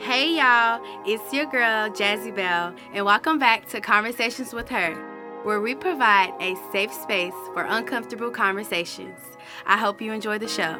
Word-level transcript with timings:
Hey 0.00 0.36
y'all, 0.36 0.80
it's 1.04 1.32
your 1.34 1.46
girl 1.46 1.90
Jazzy 1.90 2.34
Bell, 2.34 2.72
and 2.92 3.04
welcome 3.04 3.36
back 3.40 3.68
to 3.70 3.80
Conversations 3.80 4.52
with 4.52 4.68
Her, 4.68 4.94
where 5.42 5.60
we 5.60 5.74
provide 5.74 6.32
a 6.40 6.54
safe 6.70 6.92
space 6.92 7.34
for 7.52 7.64
uncomfortable 7.64 8.30
conversations. 8.30 9.18
I 9.66 9.76
hope 9.76 10.00
you 10.00 10.12
enjoy 10.12 10.38
the 10.38 10.46
show. 10.46 10.78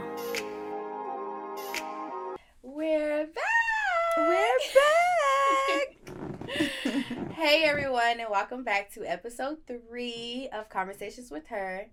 We're 2.63 3.27
back! 3.27 4.17
We're 4.19 4.59
back! 4.77 5.99
hey 7.35 7.65
everyone, 7.65 8.21
and 8.21 8.31
welcome 8.31 8.63
back 8.63 8.95
to 8.95 9.05
episode 9.05 9.59
three 9.67 10.49
of 10.53 10.69
Conversations 10.69 11.33
with 11.33 11.49
Her. 11.49 11.89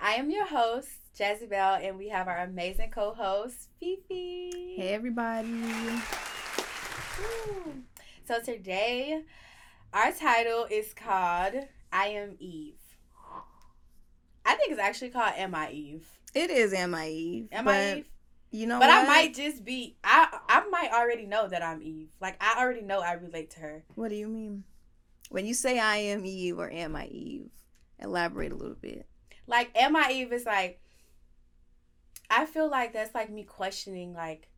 I 0.00 0.14
am 0.14 0.30
your 0.30 0.46
host, 0.46 0.88
Jazzy 1.16 1.48
Bell, 1.48 1.78
and 1.80 1.98
we 1.98 2.08
have 2.08 2.26
our 2.26 2.38
amazing 2.38 2.90
co 2.90 3.12
host, 3.12 3.68
Fifi. 3.78 4.76
Hey 4.76 4.94
everybody. 4.94 6.00
So 8.30 8.40
today, 8.40 9.22
our 9.92 10.12
title 10.12 10.66
is 10.70 10.94
called 10.94 11.54
I 11.92 12.06
Am 12.06 12.36
Eve. 12.38 12.78
I 14.46 14.54
think 14.54 14.70
it's 14.70 14.80
actually 14.80 15.10
called 15.10 15.32
Am 15.36 15.52
I 15.54 15.70
Eve? 15.72 16.06
It 16.34 16.48
is 16.48 16.72
Am 16.72 16.94
I 16.94 17.08
Eve? 17.08 17.48
Am 17.50 17.66
I 17.66 17.96
Eve? 17.96 18.04
You 18.52 18.66
know 18.66 18.78
But 18.78 18.88
what? 18.88 19.04
I 19.04 19.06
might 19.06 19.34
just 19.34 19.64
be 19.64 19.96
I 20.04 20.38
I 20.48 20.64
might 20.68 20.92
already 20.92 21.26
know 21.26 21.48
that 21.48 21.62
I'm 21.62 21.82
Eve. 21.82 22.10
Like 22.20 22.36
I 22.40 22.60
already 22.60 22.82
know 22.82 23.00
I 23.00 23.14
relate 23.14 23.50
to 23.50 23.60
her. 23.60 23.84
What 23.94 24.10
do 24.10 24.14
you 24.16 24.28
mean? 24.28 24.64
When 25.30 25.44
you 25.46 25.54
say 25.54 25.78
I 25.78 25.96
am 25.96 26.24
Eve 26.24 26.58
or 26.58 26.70
Am 26.70 26.94
I 26.94 27.06
Eve? 27.06 27.50
Elaborate 27.98 28.52
a 28.52 28.56
little 28.56 28.76
bit. 28.80 29.06
Like 29.46 29.70
Am 29.76 29.96
I 29.96 30.10
Eve 30.12 30.32
is 30.32 30.46
like 30.46 30.80
I 32.30 32.46
feel 32.46 32.70
like 32.70 32.92
that's 32.92 33.14
like 33.14 33.30
me 33.30 33.42
questioning 33.42 34.14
like 34.14 34.49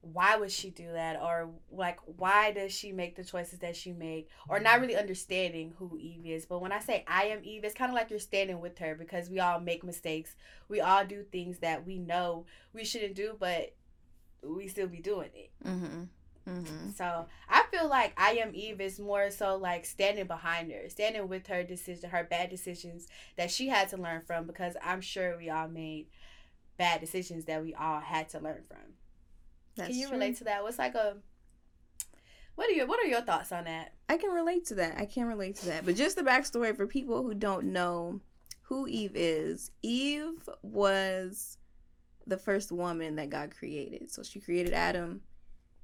why 0.00 0.36
would 0.36 0.50
she 0.50 0.70
do 0.70 0.92
that? 0.92 1.20
Or 1.20 1.50
like 1.70 1.98
why 2.04 2.52
does 2.52 2.72
she 2.72 2.92
make 2.92 3.16
the 3.16 3.24
choices 3.24 3.58
that 3.60 3.76
she 3.76 3.92
made 3.92 4.26
or 4.48 4.60
not 4.60 4.80
really 4.80 4.96
understanding 4.96 5.74
who 5.78 5.98
eve 5.98 6.24
is. 6.24 6.46
But 6.46 6.60
when 6.60 6.72
i 6.72 6.78
say 6.78 7.04
i 7.08 7.24
am 7.24 7.40
eve 7.42 7.64
it's 7.64 7.74
kind 7.74 7.90
of 7.90 7.94
like 7.94 8.10
you're 8.10 8.18
standing 8.18 8.60
with 8.60 8.78
her 8.78 8.94
because 8.94 9.28
we 9.28 9.40
all 9.40 9.60
make 9.60 9.84
mistakes. 9.84 10.36
We 10.68 10.80
all 10.80 11.04
do 11.04 11.22
things 11.24 11.58
that 11.58 11.86
we 11.86 11.98
know 11.98 12.46
we 12.72 12.84
shouldn't 12.84 13.14
do 13.14 13.36
but 13.38 13.74
we 14.42 14.68
still 14.68 14.86
be 14.86 15.00
doing 15.00 15.30
it. 15.34 15.50
Mm-hmm. 15.64 16.04
Mm-hmm. 16.48 16.90
so 16.96 17.26
i 17.50 17.64
feel 17.70 17.90
like 17.90 18.14
i 18.16 18.30
am 18.30 18.52
eve 18.54 18.80
is 18.80 18.98
more 18.98 19.30
so 19.30 19.56
like 19.56 19.84
standing 19.84 20.26
behind 20.26 20.72
her 20.72 20.88
standing 20.88 21.28
with 21.28 21.46
her 21.48 21.62
decision 21.62 22.08
her 22.08 22.24
bad 22.24 22.48
decisions 22.48 23.06
that 23.36 23.50
she 23.50 23.68
had 23.68 23.90
to 23.90 23.98
learn 23.98 24.22
from 24.26 24.46
because 24.46 24.74
i'm 24.82 25.02
sure 25.02 25.36
we 25.36 25.50
all 25.50 25.68
made 25.68 26.06
bad 26.78 27.02
decisions 27.02 27.44
that 27.44 27.62
we 27.62 27.74
all 27.74 28.00
had 28.00 28.30
to 28.30 28.40
learn 28.40 28.62
from 28.66 28.78
That's 29.78 29.88
can 29.90 29.98
you 29.98 30.08
true. 30.08 30.16
relate 30.18 30.36
to 30.38 30.44
that? 30.44 30.62
What's 30.62 30.78
like 30.78 30.94
a 30.94 31.16
what 32.54 32.68
are 32.68 32.72
your 32.72 32.86
what 32.86 33.00
are 33.00 33.06
your 33.06 33.20
thoughts 33.22 33.52
on 33.52 33.64
that? 33.64 33.94
I 34.08 34.16
can 34.16 34.30
relate 34.30 34.66
to 34.66 34.74
that. 34.76 34.98
I 34.98 35.06
can 35.06 35.26
relate 35.26 35.56
to 35.56 35.66
that. 35.66 35.84
But 35.86 35.96
just 35.96 36.16
the 36.16 36.22
backstory 36.22 36.76
for 36.76 36.86
people 36.86 37.22
who 37.22 37.34
don't 37.34 37.66
know 37.66 38.20
who 38.62 38.86
Eve 38.86 39.12
is. 39.14 39.70
Eve 39.82 40.48
was 40.62 41.56
the 42.26 42.36
first 42.36 42.70
woman 42.72 43.16
that 43.16 43.30
God 43.30 43.54
created. 43.56 44.10
So 44.10 44.22
she 44.22 44.40
created 44.40 44.74
Adam, 44.74 45.22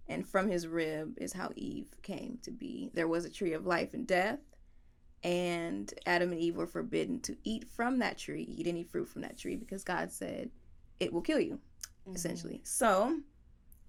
and 0.08 0.26
from 0.28 0.50
his 0.50 0.66
rib 0.66 1.14
is 1.18 1.32
how 1.32 1.50
Eve 1.56 1.88
came 2.02 2.38
to 2.42 2.50
be. 2.50 2.90
There 2.92 3.08
was 3.08 3.24
a 3.24 3.30
tree 3.30 3.52
of 3.54 3.64
life 3.66 3.94
and 3.94 4.06
death, 4.06 4.40
and 5.22 5.92
Adam 6.04 6.32
and 6.32 6.40
Eve 6.40 6.56
were 6.56 6.66
forbidden 6.66 7.20
to 7.20 7.36
eat 7.44 7.66
from 7.68 8.00
that 8.00 8.18
tree, 8.18 8.42
eat 8.42 8.66
any 8.66 8.82
fruit 8.84 9.08
from 9.08 9.22
that 9.22 9.38
tree, 9.38 9.56
because 9.56 9.84
God 9.84 10.12
said 10.12 10.50
it 11.00 11.12
will 11.12 11.22
kill 11.22 11.40
you, 11.40 11.60
Mm-hmm. 12.06 12.16
essentially. 12.16 12.60
So 12.64 13.20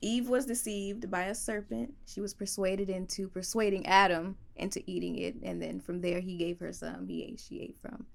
Eve 0.06 0.30
was 0.30 0.46
deceived 0.46 1.10
by 1.10 1.24
a 1.24 1.36
serpent. 1.36 1.94
She 2.06 2.22
was 2.22 2.34
persuaded 2.36 2.90
into 2.92 3.28
persuading 3.28 3.88
Adam 3.88 4.38
into 4.56 4.84
eating 4.86 5.18
it, 5.18 5.36
and 5.42 5.60
then 5.62 5.80
from 5.80 6.00
there 6.02 6.20
he 6.20 6.38
gave 6.38 6.60
her 6.60 6.72
some. 6.72 7.08
He 7.08 7.24
ate. 7.24 7.40
She 7.40 7.60
ate 7.60 7.78
from. 7.82 8.06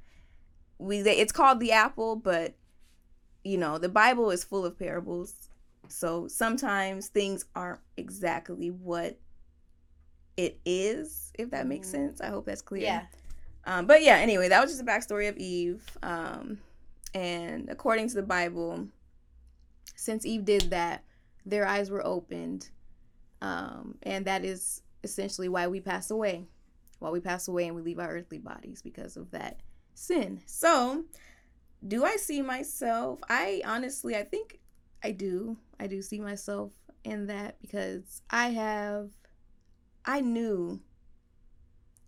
We. 0.79 1.03
they- 1.03 1.19
It's 1.19 1.33
called 1.33 1.59
the 1.59 1.73
apple, 1.73 2.15
but 2.17 2.55
you 3.43 3.59
know 3.59 3.77
the 3.79 3.89
Bible 3.89 4.31
is 4.31 4.45
full 4.45 4.65
of 4.65 4.79
parables, 4.79 5.35
so 5.89 6.29
sometimes 6.29 7.09
things 7.09 7.45
aren't 7.57 7.81
exactly 7.97 8.71
what 8.71 9.19
it 10.37 10.61
is. 10.65 11.33
If 11.39 11.51
that 11.51 11.67
makes 11.67 11.89
Mhm. 11.89 11.93
sense, 11.93 12.21
I 12.21 12.29
hope 12.29 12.47
that's 12.47 12.63
clear. 12.63 12.83
Yeah. 12.85 13.07
Um, 13.65 13.87
but 13.87 14.03
yeah, 14.03 14.17
anyway, 14.17 14.49
that 14.49 14.61
was 14.63 14.71
just 14.71 14.85
the 14.85 14.91
backstory 14.91 15.29
of 15.29 15.37
Eve. 15.39 15.83
Um, 16.03 16.61
and 17.15 17.69
according 17.69 18.09
to 18.11 18.15
the 18.15 18.23
Bible, 18.23 18.87
since 19.97 20.25
Eve 20.25 20.45
did 20.45 20.71
that, 20.71 21.05
their 21.51 21.67
eyes 21.67 21.91
were 21.91 22.05
opened. 22.07 22.71
Um, 23.43 23.97
and 24.03 24.25
that 24.27 24.45
is 24.45 24.83
essentially 25.03 25.49
why 25.49 25.67
we 25.67 25.81
pass 25.81 26.11
away. 26.11 26.47
Why 26.99 27.11
we 27.11 27.21
pass 27.21 27.49
away 27.49 27.67
and 27.67 27.75
we 27.75 27.83
leave 27.83 27.99
our 27.99 28.11
earthly 28.11 28.39
bodies 28.39 28.83
because 28.83 29.17
of 29.17 29.31
that 29.31 29.61
sin. 29.95 30.41
So, 30.47 31.05
do 31.87 32.05
I 32.05 32.17
see 32.17 32.43
myself? 32.43 33.21
I 33.29 33.63
honestly, 33.65 34.15
I 34.17 34.25
think 34.25 34.61
I 35.03 35.13
do. 35.13 35.57
I 35.79 35.87
do 35.87 36.03
see 36.03 36.21
myself 36.21 36.73
in 37.05 37.27
that 37.29 37.57
because 37.63 38.21
I 38.29 38.49
have, 38.51 39.09
I 40.05 40.21
knew 40.21 40.79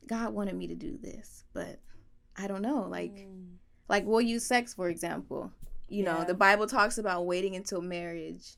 God 0.07 0.35
wanted 0.35 0.57
me 0.57 0.67
to 0.67 0.75
do 0.75 0.99
this, 1.01 1.45
but 1.55 1.81
I 2.37 2.47
don't 2.47 2.63
know. 2.63 2.87
Like, 2.89 3.13
Mm. 3.13 3.57
like 3.89 4.05
we'll 4.05 4.21
use 4.21 4.45
sex 4.45 4.75
for 4.75 4.89
example. 4.91 5.51
You 5.89 6.05
know, 6.05 6.25
the 6.25 6.35
Bible 6.35 6.67
talks 6.67 6.97
about 6.97 7.27
waiting 7.27 7.55
until 7.57 7.83
marriage 7.83 8.57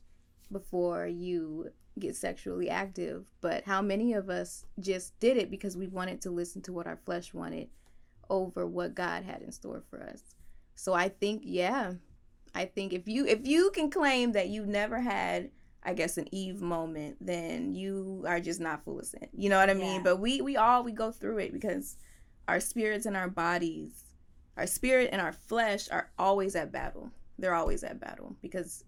before 0.51 1.07
you 1.07 1.69
get 1.97 2.15
sexually 2.15 2.69
active, 2.69 3.25
but 3.41 3.63
how 3.63 3.81
many 3.81 4.13
of 4.13 4.29
us 4.29 4.65
just 4.79 5.17
did 5.19 5.37
it 5.37 5.49
because 5.49 5.77
we 5.77 5.87
wanted 5.87 6.21
to 6.21 6.29
listen 6.29 6.61
to 6.63 6.73
what 6.73 6.87
our 6.87 6.99
flesh 7.05 7.33
wanted 7.33 7.69
over 8.29 8.65
what 8.65 8.95
God 8.95 9.23
had 9.23 9.41
in 9.41 9.51
store 9.51 9.83
for 9.89 10.01
us. 10.03 10.21
So 10.75 10.93
I 10.93 11.09
think 11.09 11.43
yeah, 11.45 11.93
I 12.53 12.65
think 12.65 12.93
if 12.93 13.07
you 13.07 13.25
if 13.25 13.45
you 13.45 13.71
can 13.73 13.89
claim 13.89 14.33
that 14.33 14.49
you've 14.49 14.67
never 14.67 14.99
had 14.99 15.51
I 15.83 15.93
guess 15.93 16.17
an 16.17 16.27
Eve 16.33 16.61
moment, 16.61 17.17
then 17.21 17.75
you 17.75 18.25
are 18.27 18.39
just 18.39 18.59
not 18.59 18.83
full 18.83 18.99
of 18.99 19.05
sin. 19.05 19.27
You 19.37 19.49
know 19.49 19.59
what 19.59 19.69
I 19.69 19.75
mean? 19.75 19.97
Yeah. 19.97 20.01
But 20.03 20.19
we 20.19 20.41
we 20.41 20.57
all 20.57 20.83
we 20.83 20.91
go 20.91 21.11
through 21.11 21.37
it 21.39 21.53
because 21.53 21.97
our 22.47 22.59
spirits 22.59 23.05
and 23.05 23.15
our 23.15 23.29
bodies, 23.29 24.05
our 24.57 24.67
spirit 24.67 25.09
and 25.11 25.21
our 25.21 25.31
flesh 25.31 25.87
are 25.91 26.09
always 26.17 26.55
at 26.55 26.71
battle. 26.71 27.11
They're 27.37 27.53
always 27.53 27.83
at 27.83 27.99
battle 27.99 28.35
because 28.41 28.83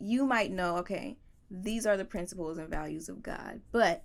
you 0.00 0.24
might 0.24 0.50
know, 0.50 0.78
okay, 0.78 1.16
these 1.50 1.86
are 1.86 1.96
the 1.96 2.04
principles 2.04 2.58
and 2.58 2.68
values 2.68 3.08
of 3.08 3.22
God, 3.22 3.60
but 3.72 4.04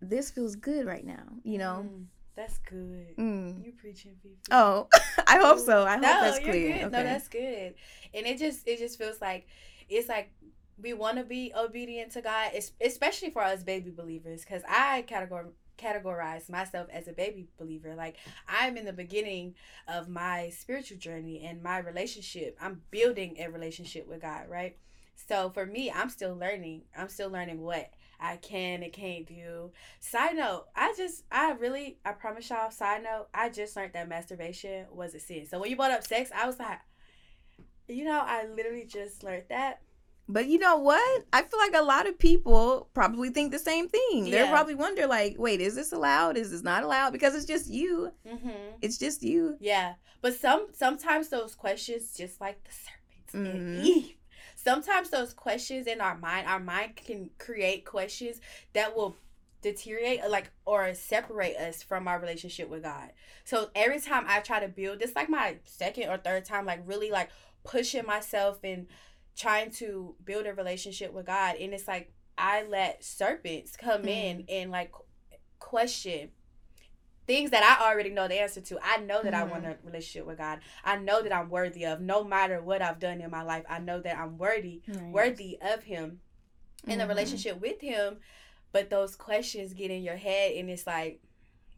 this 0.00 0.30
feels 0.30 0.56
good 0.56 0.86
right 0.86 1.04
now, 1.04 1.24
you 1.44 1.58
know? 1.58 1.86
Mm. 1.88 2.04
That's 2.34 2.58
good. 2.58 3.14
Mm. 3.18 3.64
You 3.64 3.72
preaching, 3.72 4.12
Fifi. 4.22 4.36
Oh, 4.50 4.88
I 5.26 5.38
hope 5.38 5.58
so. 5.58 5.84
I 5.84 5.92
hope 5.92 6.02
no, 6.02 6.20
that's 6.22 6.38
clear. 6.38 6.72
Good. 6.72 6.84
Okay. 6.84 6.96
No, 6.96 7.04
that's 7.04 7.28
good. 7.28 7.74
And 8.14 8.26
it 8.26 8.38
just 8.38 8.66
it 8.66 8.78
just 8.78 8.96
feels 8.96 9.20
like 9.20 9.46
it's 9.88 10.08
like 10.08 10.32
we 10.80 10.94
want 10.94 11.18
to 11.18 11.24
be 11.24 11.52
obedient 11.54 12.12
to 12.12 12.22
God, 12.22 12.52
especially 12.80 13.30
for 13.30 13.42
us 13.42 13.62
baby 13.62 13.90
believers, 13.90 14.40
because 14.40 14.62
I 14.66 15.04
categor 15.06 15.48
categorize 15.78 16.48
myself 16.48 16.88
as 16.92 17.08
a 17.08 17.12
baby 17.12 17.48
believer. 17.58 17.94
Like 17.94 18.16
I'm 18.48 18.76
in 18.76 18.84
the 18.84 18.92
beginning 18.92 19.54
of 19.88 20.08
my 20.08 20.50
spiritual 20.50 20.98
journey 20.98 21.44
and 21.44 21.62
my 21.62 21.78
relationship. 21.78 22.56
I'm 22.60 22.82
building 22.90 23.36
a 23.38 23.48
relationship 23.48 24.08
with 24.08 24.22
God, 24.22 24.48
right? 24.48 24.76
So 25.28 25.50
for 25.50 25.66
me, 25.66 25.90
I'm 25.90 26.08
still 26.08 26.34
learning. 26.34 26.82
I'm 26.96 27.08
still 27.08 27.30
learning 27.30 27.60
what 27.60 27.90
I 28.20 28.36
can 28.36 28.82
and 28.82 28.92
can't 28.92 29.26
do. 29.26 29.72
Side 30.00 30.36
note, 30.36 30.66
I 30.76 30.94
just, 30.96 31.24
I 31.30 31.52
really, 31.52 31.98
I 32.04 32.12
promise 32.12 32.48
y'all, 32.50 32.70
side 32.70 33.02
note, 33.02 33.28
I 33.34 33.48
just 33.48 33.76
learned 33.76 33.92
that 33.94 34.08
masturbation 34.08 34.86
was 34.92 35.14
a 35.14 35.20
sin. 35.20 35.46
So 35.46 35.58
when 35.58 35.70
you 35.70 35.76
brought 35.76 35.90
up 35.90 36.06
sex, 36.06 36.30
I 36.34 36.46
was 36.46 36.58
like, 36.58 36.78
you 37.88 38.04
know, 38.04 38.22
I 38.24 38.46
literally 38.46 38.84
just 38.84 39.22
learned 39.22 39.44
that. 39.48 39.80
But 40.32 40.46
you 40.48 40.58
know 40.58 40.76
what? 40.78 41.24
I 41.32 41.42
feel 41.42 41.58
like 41.58 41.74
a 41.74 41.84
lot 41.84 42.08
of 42.08 42.18
people 42.18 42.88
probably 42.94 43.28
think 43.30 43.52
the 43.52 43.58
same 43.58 43.88
thing. 43.88 44.30
They'll 44.30 44.48
probably 44.48 44.74
wonder, 44.74 45.06
like, 45.06 45.36
wait, 45.38 45.60
is 45.60 45.74
this 45.74 45.92
allowed? 45.92 46.36
Is 46.36 46.50
this 46.50 46.62
not 46.62 46.84
allowed? 46.84 47.12
Because 47.12 47.34
it's 47.34 47.44
just 47.44 47.68
you. 47.68 48.12
Mm-hmm. 48.26 48.76
It's 48.80 48.96
just 48.98 49.22
you. 49.22 49.56
Yeah, 49.60 49.94
but 50.22 50.34
some 50.34 50.68
sometimes 50.72 51.28
those 51.28 51.54
questions, 51.54 52.14
just 52.16 52.40
like 52.40 52.62
the 52.64 52.70
serpents 52.72 53.34
and 53.34 53.78
Mhm. 53.78 53.84
Eve, 53.84 54.16
sometimes 54.56 55.10
those 55.10 55.34
questions 55.34 55.86
in 55.86 56.00
our 56.00 56.16
mind, 56.16 56.46
our 56.48 56.60
mind 56.60 56.96
can 56.96 57.30
create 57.38 57.84
questions 57.84 58.40
that 58.72 58.96
will 58.96 59.16
deteriorate 59.60 60.28
like 60.28 60.50
or 60.64 60.92
separate 60.94 61.56
us 61.56 61.82
from 61.82 62.08
our 62.08 62.18
relationship 62.18 62.68
with 62.68 62.82
God. 62.82 63.12
So 63.44 63.70
every 63.74 64.00
time 64.00 64.24
I 64.26 64.40
try 64.40 64.60
to 64.60 64.68
build 64.68 64.98
this 64.98 65.14
like 65.14 65.28
my 65.28 65.58
second 65.64 66.08
or 66.08 66.16
third 66.16 66.44
time 66.44 66.66
like 66.66 66.80
really 66.84 67.10
like 67.10 67.30
pushing 67.64 68.04
myself 68.04 68.58
and 68.64 68.88
trying 69.36 69.70
to 69.70 70.14
build 70.24 70.46
a 70.46 70.52
relationship 70.54 71.12
with 71.12 71.26
God 71.26 71.56
and 71.56 71.72
it's 71.72 71.88
like 71.88 72.12
I 72.38 72.64
let 72.64 73.02
serpents 73.04 73.76
come 73.76 74.04
in 74.06 74.44
and 74.48 74.70
like 74.70 74.92
question 75.58 76.30
things 77.26 77.50
that 77.52 77.62
I 77.62 77.88
already 77.88 78.10
know 78.10 78.26
the 78.26 78.40
answer 78.40 78.60
to. 78.60 78.78
I 78.82 78.96
know 78.96 79.22
that 79.22 79.32
I 79.32 79.44
want 79.44 79.64
a 79.64 79.76
relationship 79.84 80.26
with 80.26 80.38
God. 80.38 80.58
I 80.84 80.96
know 80.96 81.22
that 81.22 81.32
I'm 81.32 81.50
worthy 81.50 81.84
of 81.86 82.00
no 82.00 82.24
matter 82.24 82.60
what 82.60 82.82
I've 82.82 82.98
done 82.98 83.20
in 83.20 83.30
my 83.30 83.42
life. 83.42 83.64
I 83.68 83.78
know 83.78 84.00
that 84.00 84.18
I'm 84.18 84.38
worthy 84.38 84.82
Right. 84.88 85.12
worthy 85.12 85.58
of 85.62 85.84
him. 85.84 86.20
in 86.88 87.00
a 87.00 87.04
Mhm. 87.04 87.08
relationship 87.10 87.60
with 87.60 87.80
him, 87.80 88.18
but 88.72 88.90
those 88.90 89.14
questions 89.14 89.72
get 89.72 89.92
in 89.92 90.02
your 90.02 90.16
head 90.16 90.50
and 90.56 90.68
it's 90.68 90.84
like, 90.84 91.20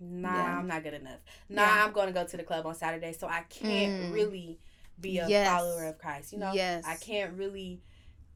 nah, 0.01 0.33
Yeah. 0.39 0.59
I'm 0.59 0.67
not 0.67 0.83
good 0.83 0.95
enough. 0.95 1.21
Nah, 1.51 1.61
Yeah. 1.63 1.85
I'm 1.85 1.93
going 1.93 2.07
to 2.07 2.13
go 2.15 2.25
to 2.27 2.37
the 2.39 2.43
club 2.43 2.65
on 2.65 2.75
Saturday, 2.75 3.13
so 3.13 3.27
I 3.29 3.43
can't 3.51 3.93
Mm. 3.93 4.11
really 4.11 4.61
be 5.01 5.19
a 5.19 5.29
Yes. 5.29 5.49
follower 5.49 5.87
of 5.87 5.99
Christ. 5.99 6.33
You 6.33 6.39
know, 6.39 6.53
Yes. 6.53 6.85
I 6.87 6.97
can't 6.97 7.35
really 7.35 7.81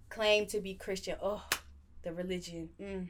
claim 0.09 0.47
to 0.47 0.61
be 0.61 0.75
Christian. 0.75 1.17
Oh, 1.23 1.45
the 2.03 2.13
religion. 2.13 2.71
Mm. 2.81 3.09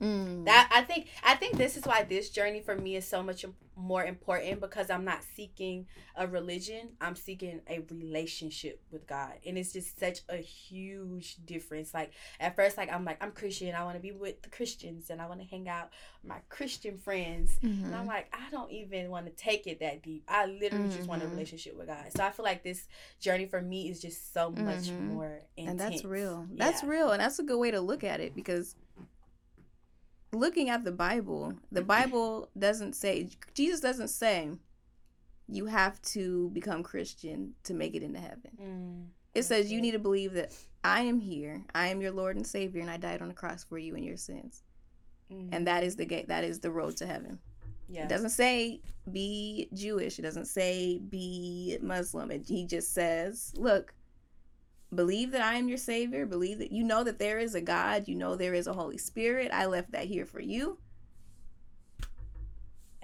Mm. 0.00 0.44
That 0.44 0.70
I 0.72 0.82
think 0.82 1.08
I 1.24 1.34
think 1.34 1.56
this 1.56 1.76
is 1.76 1.84
why 1.84 2.04
this 2.04 2.30
journey 2.30 2.60
for 2.60 2.76
me 2.76 2.96
is 2.96 3.06
so 3.06 3.22
much 3.22 3.44
more 3.76 4.02
important 4.04 4.60
because 4.60 4.90
I'm 4.90 5.04
not 5.04 5.20
seeking 5.36 5.86
a 6.16 6.26
religion. 6.26 6.90
I'm 7.00 7.14
seeking 7.16 7.60
a 7.68 7.80
relationship 7.90 8.80
with 8.90 9.06
God. 9.06 9.34
And 9.46 9.56
it's 9.58 9.72
just 9.72 9.98
such 9.98 10.20
a 10.28 10.36
huge 10.36 11.36
difference. 11.44 11.92
Like 11.94 12.12
at 12.40 12.54
first 12.56 12.76
like 12.76 12.92
I'm 12.92 13.04
like 13.04 13.22
I'm 13.22 13.32
Christian. 13.32 13.74
I 13.74 13.84
want 13.84 13.96
to 13.96 14.02
be 14.02 14.12
with 14.12 14.42
the 14.42 14.50
Christians 14.50 15.10
and 15.10 15.20
I 15.20 15.26
want 15.26 15.40
to 15.40 15.46
hang 15.46 15.68
out 15.68 15.90
with 16.22 16.28
my 16.30 16.38
Christian 16.48 16.96
friends. 16.98 17.58
And 17.62 17.92
Mhm. 17.92 17.94
I'm 17.98 18.06
like 18.06 18.32
I 18.32 18.50
don't 18.50 18.70
even 18.70 19.10
want 19.10 19.26
to 19.26 19.32
take 19.32 19.66
it 19.66 19.80
that 19.80 20.02
deep. 20.02 20.24
I 20.28 20.46
literally 20.46 20.88
just 20.88 21.08
want 21.08 21.22
a 21.22 21.26
Mhm. 21.26 21.30
relationship 21.30 21.76
with 21.76 21.88
God. 21.88 22.06
So 22.16 22.22
I 22.24 22.30
feel 22.30 22.44
like 22.44 22.62
this 22.62 22.86
journey 23.20 23.46
for 23.46 23.60
me 23.60 23.88
is 23.90 24.00
just 24.00 24.32
so 24.32 24.50
much 24.50 24.90
Mhm. 24.90 25.00
more 25.00 25.42
intense. 25.56 25.70
and 25.70 25.80
that's 25.80 26.04
real. 26.04 26.46
That's 26.52 26.82
Yeah. 26.82 26.88
real, 26.88 27.10
and 27.10 27.20
that's 27.20 27.38
a 27.38 27.42
good 27.44 27.58
way 27.58 27.70
to 27.72 27.80
look 27.80 28.04
at 28.04 28.20
it 28.20 28.34
because 28.34 28.76
looking 30.32 30.68
at 30.68 30.84
the 30.84 30.92
Bible, 30.92 31.54
the 31.72 31.82
Bible 31.82 32.48
doesn't 32.58 32.94
say 32.94 33.28
Jesus 33.54 33.80
doesn't 33.80 34.08
say 34.08 34.50
you 35.48 35.66
have 35.66 36.00
to 36.02 36.50
become 36.50 36.82
Christian 36.82 37.54
to 37.64 37.74
make 37.74 37.94
it 37.94 38.02
into 38.02 38.20
heaven. 38.20 38.50
Mm, 38.60 39.06
It 39.34 39.44
says 39.44 39.72
you 39.72 39.80
need 39.80 39.92
to 39.92 39.98
believe 39.98 40.32
that 40.34 40.52
I 40.84 41.00
am 41.02 41.18
here, 41.20 41.64
I 41.74 41.88
am 41.88 42.00
your 42.00 42.12
Lord 42.12 42.36
and 42.36 42.46
Savior, 42.46 42.80
and 42.80 42.90
I 42.90 42.96
died 42.98 43.22
on 43.22 43.28
the 43.28 43.34
cross 43.34 43.64
for 43.64 43.78
you 43.78 43.94
and 43.96 44.04
your 44.04 44.16
sins, 44.16 44.62
Mhm. 45.30 45.48
and 45.52 45.66
that 45.66 45.84
is 45.84 45.96
the 45.96 46.04
gate. 46.04 46.28
That 46.28 46.44
is 46.44 46.60
the 46.60 46.70
road 46.70 46.96
to 46.98 47.06
heaven. 47.06 47.38
yeah. 47.90 48.02
It 48.04 48.08
doesn't 48.10 48.30
say 48.30 48.82
be 49.10 49.68
Jewish. 49.72 50.18
It 50.18 50.22
doesn't 50.22 50.44
say 50.46 50.98
be 50.98 51.78
Muslim. 51.80 52.30
It, 52.30 52.46
he 52.46 52.66
just 52.66 52.92
says, 52.92 53.54
look, 53.56 53.94
believe 54.94 55.32
that 55.32 55.42
I 55.42 55.54
am 55.54 55.68
your 55.68 55.78
Savior. 55.78 56.26
Believe 56.26 56.58
that 56.58 56.72
you 56.72 56.84
know 56.84 57.04
that 57.04 57.18
there 57.18 57.38
is 57.38 57.54
a 57.54 57.60
God. 57.60 58.08
You 58.08 58.14
know 58.14 58.36
there 58.36 58.54
is 58.54 58.66
a 58.66 58.72
Holy 58.72 58.98
Spirit. 58.98 59.50
I 59.52 59.66
left 59.66 59.92
that 59.92 60.06
here 60.06 60.26
for 60.26 60.40
you. 60.40 60.78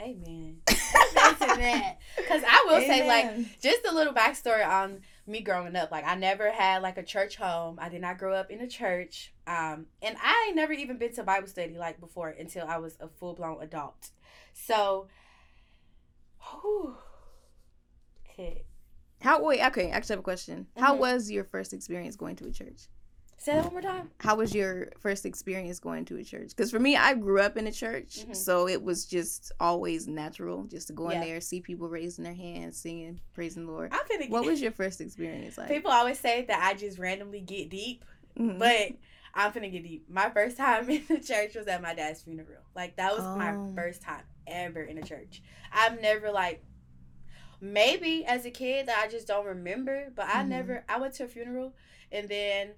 Amen. 0.00 0.58
Amen 0.68 1.34
to 1.34 1.46
that. 1.56 1.98
Because 2.16 2.42
I 2.46 2.64
will 2.66 2.80
say, 2.80 3.06
like, 3.06 3.60
just 3.60 3.86
a 3.86 3.94
little 3.94 4.12
backstory 4.12 4.66
on 4.66 5.02
me 5.26 5.40
growing 5.40 5.76
up. 5.76 5.90
Like, 5.90 6.04
I 6.06 6.14
never 6.14 6.50
had 6.50 6.82
like 6.82 6.98
a 6.98 7.02
church 7.02 7.36
home. 7.36 7.78
I 7.80 7.88
did 7.88 8.00
not 8.00 8.18
grow 8.18 8.34
up 8.34 8.50
in 8.50 8.60
a 8.60 8.66
church. 8.66 9.32
Um, 9.46 9.86
and 10.02 10.16
I 10.22 10.52
never 10.54 10.72
even 10.72 10.98
been 10.98 11.14
to 11.14 11.22
Bible 11.22 11.48
study 11.48 11.76
like 11.78 12.00
before 12.00 12.30
until 12.30 12.66
I 12.66 12.78
was 12.78 12.96
a 13.00 13.08
full 13.08 13.34
blown 13.34 13.62
adult. 13.62 14.10
So, 14.52 15.08
whew, 16.40 16.96
okay. 18.28 18.64
How 19.20 19.42
wait? 19.42 19.60
Okay, 19.66 19.86
I 19.90 19.96
actually 19.96 20.14
have 20.14 20.20
a 20.20 20.22
question. 20.22 20.66
How 20.76 20.94
Mhm. 20.94 20.98
was 20.98 21.30
your 21.30 21.44
first 21.44 21.72
experience 21.72 22.16
going 22.16 22.36
to 22.36 22.46
a 22.46 22.50
church? 22.52 22.88
Say 23.36 23.52
that 23.54 23.64
one 23.64 23.72
more 23.74 23.82
time. 23.82 24.10
How 24.20 24.36
was 24.36 24.54
your 24.54 24.88
first 24.98 25.26
experience 25.26 25.78
going 25.78 26.04
to 26.06 26.16
a 26.16 26.24
church? 26.24 26.48
Because 26.50 26.70
for 26.70 26.78
me, 26.78 26.96
I 26.96 27.14
grew 27.14 27.40
up 27.40 27.56
in 27.56 27.66
a 27.66 27.72
church, 27.72 28.24
Mhm. 28.26 28.34
so 28.36 28.68
it 28.68 28.82
was 28.82 29.04
just 29.06 29.52
always 29.60 30.06
natural 30.06 30.64
just 30.64 30.86
to 30.86 30.92
go 30.92 31.10
in 31.10 31.20
Yeah. 31.20 31.24
there, 31.26 31.40
see 31.40 31.60
people 31.60 31.88
raising 31.88 32.24
their 32.24 32.34
hands, 32.34 32.78
singing, 32.78 33.20
praising 33.34 33.66
the 33.66 33.72
Lord. 33.72 33.92
I'm 33.92 34.04
finna 34.06 34.20
get- 34.20 34.30
What 34.30 34.44
was 34.46 34.62
your 34.62 34.72
first 34.72 35.00
experience 35.00 35.58
like? 35.58 35.68
People 35.68 35.90
always 35.90 36.18
say 36.18 36.42
that 36.46 36.62
I 36.62 36.74
just 36.74 36.98
randomly 36.98 37.40
get 37.40 37.68
deep, 37.70 38.04
Mhm. 38.38 38.58
but 38.58 38.92
I'm 39.34 39.52
finna 39.52 39.70
get 39.70 39.82
deep. 39.82 40.08
My 40.08 40.30
first 40.30 40.56
time 40.56 40.88
in 40.90 41.04
the 41.08 41.18
church 41.20 41.54
was 41.54 41.66
at 41.66 41.82
my 41.82 41.92
dad's 41.94 42.22
funeral. 42.22 42.62
Like 42.74 42.96
that 42.96 43.12
was 43.14 43.24
Oh. 43.24 43.36
my 43.36 43.74
first 43.74 44.00
time 44.00 44.24
ever 44.46 44.82
in 44.82 44.96
a 44.96 45.02
church. 45.02 45.42
I've 45.72 46.00
never 46.00 46.30
like 46.30 46.62
maybe 47.64 48.24
as 48.26 48.44
a 48.44 48.50
kid 48.50 48.86
that 48.86 49.02
I 49.02 49.08
just 49.08 49.26
don't 49.26 49.46
remember, 49.46 50.10
but 50.14 50.26
I 50.28 50.42
Mhm. 50.42 50.48
never 50.48 50.84
I 50.88 50.98
went 50.98 51.14
to 51.14 51.24
a 51.24 51.28
funeral 51.28 51.74
and 52.12 52.28
then 52.28 52.72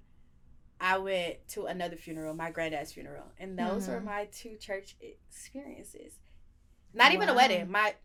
I 0.79 0.97
went 0.99 1.47
to 1.49 1.65
another 1.65 1.97
funeral, 1.97 2.33
my 2.33 2.51
granddad's 2.51 2.93
funeral. 2.93 3.31
And 3.37 3.57
those 3.59 3.87
were 3.87 3.99
Mhm. 3.99 4.05
my 4.05 4.25
two 4.25 4.55
church 4.57 4.95
experiences. 5.01 6.13
Not 6.93 7.11
even 7.11 7.29
a 7.29 7.33
wedding. 7.33 7.69
My 7.69 7.95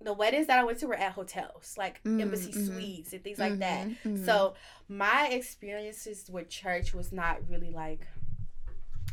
the 0.00 0.12
weddings 0.12 0.46
that 0.46 0.58
I 0.58 0.64
went 0.64 0.78
to 0.80 0.86
were 0.86 0.94
at 0.94 1.12
hotels, 1.12 1.74
like 1.78 2.02
Mm, 2.04 2.20
embassy 2.20 2.52
mhm. 2.52 2.66
suites 2.66 3.12
and 3.12 3.24
things 3.24 3.38
like 3.38 3.58
that. 3.60 3.88
Mhm, 3.88 3.96
mhm. 4.04 4.24
So 4.24 4.54
my 4.88 5.28
experiences 5.28 6.28
with 6.30 6.48
church 6.50 6.94
was 6.94 7.12
not 7.12 7.48
really 7.48 7.70
like 7.70 8.06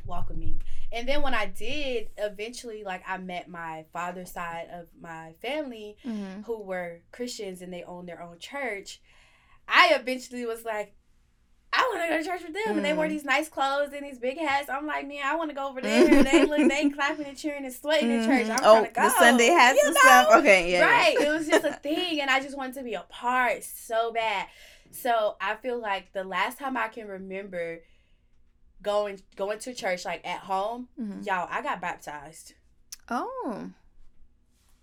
welcoming. 0.05 0.61
And 0.91 1.07
then 1.07 1.21
when 1.21 1.33
I 1.33 1.45
did, 1.47 2.09
eventually 2.17 2.83
like 2.83 3.03
I 3.07 3.17
met 3.17 3.47
my 3.49 3.85
father's 3.93 4.31
side 4.31 4.67
of 4.71 4.87
my 4.99 5.33
family 5.41 5.97
Mhm. 6.05 6.45
who 6.45 6.61
were 6.61 7.01
Christians 7.11 7.61
and 7.61 7.73
they 7.73 7.83
owned 7.83 8.07
their 8.07 8.21
own 8.21 8.39
church. 8.39 9.01
I 9.67 9.93
eventually 9.93 10.45
was 10.45 10.63
like, 10.65 10.93
I 11.75 11.89
want 11.91 12.03
to 12.03 12.09
go 12.09 12.17
to 12.19 12.23
church 12.23 12.43
with 12.47 12.53
them, 12.53 12.77
and 12.77 12.85
they 12.85 12.93
wore 12.93 13.07
Mm. 13.07 13.09
these 13.09 13.23
nice 13.25 13.49
clothes 13.49 13.93
and 13.93 14.05
these 14.05 14.19
big 14.19 14.37
hats. 14.37 14.69
I'm 14.69 14.85
like, 14.85 15.07
man, 15.07 15.23
I 15.25 15.35
want 15.35 15.49
to 15.49 15.55
go 15.55 15.67
over 15.69 15.81
there. 15.81 16.17
and 16.17 16.27
they 16.27 16.45
look, 16.45 16.69
they 16.69 16.87
clapping 16.91 17.25
and 17.25 17.35
cheering 17.35 17.65
and 17.65 17.73
sweating 17.73 18.11
in 18.11 18.23
church. 18.27 18.47
I'm 18.51 18.57
Mhm. 18.59 18.63
oh, 18.63 18.73
trying 18.81 18.85
to 18.85 18.91
go. 18.91 19.01
the 19.01 19.09
Sunday 19.09 19.47
hats 19.47 19.79
you 19.81 19.87
and 19.87 19.95
know? 19.95 19.99
stuff. 20.01 20.27
Okay, 20.41 20.71
yeah, 20.71 20.79
yeah. 20.81 20.85
right. 20.85 21.19
It 21.19 21.29
was 21.29 21.47
just 21.47 21.65
a 21.65 21.73
thing, 21.81 22.21
and 22.21 22.29
I 22.29 22.41
just 22.41 22.55
wanted 22.55 22.75
to 22.75 22.83
be 22.83 22.93
a 22.93 23.01
part 23.09 23.63
so 23.63 24.11
bad. 24.11 24.47
So 24.91 25.35
I 25.41 25.55
feel 25.55 25.79
like 25.79 26.13
the 26.13 26.23
last 26.23 26.59
time 26.59 26.77
I 26.77 26.89
can 26.89 27.07
remember 27.07 27.79
going 28.81 29.21
going 29.35 29.59
to 29.59 29.73
church 29.73 30.05
like 30.05 30.25
at 30.27 30.39
home, 30.41 30.89
Mhm. 30.99 31.25
y'all, 31.25 31.47
I 31.49 31.61
got 31.61 31.79
baptized. 31.81 32.53
Oh, 33.09 33.69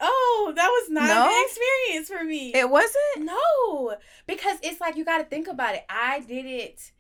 Oh, 0.03 0.53
that 0.57 0.67
was 0.69 0.89
not 0.91 1.07
No? 1.09 1.25
a 1.25 1.29
good 1.29 1.45
experience 1.47 2.09
for 2.09 2.25
me. 2.25 2.55
it 2.55 2.71
wasn't. 2.71 2.97
no, 3.19 3.97
because 4.27 4.59
it's 4.63 4.81
like 4.81 4.97
you 4.97 5.05
got 5.05 5.19
to 5.19 5.25
think 5.25 5.47
about 5.47 5.75
it. 5.75 5.85
I 5.91 6.21
didn't. 6.21 6.93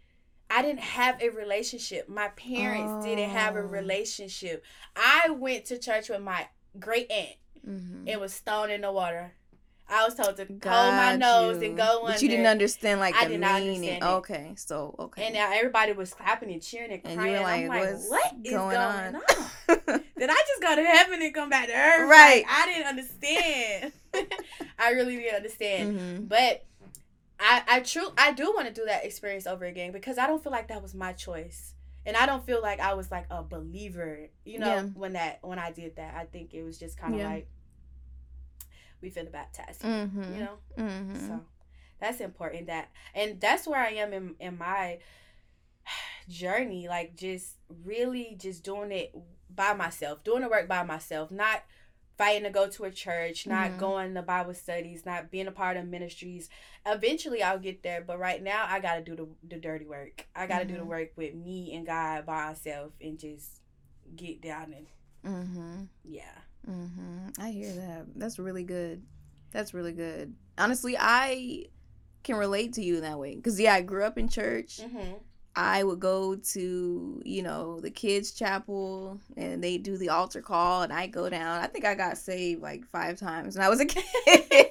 I 0.52 0.62
didn't 0.62 0.80
have 0.80 1.22
a 1.22 1.28
relationship. 1.30 2.08
My 2.08 2.28
parents 2.30 3.04
didn't 3.06 3.30
have 3.30 3.54
a 3.56 3.60
Oh. 3.60 3.62
relationship. 3.62 4.64
I 4.96 5.30
went 5.30 5.64
to 5.66 5.78
church 5.78 6.08
with 6.08 6.20
my 6.20 6.48
great 6.78 7.08
aunt. 7.10 7.36
Mhm. 7.66 8.08
It 8.08 8.18
was 8.20 8.36
thrown 8.38 8.70
in 8.70 8.80
the 8.80 8.90
water. 8.92 9.32
I 9.90 10.04
was 10.04 10.14
told 10.14 10.36
to 10.36 10.44
hold 10.46 10.60
Got 10.60 10.94
my 10.94 11.16
nose 11.16 11.60
you. 11.60 11.68
and 11.68 11.76
go 11.76 12.00
under. 12.02 12.12
But 12.12 12.22
you 12.22 12.28
didn't 12.28 12.46
understand 12.46 13.00
like 13.00 13.14
I 13.16 13.24
the 13.24 13.32
did 13.32 13.40
not 13.40 13.60
meaning. 13.60 13.74
understand 13.76 14.02
it. 14.02 14.06
Okay, 14.06 14.52
so 14.56 14.94
okay. 14.98 15.24
And 15.24 15.34
now 15.34 15.50
everybody 15.52 15.92
was 15.92 16.14
clapping 16.14 16.52
and 16.52 16.62
cheering 16.62 16.92
and 16.92 17.00
And 17.04 17.18
crying. 17.18 17.32
you 17.34 17.40
were 17.40 17.46
I'm 17.46 17.68
like, 17.68 17.80
like, 17.80 17.92
"What's 17.94 18.08
what 18.08 18.34
is 18.44 18.52
going 18.52 18.76
on?" 18.76 19.16
on? 19.16 19.22
Did 20.16 20.30
I 20.30 20.34
just 20.48 20.60
go 20.62 20.76
to 20.76 20.82
heaven 20.82 21.22
and 21.22 21.34
come 21.34 21.48
back 21.50 21.66
to 21.68 21.72
earth? 21.74 22.08
Right. 22.08 22.44
Like, 22.44 22.46
I 22.48 22.66
didn't 22.66 22.86
understand. 22.88 23.92
I 24.78 24.90
really 24.92 25.16
didn't 25.16 25.36
understand. 25.36 25.98
Mhm. 25.98 26.28
But 26.28 26.64
I 27.38 27.62
I 27.68 27.80
true 27.80 28.08
I 28.18 28.32
do 28.32 28.52
want 28.54 28.66
to 28.68 28.72
do 28.72 28.84
that 28.86 29.04
experience 29.04 29.46
over 29.46 29.64
again 29.64 29.92
because 29.92 30.18
I 30.18 30.26
don't 30.26 30.42
feel 30.42 30.52
like 30.52 30.68
that 30.68 30.82
was 30.82 30.94
my 30.94 31.12
choice. 31.12 31.74
And 32.06 32.16
I 32.16 32.24
don't 32.26 32.44
feel 32.44 32.62
like 32.62 32.80
I 32.80 32.94
was 32.94 33.10
like 33.10 33.26
a 33.30 33.42
believer, 33.42 34.28
you 34.44 34.58
know, 34.58 34.66
Yeah. 34.66 34.82
when 34.94 35.12
that 35.14 35.38
when 35.42 35.58
I 35.58 35.70
did 35.72 35.96
that. 35.96 36.14
I 36.14 36.24
think 36.24 36.54
it 36.54 36.62
was 36.62 36.78
just 36.78 36.96
kind 36.98 37.14
of 37.14 37.20
Yeah. 37.20 37.28
like 37.28 37.48
we 39.00 39.10
finna 39.10 39.30
baptize 39.32 39.78
you, 39.82 39.88
Mhm. 39.88 40.34
you 40.34 40.40
know. 40.44 40.58
Mhm. 40.76 41.26
So 41.28 41.44
that's 41.98 42.20
important 42.20 42.66
that 42.68 42.88
and 43.14 43.40
that's 43.40 43.66
where 43.66 43.80
I 43.80 43.90
am 43.90 44.12
in 44.12 44.36
in 44.40 44.58
my 44.58 44.98
journey 46.28 46.88
like 46.88 47.16
just 47.16 47.56
really 47.84 48.36
just 48.38 48.62
doing 48.64 48.92
it 48.92 49.14
by 49.54 49.72
myself, 49.74 50.22
doing 50.24 50.42
the 50.42 50.48
work 50.48 50.68
by 50.68 50.82
myself, 50.82 51.30
not 51.30 51.62
fighting 52.16 52.44
to 52.44 52.50
go 52.50 52.68
to 52.68 52.84
a 52.84 52.90
church, 52.90 53.46
not 53.46 53.72
Mhm. 53.72 53.78
going 53.78 54.14
to 54.14 54.22
Bible 54.22 54.52
studies, 54.54 55.06
not 55.06 55.30
being 55.30 55.46
a 55.46 55.52
part 55.52 55.76
of 55.78 55.86
ministries. 55.88 56.50
Eventually 56.84 57.42
I'll 57.42 57.58
get 57.58 57.82
there, 57.82 58.02
but 58.02 58.18
right 58.18 58.42
now 58.42 58.66
I 58.68 58.78
got 58.78 58.96
to 58.96 59.02
do 59.02 59.16
the 59.16 59.28
the 59.48 59.60
dirty 59.60 59.86
work. 59.86 60.28
I 60.36 60.46
got 60.46 60.58
to 60.60 60.64
do 60.66 60.76
the 60.76 60.82
Mhm. 60.82 60.86
work 60.88 61.12
with 61.16 61.34
me 61.34 61.74
and 61.74 61.86
God 61.86 62.26
by 62.26 62.48
myself 62.48 62.92
and 63.00 63.18
just 63.18 63.60
get 64.14 64.40
down 64.42 64.74
and 64.74 64.86
Mhm. 65.24 65.88
yeah. 66.04 66.38
Mhm. 66.68 67.38
I 67.38 67.50
hear 67.50 67.72
that. 67.72 68.06
That's 68.16 68.38
really 68.38 68.64
good. 68.64 69.02
That's 69.50 69.74
really 69.74 69.92
good. 69.92 70.34
Honestly, 70.58 70.96
I 70.98 71.66
can 72.22 72.36
relate 72.36 72.74
to 72.74 72.82
you 72.82 72.96
in 72.96 73.02
that 73.02 73.18
way 73.18 73.34
because 73.36 73.58
yeah, 73.58 73.74
I 73.74 73.80
grew 73.82 74.04
up 74.04 74.18
in 74.18 74.28
church. 74.28 74.80
Mhm. 74.82 75.18
I 75.56 75.82
would 75.82 75.98
go 75.98 76.36
to, 76.36 77.22
you 77.24 77.42
know, 77.42 77.80
the 77.80 77.90
kids' 77.90 78.30
chapel 78.32 79.20
and 79.36 79.62
they 79.64 79.78
do 79.78 79.96
the 79.98 80.10
altar 80.10 80.40
call 80.40 80.82
and 80.82 80.92
I 80.92 81.08
go 81.08 81.28
down. 81.28 81.60
I 81.60 81.66
think 81.66 81.84
I 81.84 81.94
got 81.96 82.18
saved 82.18 82.62
like 82.62 82.86
five 82.86 83.18
times 83.18 83.56
when 83.56 83.64
I 83.66 83.68
was 83.68 83.80
a 83.80 83.84
kid. 83.86 84.70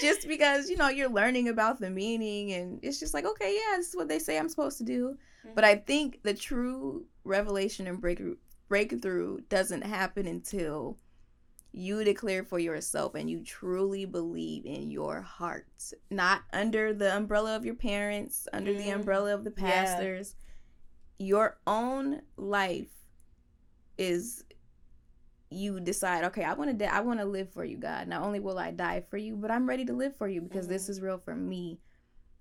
just 0.00 0.28
because, 0.28 0.68
you 0.68 0.76
know, 0.76 0.88
you're 0.88 1.08
learning 1.08 1.48
about 1.48 1.80
the 1.80 1.90
meaning 1.90 2.52
and 2.52 2.78
it's 2.82 3.00
just 3.00 3.14
like, 3.14 3.24
okay, 3.24 3.54
yeah, 3.54 3.76
this 3.78 3.88
is 3.88 3.96
what 3.96 4.08
they 4.08 4.18
say 4.18 4.38
I'm 4.38 4.48
supposed 4.48 4.78
to 4.78 4.84
do. 4.84 5.16
But 5.54 5.64
I 5.64 5.76
think 5.76 6.20
the 6.22 6.34
true 6.34 7.06
revelation 7.24 7.86
and 7.86 8.00
breakthrough 8.00 8.36
breakthrough 8.68 9.40
doesn't 9.48 9.82
happen 9.82 10.26
until 10.26 10.98
you 11.72 12.02
declare 12.02 12.42
for 12.44 12.58
yourself 12.58 13.14
and 13.14 13.28
you 13.28 13.42
truly 13.44 14.04
believe 14.04 14.64
in 14.64 14.90
your 14.90 15.20
heart, 15.20 15.66
not 16.10 16.42
under 16.52 16.94
the 16.94 17.14
umbrella 17.14 17.54
of 17.56 17.64
your 17.64 17.74
parents, 17.74 18.48
under 18.52 18.72
the 18.72 18.86
Mhm. 18.88 18.96
umbrella 18.96 19.34
of 19.34 19.44
the 19.44 19.54
Yeah. 19.56 19.84
pastors. 19.84 20.34
your 21.20 21.58
own 21.66 22.22
life 22.36 22.92
is 23.96 24.44
you 25.50 25.80
decide, 25.80 26.24
okay, 26.24 26.44
I 26.44 26.52
want 26.52 26.70
to 26.70 26.76
die. 26.76 26.96
I 26.96 27.00
want 27.00 27.20
to 27.20 27.24
live 27.24 27.50
for 27.52 27.64
you, 27.64 27.76
God. 27.76 28.06
Not 28.06 28.22
only 28.22 28.38
will 28.38 28.58
I 28.58 28.70
die 28.70 29.00
for 29.00 29.16
you, 29.16 29.34
but 29.34 29.50
I'm 29.50 29.68
ready 29.68 29.84
to 29.86 29.92
live 29.92 30.14
for 30.16 30.28
you 30.28 30.40
because 30.42 30.66
mm-hmm. 30.66 30.74
this 30.74 30.88
is 30.88 31.00
real 31.00 31.18
for 31.18 31.34
me. 31.34 31.80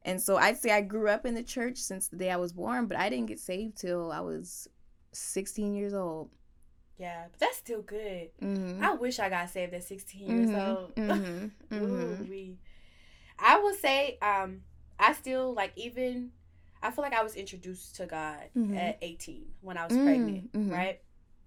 And 0.04 0.22
so 0.22 0.38
I'd 0.38 0.58
say 0.58 0.72
I 0.72 0.82
grew 0.82 1.10
up 1.10 1.26
in 1.26 1.34
the 1.34 1.44
church 1.44 1.78
since 1.78 2.08
the 2.08 2.18
day 2.18 2.30
I 2.30 2.38
was 2.38 2.54
born, 2.54 2.86
but 2.86 2.98
I 2.98 3.10
didn't 3.10 3.28
get 3.28 3.40
saved 3.40 3.78
till 3.78 4.12
I 4.12 4.20
was 4.20 4.68
16 5.18 5.76
years 5.76 5.94
old. 5.94 6.30
Yeah, 6.98 7.26
but 7.32 7.40
that's 7.40 7.58
still 7.58 7.82
good. 7.82 8.30
Mm-hmm. 8.42 8.84
I 8.84 8.94
wish 8.96 9.20
I 9.20 9.30
got 9.30 9.50
saved 9.50 9.74
at 9.74 9.84
16 9.84 10.28
years 10.28 10.50
mm-hmm. 10.50 10.70
old. 10.70 10.96
Mm-hmm. 10.96 11.46
Ooh, 11.76 11.88
mm-hmm. 11.88 12.30
we. 12.30 12.58
I 13.40 13.60
would 13.60 13.76
say, 13.76 14.18
um, 14.22 14.62
I 15.00 15.14
still 15.14 15.54
like 15.54 15.74
even. 15.76 16.32
I 16.82 16.92
feel 16.92 17.04
like 17.04 17.14
I 17.14 17.24
was 17.24 17.36
introduced 17.36 17.96
to 17.98 18.06
God 18.06 18.44
mm-hmm. 18.56 18.78
at 18.78 19.00
18 19.02 19.46
when 19.62 19.78
I 19.78 19.88
was 19.88 19.98
pregnant, 19.98 20.54
mm-hmm. 20.54 20.72
right? 20.72 21.02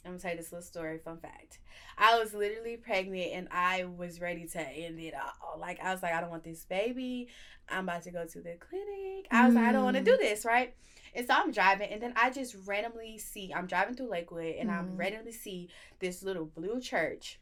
I'm 0.05 0.13
gonna 0.13 0.19
tell 0.19 0.31
you 0.33 0.37
this 0.39 0.51
little 0.51 0.65
story. 0.65 0.99
Fun 0.99 1.19
fact: 1.19 1.59
I 1.99 2.19
was 2.19 2.33
literally 2.33 2.77
pregnant 2.77 3.33
and 3.33 3.49
I 3.51 3.85
was 3.85 4.21
ready 4.21 4.47
to 4.49 4.61
end 4.61 4.99
it 4.99 5.15
all. 5.15 5.59
Like 5.59 5.81
I 5.81 5.93
was 5.93 6.03
like, 6.03 6.13
I 6.13 6.21
don't 6.21 6.31
want 6.31 6.45
this 6.45 6.65
baby. 6.65 7.29
I'm 7.69 7.85
about 7.85 8.03
to 8.05 8.11
go 8.11 8.25
to 8.25 8.41
the 8.41 8.57
clinic. 8.59 9.27
I 9.31 9.47
was 9.47 9.55
mm. 9.55 9.57
like, 9.57 9.67
I 9.67 9.73
don't 9.73 9.85
want 9.85 9.97
to 9.97 10.03
do 10.03 10.17
this, 10.17 10.45
right? 10.45 10.75
And 11.15 11.27
so 11.27 11.35
I'm 11.35 11.53
driving, 11.53 11.91
and 11.91 12.03
then 12.03 12.13
I 12.17 12.31
just 12.31 12.57
randomly 12.67 13.19
see 13.19 13.53
I'm 13.53 13.67
driving 13.67 13.95
through 13.95 14.11
Lakewood, 14.11 14.57
and 14.57 14.71
mm. 14.71 14.79
I 14.79 14.83
randomly 14.95 15.33
see 15.33 15.69
this 15.99 16.23
little 16.23 16.47
blue 16.47 16.81
church 16.81 17.39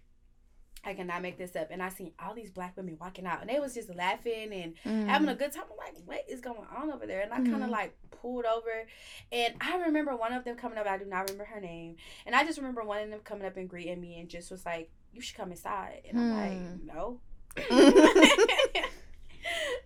I 0.85 0.95
cannot 0.95 1.23
make 1.23 1.39
this 1.39 1.57
up. 1.57 1.69
And 1.71 1.83
I 1.83 1.89
seen 1.89 2.13
all 2.23 2.35
these 2.35 2.51
black 2.51 2.77
women 2.77 2.97
walking 3.01 3.27
out, 3.27 3.41
and 3.41 3.51
they 3.51 3.59
was 3.61 3.75
just 3.75 3.95
laughing 3.95 4.53
and 4.53 4.75
mm. 4.85 5.07
having 5.07 5.29
a 5.29 5.35
good 5.35 5.53
time. 5.53 5.65
I'm 5.71 5.77
like, 5.77 5.97
what 6.05 6.25
is 6.29 6.41
going 6.41 6.67
on 6.77 6.91
over 6.91 7.07
there? 7.07 7.23
And 7.23 7.33
I 7.33 7.41
mm. 7.41 7.51
kind 7.51 7.63
of 7.63 7.71
like 7.71 7.97
pulled 8.11 8.45
over, 8.45 8.87
and 9.33 9.55
I 9.61 9.77
remember 9.79 10.17
one 10.17 10.33
of 10.33 10.45
them 10.45 10.57
coming 10.57 10.79
up. 10.79 10.87
I 10.87 10.99
do 10.99 11.05
not 11.05 11.29
remember 11.29 11.45
her 11.45 11.61
name, 11.61 11.97
and 12.27 12.35
I 12.35 12.45
just 12.45 12.59
remember 12.59 12.83
one 12.83 13.03
of 13.03 13.11
them 13.11 13.21
coming 13.21 13.47
up 13.47 13.57
and 13.57 13.69
greeting 13.69 14.01
me, 14.01 14.19
and 14.21 14.29
just 14.29 14.51
was 14.51 14.65
like, 14.65 14.91
"You 15.13 15.21
should 15.21 15.37
come 15.37 15.51
inside." 15.51 16.03
And 16.09 16.19
I'm 16.19 16.33
like, 16.33 16.53
mm. 16.53 16.85
"No." 16.87 17.21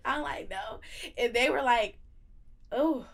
I'm 0.05 0.21
like, 0.21 0.49
"No," 0.49 0.79
and 1.17 1.33
they 1.33 1.49
were 1.49 1.63
like, 1.63 1.97
"Oh." 2.71 3.05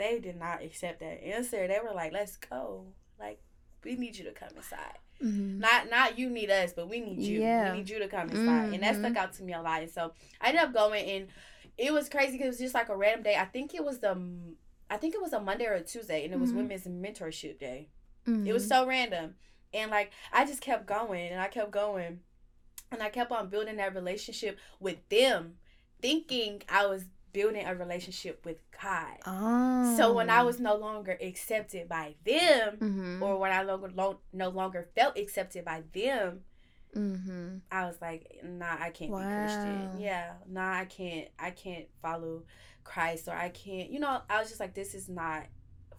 They 0.00 0.18
did 0.18 0.36
not 0.36 0.62
accept 0.62 1.00
that 1.00 1.22
answer. 1.22 1.68
They 1.68 1.78
were 1.84 1.94
like, 1.94 2.12
"Let's 2.12 2.38
go." 2.38 2.86
Like, 3.18 3.38
we 3.84 3.96
need 3.96 4.16
you 4.16 4.24
to 4.24 4.32
come 4.32 4.48
inside. 4.56 4.98
Mm-hmm. 5.22 5.58
Not 5.58 5.90
not 5.90 6.18
you 6.18 6.30
need 6.30 6.50
us, 6.50 6.72
but 6.72 6.88
we 6.88 7.00
need 7.00 7.18
you. 7.18 7.40
Yeah. 7.40 7.72
We 7.72 7.78
need 7.78 7.90
you 7.90 7.98
to 7.98 8.08
come 8.08 8.30
inside. 8.30 8.40
Mm-hmm. 8.40 8.74
And 8.74 8.82
that 8.82 8.96
stuck 8.96 9.12
mm-hmm. 9.12 9.16
out 9.18 9.32
to 9.34 9.42
me 9.42 9.52
a 9.52 9.60
lot. 9.60 9.82
And 9.82 9.90
so 9.90 10.12
I 10.40 10.48
ended 10.48 10.64
up 10.64 10.72
going 10.72 11.04
and 11.04 11.28
it 11.76 11.92
was 11.92 12.08
crazy 12.08 12.32
because 12.32 12.46
it 12.46 12.48
was 12.48 12.58
just 12.58 12.74
like 12.74 12.88
a 12.88 12.96
random 12.96 13.24
day. 13.24 13.36
I 13.36 13.44
think 13.44 13.74
it 13.74 13.84
was 13.84 13.98
the 13.98 14.18
I 14.88 14.96
think 14.96 15.14
it 15.14 15.20
was 15.20 15.34
a 15.34 15.40
Monday 15.40 15.66
or 15.66 15.74
a 15.74 15.82
Tuesday 15.82 16.24
and 16.24 16.32
it 16.32 16.40
was 16.40 16.50
mm-hmm. 16.50 16.60
women's 16.60 16.86
mentorship 16.86 17.58
day. 17.58 17.88
It 18.26 18.52
was 18.52 18.62
mm-hmm. 18.62 18.68
so 18.68 18.86
random. 18.86 19.34
And 19.74 19.90
like 19.90 20.12
I 20.32 20.46
just 20.46 20.62
kept 20.62 20.86
going 20.86 21.30
and 21.30 21.40
I 21.40 21.48
kept 21.48 21.70
going. 21.70 22.20
And 22.92 23.02
I 23.02 23.08
kept 23.08 23.30
on 23.30 23.48
building 23.50 23.76
that 23.76 23.94
relationship 23.94 24.58
with 24.80 24.96
them, 25.10 25.54
thinking 26.00 26.62
I 26.68 26.86
was 26.86 27.04
building 27.32 27.64
a 27.66 27.74
relationship 27.74 28.44
with 28.44 28.58
God. 28.82 29.16
Oh. 29.26 29.96
So 29.96 30.12
when 30.12 30.30
I 30.30 30.42
oh. 30.42 30.46
was 30.46 30.60
no 30.60 30.76
longer 30.76 31.16
accepted 31.20 31.88
by 31.88 32.14
them, 32.24 32.76
mm-hmm. 32.78 33.22
or 33.22 33.38
when 33.38 33.52
I 33.52 33.62
no, 33.62 34.18
no 34.32 34.48
longer 34.48 34.88
felt 34.94 35.18
accepted 35.18 35.64
by 35.64 35.82
them, 35.92 36.40
mm-hmm. 36.94 37.58
I 37.70 37.86
was 37.86 37.96
like, 38.00 38.40
nah, 38.44 38.76
I 38.78 38.90
can't 38.90 39.10
wow. 39.10 39.18
be 39.18 39.24
Christian. 39.24 40.00
Yeah, 40.00 40.32
nah, 40.48 40.78
I 40.78 40.84
can't. 40.84 41.28
I 41.38 41.50
can't 41.50 41.86
follow 42.02 42.44
Christ, 42.84 43.28
or 43.28 43.34
I 43.34 43.50
can't. 43.50 43.90
You 43.90 44.00
know, 44.00 44.20
I 44.28 44.40
was 44.40 44.48
just 44.48 44.60
like, 44.60 44.74
this 44.74 44.94
is 44.94 45.08
not 45.08 45.44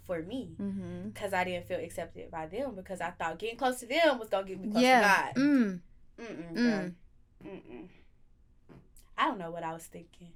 for 0.03 0.21
me 0.21 0.55
because 0.57 1.31
mm-hmm. 1.31 1.35
I 1.35 1.43
didn't 1.43 1.67
feel 1.67 1.79
accepted 1.79 2.31
by 2.31 2.47
them 2.47 2.73
because 2.75 3.01
I 3.01 3.11
thought 3.11 3.39
getting 3.39 3.57
close 3.57 3.79
to 3.81 3.85
them 3.85 4.19
was 4.19 4.29
gonna 4.29 4.47
get 4.47 4.59
me 4.59 4.71
close 4.71 4.83
yeah. 4.83 5.00
to 5.00 5.05
God. 5.07 5.41
Mm. 5.41 5.79
Mm-mm, 6.19 6.53
mm. 6.53 6.93
Mm-mm. 7.45 7.88
I 9.17 9.25
don't 9.25 9.38
know 9.38 9.51
what 9.51 9.63
I 9.63 9.73
was 9.73 9.85
thinking. 9.85 10.29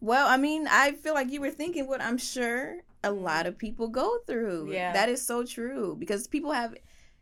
Well, 0.00 0.26
I 0.26 0.36
mean, 0.36 0.66
I 0.68 0.92
feel 0.92 1.14
like 1.14 1.30
you 1.30 1.40
were 1.40 1.50
thinking 1.50 1.86
what 1.86 2.00
I'm 2.00 2.18
sure 2.18 2.78
a 3.02 3.10
lot 3.10 3.46
of 3.46 3.58
people 3.58 3.88
go 3.88 4.18
through. 4.26 4.72
Yeah. 4.72 4.92
That 4.92 5.08
is 5.08 5.24
so 5.24 5.44
true 5.44 5.96
because 5.98 6.26
people 6.26 6.52
have 6.52 6.74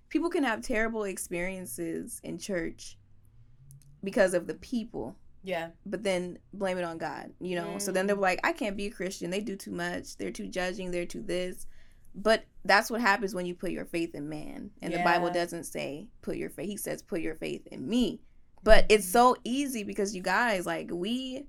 people 0.09 0.31
can 0.31 0.45
have 0.45 0.63
terrible 0.63 1.05
experiences 1.05 2.21
in 2.25 2.39
church 2.39 2.97
because 4.03 4.35
of 4.35 4.47
the 4.47 4.55
people. 4.55 5.17
Yeah. 5.43 5.69
But 5.87 6.03
then 6.03 6.39
blame 6.53 6.79
it 6.79 6.85
on 6.85 6.99
God, 6.99 7.31
you 7.41 7.57
know? 7.57 7.75
Mm. 7.77 7.83
So 7.83 7.93
then 7.93 8.07
they're 8.07 8.17
mm. 8.17 8.21
like, 8.21 8.41
I 8.45 8.53
can't 8.53 8.77
be 8.77 8.87
a 8.87 8.91
Christian. 8.91 9.31
They 9.31 9.41
do 9.41 9.57
too 9.57 9.71
much. 9.71 10.17
They're 10.17 10.31
too 10.31 10.49
judging. 10.49 10.91
They're 10.91 11.07
too 11.07 11.23
this. 11.23 11.67
But 12.15 12.45
that's 12.65 12.91
what 12.91 13.01
happens 13.01 13.35
when 13.35 13.47
you 13.47 13.55
put 13.55 13.71
your 13.71 13.85
faith 13.85 14.15
in 14.15 14.29
man. 14.29 14.71
And 14.83 14.93
yeah. 14.93 14.99
the 14.99 15.05
Bible 15.05 15.31
doesn't 15.31 15.65
say 15.65 16.09
put 16.23 16.37
your 16.37 16.51
faith. 16.51 16.69
He 16.69 16.77
says 16.77 17.03
put 17.03 17.21
your 17.21 17.37
faith 17.37 17.67
in 17.69 17.89
me. 17.89 18.21
But 18.65 18.87
it's 18.89 19.07
mm. 19.07 19.13
so 19.13 19.37
easy 19.45 19.85
because 19.85 20.15
you 20.15 20.23
guys, 20.23 20.67
like, 20.67 20.91
we 20.93 21.45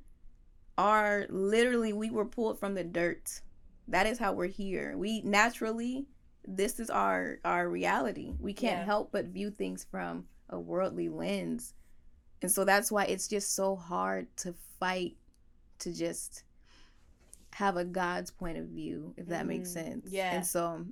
are 0.80 1.26
literally 1.30 1.92
we 1.92 2.10
were 2.10 2.26
pulled 2.26 2.58
from 2.58 2.74
the 2.74 2.86
dirt. 2.86 3.42
That 3.90 4.08
is 4.08 4.18
how 4.18 4.32
we're 4.32 4.48
here. 4.48 4.96
We 4.98 5.22
naturally 5.22 6.08
this 6.48 6.80
is 6.80 6.90
our 6.90 7.40
our 7.44 7.68
reality. 7.68 8.34
We 8.40 8.54
can't 8.54 8.80
yeah. 8.80 8.86
help 8.86 9.12
but 9.12 9.26
view 9.26 9.52
things 9.52 9.86
from 9.92 10.26
a 10.50 10.58
worldly 10.58 11.10
lens. 11.10 11.74
And 12.42 12.50
so 12.50 12.64
that's 12.64 12.90
why 12.90 13.04
it's 13.04 13.28
just 13.28 13.54
so 13.54 13.76
hard 13.76 14.28
to 14.38 14.56
fight 14.80 15.18
to 15.80 15.94
just 15.94 16.44
have 17.52 17.76
a 17.76 17.84
God's 17.84 18.32
point 18.32 18.58
of 18.58 18.68
view, 18.68 19.14
if 19.18 19.28
that 19.28 19.44
mm, 19.44 19.50
makes 19.50 19.74
sense. 19.74 20.08
Yeah. 20.10 20.34
And 20.34 20.46
so 20.46 20.86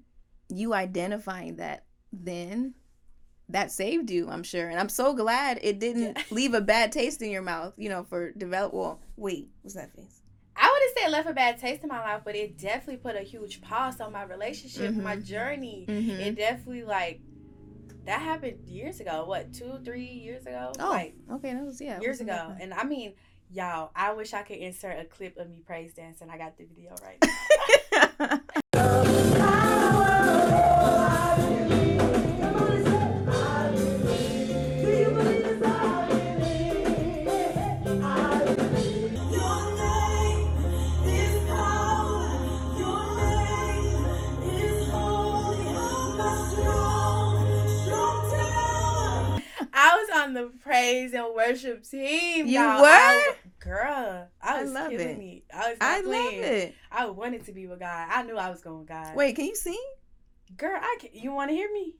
you 0.50 0.74
identifying 0.74 1.56
that 1.56 1.86
then 2.12 2.74
that 3.50 3.72
saved 3.72 4.10
you, 4.10 4.30
I'm 4.30 4.44
sure. 4.44 4.68
And 4.68 4.80
I'm 4.80 4.90
so 4.90 5.14
glad 5.14 5.60
it 5.62 5.80
didn't 5.80 6.18
yeah. 6.18 6.24
leave 6.32 6.54
a 6.54 6.62
bad 6.62 6.92
taste 6.92 7.22
in 7.22 7.32
your 7.32 7.42
mouth, 7.42 7.74
you 7.78 7.90
know, 7.90 8.04
for 8.04 8.32
develop 8.32 8.74
well, 8.74 9.00
wait, 9.16 9.50
what's 9.62 9.76
that 9.76 9.94
face? 9.96 10.22
I 10.56 10.70
wouldn't 10.72 10.98
say 10.98 11.06
it 11.06 11.12
left 11.12 11.30
a 11.30 11.34
bad 11.34 11.60
taste 11.60 11.84
in 11.84 11.90
my 11.90 12.00
life, 12.00 12.22
but 12.26 12.36
it 12.36 12.58
definitely 12.58 12.98
put 12.98 13.16
a 13.16 13.22
huge 13.22 13.62
pause 13.62 14.02
on 14.02 14.12
my 14.12 14.24
relationship, 14.24 14.92
mm-hmm. 14.92 15.04
my 15.04 15.16
journey. 15.16 15.86
Mm-hmm. 15.88 16.10
It 16.10 16.36
definitely 16.36 16.84
like 16.84 17.22
that 18.06 18.22
happened 18.22 18.66
years 18.66 19.00
ago. 19.00 19.26
What, 19.26 19.54
two, 19.54 19.80
three 19.86 20.06
years 20.06 20.46
ago? 20.46 20.72
Oh, 20.80 20.90
like, 20.90 21.14
okay, 21.34 21.54
that 21.54 21.64
was 21.64 21.80
yeah, 21.80 22.02
years 22.02 22.22
ago. 22.22 22.56
And 22.60 22.74
I 22.74 22.84
mean, 22.86 23.14
y'all, 23.54 23.92
I 23.96 24.14
wish 24.14 24.34
I 24.34 24.42
could 24.42 24.58
insert 24.58 25.00
a 25.00 25.06
clip 25.06 25.38
of 25.38 25.48
me 25.50 25.62
praise 25.66 25.94
dancing. 25.94 26.30
I 26.30 26.38
got 26.38 26.58
the 26.58 26.66
video 26.66 26.96
right 27.04 28.42
and 51.14 51.36
worship 51.36 51.84
team. 51.90 52.48
You 52.48 52.60
y'all. 52.60 52.82
were, 52.82 52.88
I, 52.88 53.34
girl. 53.60 54.28
I 54.42 54.62
was 54.62 54.72
I 54.72 54.80
love 54.80 54.92
killing 54.92 55.08
it. 55.10 55.18
me. 55.20 55.44
I 55.54 55.70
was. 55.70 55.78
I 55.82 56.02
love 56.02 56.34
it. 56.34 56.76
I 56.92 57.06
wanted 57.08 57.46
to 57.46 57.52
be 57.52 57.68
with 57.68 57.80
God. 57.80 58.08
I 58.10 58.24
knew 58.24 58.38
I 58.38 58.50
was 58.50 58.62
going 58.62 58.80
with 58.80 58.88
God. 58.88 59.16
Wait, 59.16 59.36
can 59.36 59.46
you 59.46 59.56
sing? 59.56 59.78
Girl, 60.56 60.80
I 60.82 60.98
can. 61.00 61.10
You 61.14 61.34
want 61.34 61.50
to 61.52 61.56
hear 61.56 61.72
me? 61.72 61.96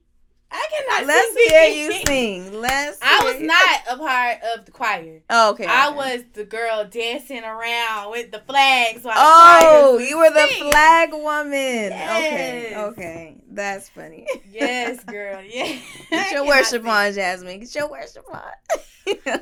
I 0.50 0.66
cannot 0.70 1.06
Let's 1.06 1.34
sing. 1.34 1.48
hear 1.48 1.68
you 1.68 1.92
sing. 2.06 2.60
Let's. 2.60 2.98
I 3.02 3.22
was 3.24 3.40
not 3.40 3.80
a 3.90 3.98
part 3.98 4.38
of 4.54 4.64
the 4.64 4.72
choir. 4.72 5.20
Oh, 5.28 5.50
okay. 5.50 5.66
I 5.66 5.88
okay. 5.88 5.96
was 5.96 6.24
the 6.32 6.44
girl 6.44 6.86
dancing 6.90 7.44
around 7.44 8.10
with 8.10 8.30
the 8.30 8.40
flags. 8.40 9.04
While 9.04 9.14
oh, 9.16 9.98
you 9.98 10.16
were 10.16 10.30
the 10.30 10.48
flag 10.70 11.12
woman. 11.12 11.52
Yes. 11.52 12.72
Okay. 12.72 12.76
Okay. 12.76 13.36
That's 13.50 13.88
funny. 13.90 14.26
Yes, 14.50 15.04
girl. 15.04 15.42
Yeah. 15.42 15.78
Get 16.10 16.32
your 16.32 16.46
worship 16.46 16.86
on, 16.86 17.12
Jasmine. 17.12 17.60
Get 17.60 17.74
your 17.74 17.90
worship 17.90 18.24
on. 18.32 19.40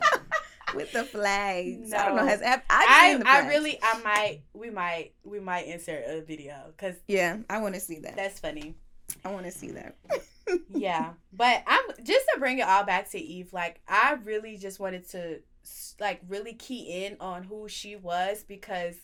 with 0.75 0.92
the 0.92 1.04
flags. 1.04 1.90
No. 1.90 1.96
I 1.98 2.04
don't 2.06 2.16
know. 2.16 2.26
Has 2.26 2.42
I've 2.42 2.62
I, 2.68 3.22
I 3.25 3.48
really 3.48 3.78
I 3.80 4.02
might 4.02 4.40
we 4.54 4.70
might 4.70 5.12
we 5.25 5.38
might 5.38 5.66
insert 5.66 6.04
a 6.06 6.20
video 6.22 6.54
because 6.76 6.96
yeah 7.06 7.38
I 7.48 7.58
want 7.58 7.75
to 7.75 7.80
see 7.80 8.00
that. 8.00 8.16
That's 8.16 8.40
funny. 8.40 8.75
I 9.25 9.30
want 9.32 9.44
to 9.44 9.52
see 9.52 9.70
that 9.70 9.94
yeah, 10.74 11.12
but 11.32 11.62
I'm 11.66 11.84
just 12.02 12.26
to 12.32 12.40
bring 12.40 12.58
it 12.58 12.66
all 12.66 12.84
back 12.84 13.10
to 13.10 13.18
Eve. 13.18 13.52
Like 13.52 13.80
I 13.88 14.18
really 14.24 14.56
just 14.56 14.80
wanted 14.80 15.08
to 15.10 15.40
like 16.00 16.20
really 16.28 16.52
key 16.52 17.04
in 17.04 17.16
on 17.20 17.44
who 17.44 17.68
she 17.68 17.96
was 17.96 18.44
because 18.44 18.96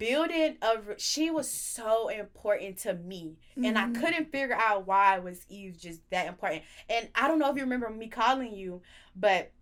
building 0.00 0.56
a 0.62 0.78
she 0.96 1.30
was 1.30 1.48
so 1.48 2.08
important 2.08 2.78
to 2.78 2.94
me 2.94 3.36
mm-hmm. 3.50 3.66
and 3.66 3.78
i 3.78 3.84
mm-hmm. 3.84 4.00
couldn't 4.00 4.32
figure 4.32 4.56
out 4.56 4.86
why 4.86 5.18
was 5.18 5.44
eve 5.50 5.78
just 5.78 6.00
that 6.10 6.26
important 6.26 6.62
and 6.88 7.08
i 7.14 7.28
don't 7.28 7.38
know 7.38 7.50
if 7.50 7.56
you 7.56 7.62
remember 7.62 7.88
me 7.90 8.08
calling 8.08 8.54
you 8.54 8.80
but 9.14 9.52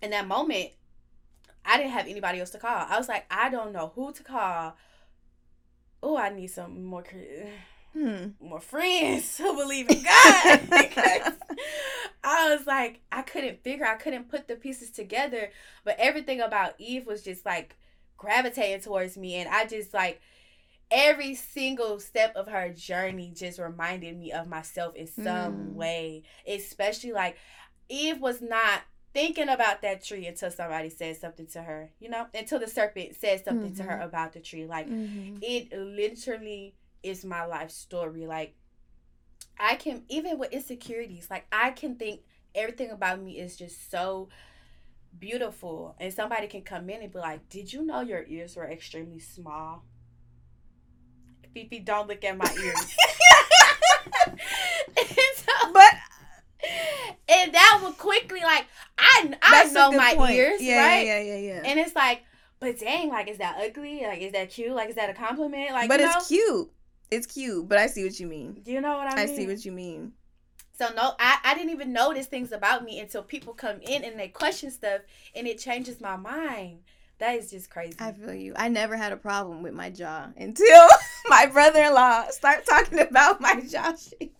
in 0.00 0.10
that 0.10 0.28
moment 0.28 0.70
i 1.64 1.76
didn't 1.76 1.90
have 1.90 2.06
anybody 2.06 2.38
else 2.38 2.50
to 2.50 2.58
call 2.58 2.86
i 2.88 2.96
was 2.96 3.08
like 3.08 3.26
i 3.30 3.50
don't 3.50 3.72
know 3.72 3.90
who 3.96 4.12
to 4.12 4.22
call 4.22 4.76
oh 6.04 6.16
i 6.16 6.28
need 6.28 6.46
some 6.46 6.84
more 6.84 7.02
Hmm. 7.94 8.28
more 8.40 8.60
friends 8.60 9.38
who 9.38 9.54
believe 9.56 9.88
in 9.88 10.02
God. 10.02 10.60
because 10.70 11.32
I 12.24 12.54
was 12.56 12.66
like, 12.66 13.00
I 13.12 13.22
couldn't 13.22 13.62
figure, 13.62 13.86
I 13.86 13.94
couldn't 13.96 14.28
put 14.28 14.48
the 14.48 14.56
pieces 14.56 14.90
together. 14.90 15.50
But 15.84 15.96
everything 15.98 16.40
about 16.40 16.74
Eve 16.78 17.06
was 17.06 17.22
just 17.22 17.46
like 17.46 17.76
gravitating 18.16 18.80
towards 18.82 19.16
me. 19.16 19.36
And 19.36 19.48
I 19.48 19.66
just 19.66 19.94
like, 19.94 20.20
every 20.90 21.34
single 21.34 22.00
step 22.00 22.34
of 22.36 22.48
her 22.48 22.70
journey 22.70 23.32
just 23.34 23.58
reminded 23.58 24.16
me 24.18 24.32
of 24.32 24.46
myself 24.48 24.94
in 24.96 25.06
some 25.06 25.74
Mm. 25.74 25.74
way. 25.74 26.22
Especially 26.46 27.12
like, 27.12 27.36
Eve 27.88 28.20
was 28.20 28.40
not 28.42 28.82
thinking 29.12 29.48
about 29.48 29.82
that 29.82 30.02
tree 30.04 30.26
until 30.26 30.50
somebody 30.50 30.90
said 30.90 31.16
something 31.16 31.46
to 31.46 31.62
her, 31.62 31.90
you 32.00 32.08
know, 32.08 32.26
until 32.34 32.58
the 32.58 32.66
serpent 32.66 33.14
said 33.14 33.44
something 33.44 33.72
to 33.74 33.84
her 33.84 33.98
Mhm. 33.98 34.04
about 34.04 34.32
the 34.32 34.40
tree. 34.40 34.66
Like, 34.66 34.88
Mhm. 34.88 35.38
it 35.40 35.72
literally 35.72 36.74
is 37.04 37.24
my 37.24 37.44
life 37.44 37.70
story. 37.70 38.26
Like 38.26 38.54
I 39.58 39.76
can 39.76 40.02
even 40.08 40.38
with 40.38 40.52
insecurities, 40.52 41.28
like 41.30 41.46
I 41.52 41.70
can 41.70 41.96
think 41.96 42.20
everything 42.54 42.90
about 42.90 43.20
me 43.20 43.38
is 43.38 43.56
just 43.56 43.90
so 43.90 44.28
beautiful. 45.18 45.94
And 46.00 46.12
somebody 46.12 46.48
can 46.48 46.62
come 46.62 46.90
in 46.90 47.02
and 47.02 47.12
be 47.12 47.18
like, 47.18 47.48
Did 47.48 47.72
you 47.72 47.84
know 47.84 48.00
your 48.00 48.24
ears 48.26 48.56
were 48.56 48.68
extremely 48.68 49.20
small? 49.20 49.84
Fifi, 51.52 51.78
don't 51.78 52.08
look 52.08 52.24
at 52.24 52.36
my 52.36 52.52
ears. 52.64 52.96
and, 54.26 55.08
so- 55.36 55.72
But 55.72 55.94
and 57.28 57.52
that 57.54 57.80
would 57.82 57.96
quickly 57.98 58.40
like 58.40 58.66
I 58.98 59.34
I 59.42 59.64
know 59.70 59.92
my 59.92 60.14
point. 60.14 60.36
ears, 60.36 60.60
yeah, 60.60 60.78
right? 60.80 61.06
Yeah, 61.06 61.20
yeah, 61.20 61.36
yeah, 61.36 61.54
yeah. 61.54 61.62
And 61.64 61.78
it's 61.78 61.94
like, 61.94 62.22
but 62.60 62.78
dang, 62.78 63.08
like 63.08 63.28
is 63.28 63.38
that 63.38 63.56
ugly? 63.62 64.02
Like 64.02 64.20
is 64.20 64.32
that 64.32 64.50
cute? 64.50 64.72
Like 64.72 64.88
is 64.88 64.94
that 64.96 65.10
a 65.10 65.14
compliment? 65.14 65.72
Like 65.72 65.88
but 65.88 66.00
it's 66.00 66.30
know? 66.30 66.36
cute. 66.36 66.70
It's 67.14 67.26
cute. 67.26 67.68
But 67.68 67.78
I 67.78 67.86
see 67.86 68.04
what 68.04 68.18
you 68.20 68.26
mean. 68.26 68.62
You 68.66 68.80
know 68.80 68.96
what 68.96 69.06
I 69.08 69.12
I 69.22 69.26
mean? 69.26 69.34
I 69.34 69.36
see 69.36 69.46
what 69.46 69.64
you 69.64 69.72
mean. 69.72 70.12
So 70.76 70.88
no, 70.96 71.12
I, 71.20 71.38
I 71.44 71.54
didn't 71.54 71.70
even 71.70 71.92
notice 71.92 72.26
things 72.26 72.50
about 72.50 72.84
me 72.84 72.98
until 72.98 73.22
people 73.22 73.54
come 73.54 73.80
in 73.80 74.02
and 74.04 74.18
they 74.18 74.28
question 74.28 74.70
stuff 74.72 75.02
and 75.34 75.46
it 75.46 75.58
changes 75.58 76.00
my 76.00 76.16
mind. 76.16 76.80
That 77.18 77.36
is 77.38 77.48
just 77.50 77.70
crazy. 77.70 77.94
I 78.00 78.10
feel 78.10 78.34
you. 78.34 78.54
I 78.56 78.68
never 78.68 78.96
had 78.96 79.12
a 79.12 79.16
problem 79.16 79.62
with 79.62 79.72
my 79.72 79.88
jaw 79.90 80.28
until 80.36 80.88
my 81.28 81.46
brother-in-law 81.46 82.30
start 82.30 82.66
talking 82.66 82.98
about 82.98 83.40
my 83.40 83.60
jaw 83.60 83.94
shape. 83.94 84.36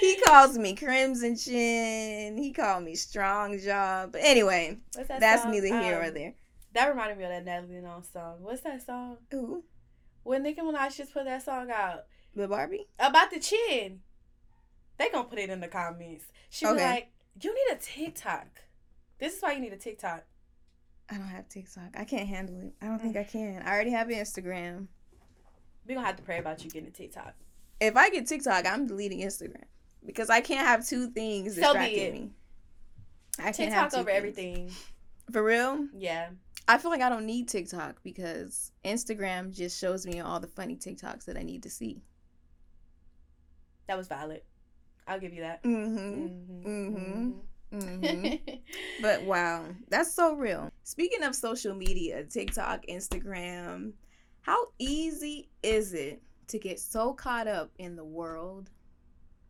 He 0.00 0.16
calls 0.24 0.56
me 0.56 0.74
crimson 0.74 1.36
chin. 1.36 2.38
He 2.38 2.52
called 2.52 2.84
me 2.84 2.94
strong 2.94 3.58
jaw. 3.58 4.06
But 4.10 4.22
anyway, 4.24 4.78
What's 4.94 5.08
that 5.08 5.20
that's 5.20 5.42
song? 5.42 5.50
neither 5.52 5.66
here 5.66 5.96
Um, 5.98 6.04
or 6.04 6.10
there. 6.10 6.34
That 6.72 6.88
reminded 6.88 7.18
me 7.18 7.24
of 7.24 7.30
that 7.30 7.44
Natalie 7.44 7.80
Nunn 7.80 8.02
song. 8.04 8.36
What's 8.40 8.62
that 8.62 8.86
song? 8.86 9.16
Ooh, 9.34 9.64
When 10.28 10.42
Nicki 10.42 10.60
Minaj 10.60 10.94
just 10.94 11.14
put 11.14 11.24
that 11.24 11.42
song 11.42 11.70
out 11.70 12.04
the 12.36 12.46
Barbie. 12.46 12.86
about 12.98 13.30
the 13.30 13.40
chin. 13.40 14.00
They 14.98 15.08
gonna 15.08 15.26
put 15.26 15.38
it 15.38 15.48
in 15.48 15.60
the 15.60 15.68
comments. 15.68 16.26
She 16.50 16.66
was 16.66 16.76
like, 16.76 17.10
"You 17.40 17.54
need 17.54 17.74
a 17.74 17.78
TikTok. 17.80 18.46
This 19.18 19.36
is 19.36 19.40
why 19.42 19.52
you 19.52 19.60
need 19.60 19.72
a 19.72 19.78
TikTok." 19.78 20.24
I 21.08 21.14
don't 21.16 21.28
have 21.28 21.48
TikTok. 21.48 21.94
I 21.96 22.04
can't 22.04 22.28
handle 22.28 22.60
it. 22.60 22.74
I 22.82 22.86
don't 22.88 22.98
think 22.98 23.16
I 23.16 23.24
can. 23.24 23.62
I 23.62 23.72
already 23.72 23.90
have 23.92 24.08
Instagram. 24.08 24.88
We 25.86 25.94
gonna 25.94 26.06
have 26.06 26.16
to 26.16 26.22
pray 26.22 26.38
about 26.38 26.62
you 26.62 26.70
getting 26.70 26.88
a 26.88 26.92
TikTok. 26.92 27.34
If 27.80 27.96
I 27.96 28.10
get 28.10 28.26
TikTok, 28.26 28.66
I'm 28.66 28.86
deleting 28.86 29.20
Instagram 29.20 29.64
because 30.04 30.28
I 30.28 30.42
can't 30.42 30.66
have 30.66 30.86
two 30.86 31.08
things 31.08 31.54
So 31.54 31.62
distracting 31.62 31.98
it. 31.98 32.12
me. 32.12 32.30
I 33.38 33.52
can't 33.52 33.72
have 33.72 33.90
TikTok 33.90 33.90
two 33.92 33.96
over 34.00 34.04
things. 34.10 34.16
everything. 34.18 34.70
For 35.32 35.42
real? 35.42 35.88
Yeah. 35.94 36.30
I 36.68 36.76
feel 36.76 36.90
like 36.90 37.00
I 37.00 37.08
don't 37.08 37.24
need 37.24 37.48
TikTok 37.48 38.02
because 38.02 38.72
Instagram 38.84 39.52
just 39.56 39.80
shows 39.80 40.06
me 40.06 40.20
all 40.20 40.38
the 40.38 40.46
funny 40.46 40.76
TikToks 40.76 41.24
that 41.24 41.38
I 41.38 41.42
need 41.42 41.62
to 41.62 41.70
see. 41.70 42.02
That 43.86 43.96
was 43.96 44.06
valid. 44.06 44.42
I'll 45.06 45.18
give 45.18 45.32
you 45.32 45.40
that. 45.40 45.62
Mm-hmm. 45.62 46.68
Mm-hmm. 46.68 47.30
Mm-hmm. 47.74 48.54
but 49.02 49.22
wow, 49.22 49.64
that's 49.88 50.12
so 50.14 50.34
real. 50.34 50.70
Speaking 50.84 51.22
of 51.22 51.34
social 51.34 51.74
media, 51.74 52.24
TikTok, 52.24 52.84
Instagram, 52.86 53.92
how 54.42 54.68
easy 54.78 55.48
is 55.62 55.94
it 55.94 56.22
to 56.48 56.58
get 56.58 56.78
so 56.78 57.14
caught 57.14 57.48
up 57.48 57.70
in 57.78 57.96
the 57.96 58.04
world 58.04 58.70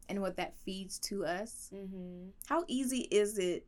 and 0.09 0.21
what 0.21 0.37
that 0.37 0.55
feeds 0.65 1.01
to 1.01 1.25
us? 1.25 1.71
mm-hmm. 1.75 2.29
How 2.47 2.65
easy 2.69 3.09
is 3.11 3.39
it? 3.39 3.67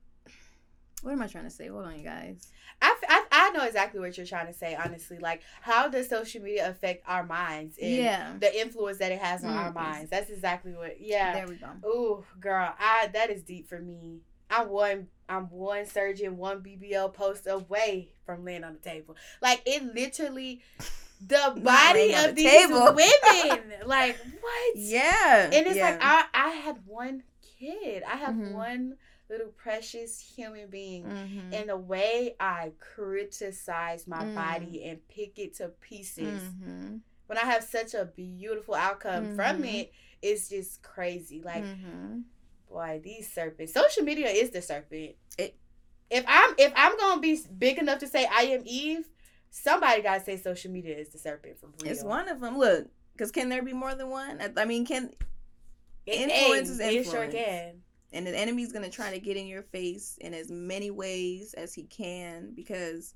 What 1.03 1.13
am 1.13 1.23
I 1.23 1.27
trying 1.27 1.45
to 1.45 1.51
say? 1.51 1.69
Hold 1.69 1.87
on, 1.87 1.99
you 1.99 2.05
guys. 2.05 2.53
I, 2.83 2.91
f- 2.91 3.11
I, 3.11 3.20
I 3.51 3.53
know 3.59 3.65
exactly 3.65 4.01
what 4.01 4.17
you're 4.17 4.27
trying 4.27 4.47
to 4.47 4.53
say, 4.53 4.75
honestly. 4.75 5.19
Like, 5.19 5.43
how 5.61 5.89
does 5.89 6.09
social 6.09 6.41
media 6.43 6.69
affect 6.71 7.03
our 7.09 7.25
minds 7.25 7.77
and 7.81 7.91
Yeah. 7.91 8.33
the 8.39 8.61
influence 8.61 8.99
that 8.99 9.13
it 9.13 9.19
has 9.21 9.45
on 9.45 9.51
our 9.51 9.71
Mm. 9.71 9.75
minds? 9.75 10.11
That's 10.11 10.31
exactly 10.31 10.73
what, 10.73 11.01
yeah. 11.01 11.33
There 11.35 11.49
we 11.49 11.57
go. 11.57 11.69
Ooh, 11.89 12.25
girl, 12.39 12.75
I 12.79 13.09
that 13.13 13.31
is 13.31 13.43
deep 13.43 13.69
for 13.69 13.79
me. 13.81 14.21
I'm 14.49 14.69
one, 14.69 15.09
I'm 15.29 15.49
one 15.51 15.87
surgeon, 15.87 16.37
one 16.37 16.61
BBL 16.63 17.09
post 17.13 17.47
away 17.47 18.13
from 18.27 18.45
laying 18.45 18.65
on 18.65 18.73
the 18.75 18.81
table. 18.81 19.17
Like, 19.41 19.63
it 19.67 19.83
literally, 19.95 20.63
the 21.21 21.53
body 21.63 22.15
of 22.15 22.27
the 22.27 22.33
these 22.33 22.51
table. 22.51 22.85
women. 22.95 23.87
like, 23.87 24.19
what? 24.41 24.77
Yeah. 24.77 25.51
And 25.53 25.67
it's 25.67 25.77
yeah. 25.77 25.91
like, 25.91 25.99
I, 26.03 26.25
I 26.35 26.49
had 26.51 26.79
one 26.87 27.23
kid, 27.59 28.03
I 28.05 28.17
have 28.17 28.35
Mhm. 28.35 28.53
one 28.53 28.97
little 29.31 29.49
precious 29.49 30.19
human 30.21 30.69
being 30.69 31.05
Mhm. 31.05 31.55
and 31.55 31.69
the 31.71 31.77
way 31.77 32.35
I 32.41 32.73
criticize 32.81 34.07
my 34.07 34.25
Mm. 34.25 34.35
body 34.35 34.85
and 34.85 35.07
pick 35.09 35.39
it 35.39 35.55
to 35.55 35.69
pieces 35.69 36.43
Mhm. 36.43 37.01
when 37.27 37.39
I 37.39 37.43
have 37.43 37.63
such 37.63 37.95
a 37.95 38.05
beautiful 38.05 38.75
outcome 38.75 39.37
from 39.37 39.63
Mhm. 39.63 39.75
it, 39.83 39.93
it's 40.21 40.49
just 40.49 40.83
crazy. 40.83 41.41
Like, 41.43 41.63
Mhm. 41.65 42.25
boy, 42.69 43.01
these 43.03 43.33
serpents. 43.33 43.73
Social 43.73 44.03
media 44.03 44.29
is 44.29 44.51
the 44.51 44.61
serpent. 44.61 45.15
It- 45.39 45.55
if 46.11 46.25
I'm 46.27 46.55
if 46.59 46.73
I'm 46.75 46.97
gonna 46.99 47.21
be 47.21 47.41
big 47.57 47.79
enough 47.79 48.01
to 48.01 48.09
say 48.09 48.27
I 48.27 48.43
am 48.43 48.63
Eve, 48.65 49.09
somebody 49.51 50.03
gotta 50.03 50.25
say 50.25 50.37
social 50.39 50.73
media 50.73 50.97
is 50.99 51.11
the 51.11 51.19
serpent 51.19 51.59
for 51.61 51.69
real. 51.69 51.93
It's 51.93 52.03
one 52.03 52.29
of 52.29 52.41
them. 52.41 52.59
Look, 52.59 52.89
because 53.13 53.31
can 53.31 53.49
there 53.49 53.63
be 53.63 53.73
more 53.73 53.95
than 53.95 54.09
one? 54.09 54.41
I- 54.57 54.65
mean, 54.65 54.85
can 54.85 55.15
It, 56.07 56.29
influence 56.29 56.79
hey, 56.79 56.97
is 56.97 57.07
It 57.07 57.11
sure 57.11 57.29
can. 57.29 57.83
And 58.13 58.27
the 58.27 58.37
enemy's 58.37 58.73
gonna 58.73 58.91
try 58.91 59.11
to 59.13 59.21
get 59.21 59.37
in 59.37 59.47
your 59.47 59.63
face 59.63 60.19
in 60.21 60.35
as 60.35 60.51
many 60.51 60.91
ways 60.91 61.55
as 61.55 61.75
he 61.75 61.85
can 61.85 62.53
because 62.55 63.15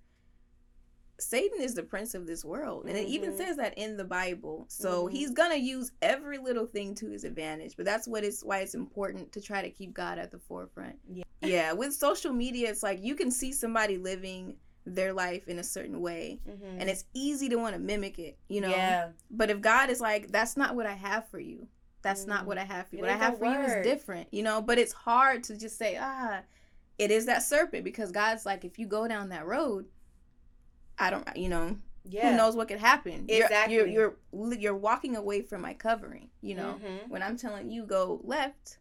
Satan 1.21 1.61
is 1.61 1.75
the 1.75 1.83
prince 1.85 2.15
of 2.15 2.27
this 2.27 2.45
world, 2.45 2.87
and 2.89 2.99
it 2.99 3.07
even 3.07 3.33
Mhm. 3.33 3.37
says 3.37 3.57
that 3.57 3.79
in 3.79 3.97
the 3.97 4.05
Bible. 4.05 4.67
So 4.69 5.07
Mhm. 5.07 5.13
he's 5.13 5.31
gonna 5.31 5.55
use 5.55 5.93
every 6.03 6.39
little 6.39 6.67
thing 6.67 6.95
to 6.97 7.09
his 7.09 7.23
advantage. 7.23 7.77
But 7.77 7.85
that's 7.87 8.09
what 8.09 8.25
it's 8.25 8.43
why 8.43 8.61
it's 8.61 8.75
important 8.75 9.31
to 9.33 9.41
try 9.41 9.63
to 9.63 9.71
keep 9.71 9.95
God 9.95 10.19
at 10.19 10.33
the 10.33 10.41
forefront. 10.41 10.99
Yeah. 11.09 11.23
yeah. 11.41 11.73
With 11.73 11.95
social 11.95 12.33
media, 12.33 12.69
it's 12.69 12.83
like 12.83 13.01
you 13.01 13.15
can 13.15 13.31
see 13.31 13.53
somebody 13.53 13.97
living 13.97 14.59
their 14.87 15.13
life 15.13 15.47
in 15.47 15.61
a 15.61 15.65
certain 15.65 16.01
way, 16.01 16.41
Mhm. 16.47 16.81
and 16.81 16.91
it's 16.91 17.05
easy 17.15 17.49
to 17.49 17.57
want 17.57 17.75
to 17.75 17.81
mimic 17.81 18.19
it. 18.19 18.37
You 18.49 18.61
know. 18.63 18.71
yeah, 18.71 19.13
But 19.31 19.51
if 19.51 19.61
God 19.61 19.91
is 19.91 20.01
like, 20.01 20.33
that's 20.33 20.57
not 20.57 20.75
what 20.75 20.85
I 20.87 20.95
have 20.95 21.29
for 21.29 21.39
you. 21.39 21.69
That's 22.05 22.27
not 22.27 22.45
Mm. 22.45 22.47
what 22.47 22.59
I 22.59 22.64
have 22.64 22.87
for 22.87 22.95
you. 22.97 23.01
It 23.01 23.07
What 23.09 23.11
I 23.11 23.17
have 23.17 23.38
for 23.38 23.47
you 23.47 23.59
is 23.59 23.83
different, 23.85 24.29
you 24.31 24.45
know. 24.45 24.62
But 24.62 24.79
it's 24.79 24.93
hard 24.93 25.43
to 25.45 25.57
just 25.57 25.77
say, 25.77 25.99
ah, 26.01 26.43
it 26.99 27.11
is 27.11 27.27
that 27.27 27.43
serpent 27.43 27.83
because 27.83 28.12
God's 28.12 28.47
like, 28.47 28.64
if 28.64 28.79
you 28.79 28.87
go 28.87 29.09
down 29.09 29.31
that 29.31 29.47
road, 29.47 29.87
I 30.99 31.11
don't, 31.11 31.27
you 31.37 31.49
know, 31.49 31.77
yeah. 32.09 32.31
who 32.31 32.37
knows 32.37 32.55
what 32.55 32.69
could 32.69 32.79
happen. 32.79 33.25
Exactly. 33.29 33.75
You're, 33.75 33.87
you're 33.87 34.17
you're 34.33 34.55
you're 34.55 34.77
walking 34.77 35.17
away 35.17 35.40
from 35.43 35.62
my 35.62 35.75
covering. 35.75 36.29
You 36.43 36.55
know, 36.55 36.79
Mhm. 36.81 37.09
when 37.09 37.23
I'm 37.23 37.37
telling 37.37 37.71
you 37.71 37.85
go 37.85 38.21
left, 38.23 38.79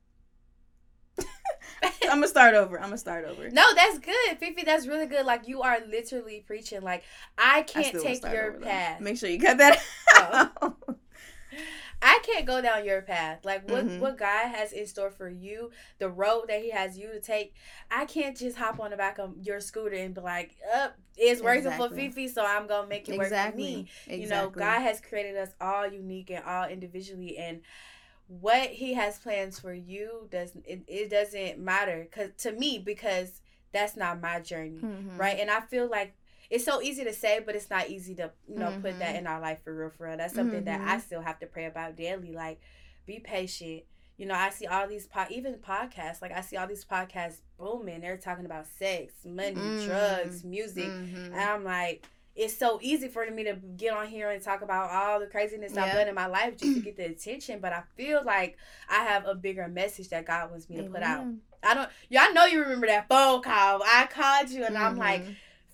I'm 1.83 2.19
gonna 2.19 2.27
start 2.27 2.53
over. 2.55 2.77
I'm 2.77 2.85
gonna 2.87 2.97
start 2.97 3.25
over. 3.25 3.49
No, 3.49 3.73
that's 3.73 3.99
good, 3.99 4.37
Fifi. 4.39 4.63
That's 4.63 4.85
really 4.87 5.05
good. 5.07 5.25
Like 5.25 5.47
you 5.47 5.61
are 5.61 5.79
literally 5.87 6.43
preaching. 6.45 6.81
Like 6.81 7.03
I 7.37 7.59
I 7.59 7.61
can't 7.63 7.93
wanna 7.95 8.03
take 8.05 8.23
your 8.23 8.49
over, 8.49 8.59
though. 8.59 8.65
path. 8.65 8.99
Make 9.01 9.17
sure 9.17 9.29
you 9.29 9.39
cut 9.39 9.57
that 9.59 9.81
Oh. 10.11 10.75
I 12.01 12.19
can't 12.23 12.45
go 12.45 12.61
down 12.61 12.85
your 12.85 13.01
path. 13.01 13.45
Like 13.45 13.67
what 13.69 13.85
Mhm. 13.85 13.99
what 13.99 14.17
God 14.17 14.47
has 14.49 14.73
in 14.73 14.85
store 14.87 15.09
for 15.11 15.29
you, 15.29 15.71
the 15.99 16.09
road 16.09 16.45
that 16.49 16.61
He 16.61 16.69
has 16.71 16.97
you 16.97 17.07
to 17.11 17.19
take. 17.19 17.53
I 17.89 18.05
can't 18.05 18.35
just 18.37 18.57
hop 18.57 18.79
on 18.79 18.91
the 18.91 18.97
back 18.97 19.19
of 19.19 19.35
your 19.41 19.59
scooter 19.59 19.95
and 19.95 20.13
be 20.13 20.21
like, 20.21 20.55
"Up, 20.73 20.97
it's 21.17 21.41
working 21.41 21.63
for 21.71 21.89
Fifi, 21.95 22.27
so 22.27 22.43
I'm 22.45 22.67
gonna 22.67 22.87
make 22.87 23.07
it 23.07 23.17
work 23.17 23.29
for 23.29 23.33
me." 23.55 23.81
Exactly. 24.07 24.21
You 24.21 24.27
know, 24.29 24.49
God 24.49 24.81
has 24.81 24.99
created 25.01 25.37
us 25.37 25.51
all 25.61 25.87
unique 25.87 26.29
and 26.29 26.43
all 26.43 26.67
individually, 26.67 27.37
and 27.37 27.61
what 28.27 28.69
He 28.69 28.93
has 28.93 29.19
plans 29.19 29.59
for 29.59 29.73
you 29.73 30.27
does 30.31 30.55
it, 30.65 30.81
it 30.87 31.09
doesn't 31.09 31.59
matter 31.59 32.03
because 32.09 32.31
to 32.39 32.51
me 32.51 32.79
because 32.79 33.41
that's 33.71 33.95
not 33.95 34.21
my 34.21 34.39
journey, 34.39 34.79
Mhm. 34.81 35.17
right? 35.17 35.39
And 35.39 35.49
I 35.49 35.61
feel 35.61 35.87
like 35.87 36.13
it's 36.53 36.63
so 36.65 36.81
easy 36.81 37.03
to 37.03 37.13
say, 37.13 37.39
but 37.45 37.55
it's 37.55 37.69
not 37.69 37.89
easy 37.89 38.13
to 38.15 38.31
you 38.47 38.59
know 38.59 38.69
put 38.81 38.99
that 38.99 39.15
Mhm. 39.15 39.19
in 39.19 39.27
our 39.27 39.39
life 39.41 39.59
for 39.63 39.73
real, 39.73 39.89
for 39.89 40.05
real. 40.07 40.17
That's 40.17 40.35
something 40.35 40.63
that 40.65 40.81
Mhm. 40.81 40.87
I 40.87 40.99
still 40.99 41.21
have 41.21 41.39
to 41.39 41.47
pray 41.47 41.65
about 41.65 41.95
daily. 41.95 42.31
Like, 42.31 42.59
be 43.05 43.19
patient. 43.19 43.83
You 44.17 44.27
know, 44.27 44.35
I 44.35 44.49
see 44.51 44.67
all 44.67 44.87
these 44.87 45.07
po- 45.07 45.25
even 45.31 45.55
podcasts. 45.55 46.21
Like 46.21 46.31
I 46.31 46.41
see 46.41 46.55
all 46.55 46.67
these 46.67 46.85
podcasts 46.85 47.41
booming. 47.57 48.01
They're 48.01 48.17
talking 48.17 48.45
about 48.45 48.67
sex, 48.67 49.13
money, 49.25 49.55
Mm. 49.55 49.85
drugs, 49.87 50.43
music, 50.43 50.85
Mhm. 50.89 51.31
and 51.33 51.39
I'm 51.39 51.63
like, 51.63 52.05
it's 52.35 52.55
so 52.55 52.79
easy 52.81 53.07
for 53.07 53.29
me 53.31 53.43
to 53.45 53.53
get 53.55 53.93
on 53.93 54.07
here 54.07 54.29
and 54.29 54.41
talk 54.41 54.61
about 54.61 54.89
all 54.91 55.19
the 55.19 55.27
craziness 55.27 55.75
I've 55.77 55.93
done 55.93 56.07
in 56.07 56.15
my 56.15 56.27
life 56.27 56.57
just 56.57 56.75
to 56.75 56.81
get 56.81 56.95
the 56.97 57.05
attention. 57.05 57.59
But 57.59 57.73
I 57.73 57.81
feel 57.95 58.23
like 58.23 58.57
I 58.89 59.03
have 59.03 59.25
a 59.27 59.33
bigger 59.35 59.67
message 59.67 60.09
that 60.09 60.25
God 60.25 60.49
wants 60.51 60.69
me 60.69 60.77
to 60.77 60.83
put 60.83 61.01
out. 61.03 61.25
I 61.63 61.73
don't. 61.73 61.89
Y'all 62.09 62.33
know 62.33 62.45
you 62.45 62.59
remember 62.61 62.87
that 62.87 63.07
phone 63.07 63.41
call. 63.41 63.81
I 63.83 64.07
called 64.07 64.49
you 64.49 64.63
and 64.65 64.77
I'm 64.77 64.97
like, 64.97 65.23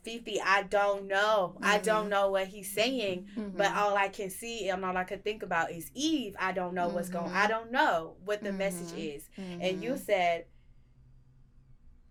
Mhm. 0.09 0.23
Fifi, 0.23 0.41
I 0.41 0.63
don't 0.63 1.07
know. 1.07 1.57
I 1.61 1.79
Mhm. 1.79 1.83
don't 1.83 2.09
know 2.09 2.29
what 2.31 2.47
he's 2.47 2.71
saying. 2.71 3.27
But 3.35 3.71
Mhm. 3.71 3.75
all 3.77 3.95
I 3.97 4.09
can 4.09 4.29
see 4.29 4.69
and 4.69 4.83
all 4.83 4.95
I 4.97 5.03
can 5.03 5.19
think 5.21 5.43
about 5.43 5.71
is 5.71 5.91
Eve. 5.93 6.35
I 6.39 6.51
don't 6.51 6.73
know 6.73 6.89
what's 6.89 7.09
going. 7.09 7.31
I 7.33 7.47
don't 7.47 7.71
know 7.71 8.15
what 8.23 8.43
the 8.43 8.51
message 8.51 8.91
Mhm. 8.91 9.15
is. 9.15 9.29
And 9.37 9.83
you 9.83 9.97
said, 9.97 10.45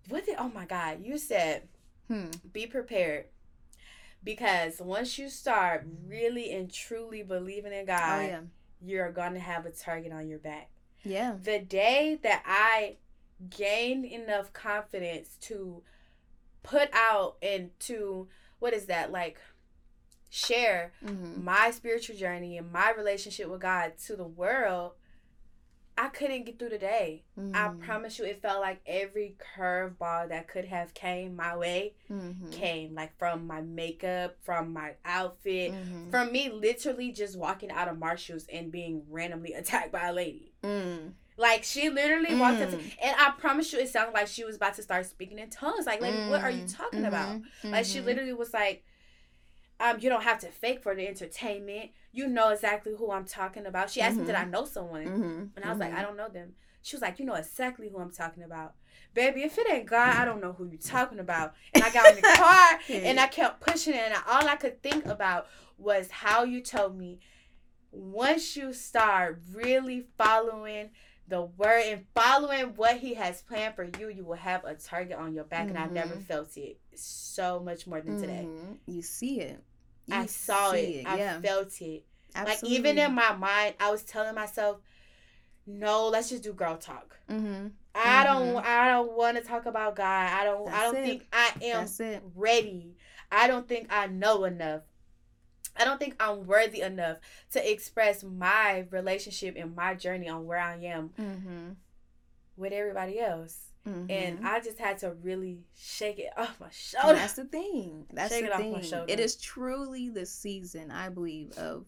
what 0.08 0.24
did? 0.24 0.37
Oh 0.38 0.48
my 0.48 0.64
God! 0.64 1.02
You 1.02 1.18
said 1.18 1.68
Hmm. 2.08 2.30
be 2.52 2.66
prepared 2.66 3.26
because 4.24 4.80
once 4.80 5.18
you 5.18 5.28
start 5.28 5.87
really 6.06 6.52
and 6.52 6.72
truly 6.72 7.22
believing 7.22 7.72
in 7.72 7.84
God, 7.87 8.20
Oh 8.20 8.26
yeah. 8.26 8.40
you're 8.80 9.12
gonna 9.12 9.38
have 9.40 9.66
a 9.66 9.70
target 9.70 10.12
on 10.12 10.28
your 10.28 10.38
back. 10.38 10.70
Yeah. 11.04 11.37
The 11.42 11.58
day 11.58 12.18
that 12.22 12.42
I 12.46 12.96
gained 13.50 14.04
enough 14.06 14.52
confidence 14.52 15.37
to 15.42 15.82
put 16.68 16.88
out 16.92 17.37
and 17.42 17.70
to 17.81 18.28
what 18.59 18.74
is 18.74 18.87
that 18.87 19.11
like 19.12 19.38
share 20.31 20.92
Mm-hmm. 21.04 21.44
my 21.44 21.70
spiritual 21.70 22.16
journey 22.16 22.59
and 22.59 22.70
my 22.72 22.92
relationship 22.96 23.48
with 23.48 23.61
God 23.61 23.92
to 24.07 24.16
the 24.16 24.24
world, 24.26 24.92
I 25.96 26.09
couldn't 26.09 26.44
get 26.44 26.59
through 26.59 26.68
the 26.68 26.78
day. 26.78 27.24
I 27.54 27.68
promise 27.81 28.18
you, 28.18 28.24
it 28.24 28.40
felt 28.42 28.61
like 28.61 28.81
every 28.87 29.37
curveball 29.57 30.28
that 30.28 30.46
could 30.46 30.66
have 30.66 30.94
came 30.94 31.35
my 31.35 31.57
way 31.57 31.94
Mm-hmm. 32.11 32.50
came, 32.50 32.94
like 32.94 33.16
from 33.18 33.46
my 33.46 33.61
makeup, 33.62 34.37
from 34.42 34.72
my 34.72 34.92
outfit, 35.04 35.72
Mm-hmm. 35.72 36.11
from 36.11 36.31
me 36.33 36.50
literally 36.50 37.11
just 37.12 37.37
walking 37.38 37.70
out 37.70 37.88
of 37.88 37.98
Marshalls 37.98 38.46
and 38.52 38.70
being 38.70 39.02
randomly 39.09 39.52
attacked 39.61 39.90
by 39.92 40.07
a 40.09 40.12
lady. 40.12 40.52
Mm. 40.62 41.12
Like 41.38 41.62
she 41.64 41.88
literally 41.88 42.35
walked 42.35 42.61
up, 42.61 42.70
to, 42.70 42.77
Mm. 42.77 42.92
and 43.01 43.16
I 43.18 43.31
promise 43.38 43.72
you, 43.72 43.79
it 43.79 43.88
sounded 43.88 44.12
like 44.12 44.27
she 44.27 44.44
was 44.44 44.57
about 44.57 44.74
to 44.74 44.83
start 44.83 45.07
speaking 45.07 45.38
in 45.38 45.48
tongues. 45.51 45.87
Like, 45.87 46.01
lady, 46.03 46.18
what 46.29 46.42
are 46.42 46.51
you 46.51 46.64
Mm. 46.64 46.77
talking 46.77 47.05
about? 47.05 47.29
Mhm. 47.62 47.72
Like 47.72 47.85
she 47.87 47.98
Mhm. 48.01 48.05
literally 48.07 48.33
was 48.35 48.53
like, 48.53 48.85
um, 49.81 49.98
you 50.01 50.09
don't 50.11 50.24
have 50.24 50.40
to 50.40 50.48
fake 50.51 50.83
for 50.83 50.94
the 50.96 51.07
entertainment. 51.07 51.92
You 52.11 52.27
know 52.27 52.48
exactly 52.48 52.94
who 52.96 53.12
I'm 53.12 53.24
talking 53.24 53.64
about. 53.66 53.88
She 53.90 54.01
asked 54.01 54.18
me, 54.18 54.27
did 54.27 54.35
I 54.35 54.44
know 54.44 54.64
someone? 54.64 55.07
Mhm. 55.07 55.51
And 55.57 55.64
I 55.64 55.70
was 55.70 55.79
like. 55.79 55.92
I 55.94 56.03
don't 56.03 56.16
know 56.16 56.29
them. 56.29 56.57
She 56.83 56.96
was 56.96 57.03
like, 57.03 57.18
you 57.18 57.24
know 57.24 57.35
exactly 57.35 57.88
who 57.88 57.98
I'm 57.98 58.11
talking 58.11 58.42
about. 58.42 58.74
Baby, 59.14 59.42
if 59.42 59.59
it 59.59 59.70
ain't 59.70 59.87
God, 59.87 60.16
I 60.16 60.24
don't 60.24 60.40
know 60.40 60.53
who 60.53 60.66
you 60.66 60.79
talking 60.79 61.18
about. 61.20 61.55
And 61.72 61.83
I 61.85 61.90
got 61.90 62.11
in 62.11 62.16
the 62.16 62.22
car 62.37 62.79
and 62.88 63.20
I 63.20 63.27
kept 63.29 63.61
pushing 63.61 63.94
it 63.94 64.01
and 64.01 64.14
all 64.27 64.48
I 64.48 64.57
could 64.57 64.83
think 64.83 65.07
about 65.07 65.46
was 65.77 66.11
how 66.11 66.42
you 66.44 66.61
told 66.62 66.96
me 66.96 67.20
once 67.90 68.57
you 68.57 68.72
start 68.72 69.40
really 69.53 70.07
following 70.16 70.90
the 71.29 71.43
word 71.43 71.83
and 71.87 72.05
following 72.14 72.75
what 72.77 72.97
he 72.97 73.14
has 73.14 73.43
planned 73.43 73.75
for 73.75 73.85
you, 73.85 74.09
you 74.09 74.25
will 74.25 74.35
have 74.35 74.64
a 74.64 74.75
target 74.75 75.17
on 75.19 75.35
your 75.35 75.45
back. 75.45 75.69
And 75.69 75.79
I've 75.79 75.93
never 75.93 76.17
Mhm. 76.17 76.23
felt 76.23 76.57
it 76.57 76.79
so 76.95 77.61
much 77.61 77.87
more 77.87 78.01
than 78.01 78.21
today. 78.21 78.47
Mhm. 78.47 78.79
You 78.87 79.03
see 79.03 79.41
it. 79.41 79.62
I 80.11 80.27
saw 80.27 80.73
see 80.73 81.01
it. 81.01 81.07
I 81.07 81.19
yeah. 81.19 81.41
felt 81.41 81.81
it. 81.83 82.05
Absolutely. 82.35 82.69
Like 82.79 82.79
even 82.79 82.99
in 82.99 83.12
my 83.14 83.35
mind, 83.35 83.75
I 83.79 83.91
was 83.91 84.03
telling 84.05 84.35
myself, 84.35 84.81
"No, 85.67 86.09
let's 86.09 86.31
just 86.31 86.43
do 86.43 86.53
girl 86.53 86.79
talk. 86.79 87.19
Mhm. 87.29 87.73
I 87.95 88.25
don't. 88.25 88.57
I 88.64 88.88
don't 88.88 89.12
want 89.12 89.37
to 89.37 89.43
talk 89.43 89.67
about 89.67 89.97
God. 89.97 90.33
I 90.33 90.45
don't. 90.45 90.69
I 90.69 90.83
don't 90.85 90.97
it. 90.97 91.05
think 91.05 91.27
I 91.33 91.53
am 91.62 91.88
ready. 92.35 92.97
I 93.31 93.49
don't 93.49 93.69
think 93.69 93.88
I 93.91 94.07
know 94.07 94.45
enough. 94.45 94.83
I 95.79 95.85
don't 95.85 95.99
think 95.99 96.17
I'm 96.21 96.47
worthy 96.47 96.81
enough 96.81 97.19
to 97.53 97.71
express 97.73 98.23
my 98.25 98.87
relationship 98.91 99.55
and 99.57 99.75
my 99.77 99.95
journey 99.95 100.29
on 100.29 100.47
where 100.47 100.59
I 100.59 100.77
am 100.85 101.11
Mm-hmm. 101.19 101.69
with 102.57 102.73
everybody 102.73 103.21
else." 103.21 103.64
Mm-hmm. 103.87 104.11
And 104.11 104.47
I 104.47 104.61
just 104.61 104.79
had 104.79 104.99
to 104.99 105.12
really 105.23 105.61
shake 105.75 106.19
it 106.19 106.31
off 106.37 106.61
my 106.61 106.67
And 106.67 106.75
shoulder. 106.75 107.14
that's 107.14 107.33
the 107.35 107.45
thing. 107.47 108.07
That's 108.12 108.35
Shake 108.35 108.45
the 108.47 108.53
it 108.55 108.57
thing. 108.91 109.05
It 109.09 109.19
is 109.21 109.37
truly 109.37 110.11
the 110.11 110.27
season, 110.27 110.91
I 110.91 111.09
believe, 111.09 111.53
of 111.53 111.87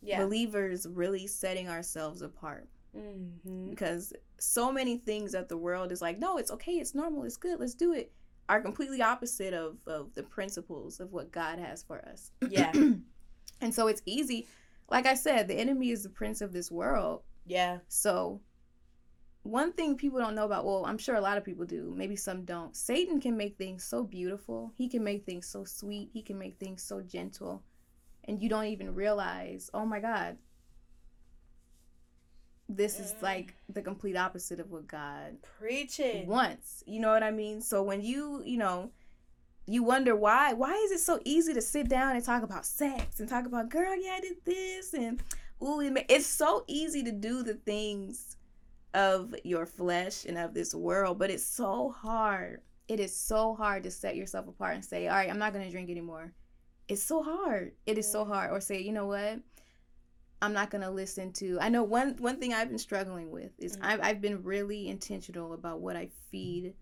Yeah. 0.00 0.22
believers 0.22 0.86
really 0.88 1.26
setting 1.26 1.68
ourselves 1.68 2.22
apart. 2.22 2.68
hmm 2.94 3.68
Because 3.70 4.12
so 4.38 4.70
many 4.70 4.96
things 4.98 5.32
that 5.32 5.48
the 5.48 5.56
world 5.56 5.90
is 5.90 6.00
like, 6.00 6.18
no, 6.20 6.36
it's 6.38 6.52
okay, 6.52 6.74
it's 6.74 6.94
normal, 6.94 7.24
it's 7.24 7.36
good, 7.36 7.58
let's 7.58 7.74
do 7.74 7.92
it, 7.92 8.12
are 8.48 8.60
completely 8.60 9.02
opposite 9.02 9.52
of, 9.52 9.76
of 9.86 10.14
the 10.14 10.22
principles 10.22 11.00
of 11.00 11.12
what 11.12 11.30
God 11.30 11.58
has 11.58 11.82
for 11.82 11.98
us. 12.08 12.30
Yeah. 12.50 12.72
and 13.60 13.74
so 13.74 13.88
it's 13.88 14.02
easy. 14.06 14.46
Like 14.90 15.06
I 15.06 15.14
said, 15.14 15.48
the 15.48 15.54
enemy 15.54 15.90
is 15.90 16.02
the 16.02 16.08
prince 16.08 16.40
of 16.40 16.52
this 16.52 16.70
world. 16.70 17.22
Yeah. 17.46 17.78
So, 17.88 18.40
one 19.42 19.72
thing 19.72 19.96
people 19.96 20.18
don't 20.18 20.34
know 20.34 20.44
about, 20.44 20.64
well, 20.64 20.84
I'm 20.86 20.98
sure 20.98 21.14
a 21.14 21.20
lot 21.20 21.38
of 21.38 21.44
people 21.44 21.64
do, 21.64 21.94
maybe 21.96 22.16
some 22.16 22.44
don't. 22.44 22.76
Satan 22.76 23.20
can 23.20 23.36
make 23.36 23.56
things 23.56 23.84
so 23.84 24.02
beautiful. 24.02 24.72
He 24.76 24.88
can 24.88 25.04
make 25.04 25.24
things 25.24 25.46
so 25.46 25.64
sweet. 25.64 26.10
He 26.12 26.22
can 26.22 26.38
make 26.38 26.58
things 26.58 26.82
so 26.82 27.00
gentle. 27.00 27.62
And 28.24 28.42
you 28.42 28.48
don't 28.48 28.66
even 28.66 28.94
realize, 28.94 29.70
oh 29.72 29.86
my 29.86 30.00
God, 30.00 30.36
this 32.68 33.00
is 33.00 33.12
Mm. 33.14 33.22
like 33.22 33.54
the 33.68 33.82
complete 33.82 34.16
opposite 34.16 34.60
of 34.60 34.70
what 34.70 34.86
God 34.86 35.38
Preaching. 35.58 36.26
wants. 36.26 36.82
You 36.86 37.00
know 37.00 37.10
what 37.10 37.22
I 37.22 37.30
mean? 37.30 37.60
So, 37.62 37.82
when 37.82 38.02
you, 38.02 38.42
you 38.44 38.58
know, 38.58 38.90
you 39.66 39.82
wonder 39.82 40.16
why 40.16 40.54
why 40.54 40.72
is 40.74 40.90
it 40.92 41.00
so 41.00 41.20
easy 41.26 41.52
to 41.52 41.60
sit 41.60 41.88
down 41.88 42.16
and 42.16 42.24
talk 42.24 42.42
about 42.42 42.64
sex 42.64 43.20
and 43.20 43.28
talk 43.28 43.44
about 43.44 43.68
girl 43.68 43.94
yeah 43.94 44.14
i 44.16 44.20
did 44.20 44.36
this 44.46 44.94
and 44.94 45.20
ooh 45.62 45.80
it's 46.08 46.24
so 46.26 46.64
easy 46.66 47.02
to 47.02 47.12
do 47.12 47.42
the 47.42 47.52
things 47.52 48.38
of 48.94 49.34
your 49.44 49.66
flesh 49.66 50.24
and 50.24 50.38
of 50.38 50.54
this 50.54 50.74
world 50.74 51.18
but 51.18 51.30
it's 51.30 51.44
so 51.44 51.90
hard 51.90 52.62
it 52.88 52.98
is 52.98 53.14
so 53.14 53.54
hard 53.54 53.82
to 53.82 53.90
set 53.90 54.16
yourself 54.16 54.48
apart 54.48 54.74
and 54.74 54.82
say 54.82 55.06
all 55.06 55.16
right 55.16 55.28
i'm 55.28 55.38
not 55.38 55.52
going 55.52 55.62
to 55.66 55.70
drink 55.70 55.90
anymore 55.90 56.32
it's 56.88 57.02
so 57.02 57.22
hard 57.22 57.72
it 57.84 57.98
is 57.98 58.10
so 58.10 58.24
hard 58.24 58.50
or 58.50 58.62
say 58.62 58.80
you 58.80 58.92
know 58.92 59.04
what 59.06 59.38
i'm 60.40 60.52
not 60.52 60.70
going 60.70 60.82
to 60.82 60.90
listen 60.90 61.32
to 61.32 61.58
i 61.60 61.68
know 61.68 61.82
one 61.82 62.14
one 62.18 62.38
thing 62.38 62.52
i've 62.54 62.68
been 62.68 62.78
struggling 62.78 63.30
with 63.30 63.50
is 63.58 63.76
Mhm. 63.76 63.84
I've, 63.84 64.00
I've 64.02 64.20
been 64.20 64.42
really 64.42 64.88
intentional 64.88 65.52
about 65.52 65.80
what 65.80 65.96
i 65.96 66.08
feed 66.30 66.74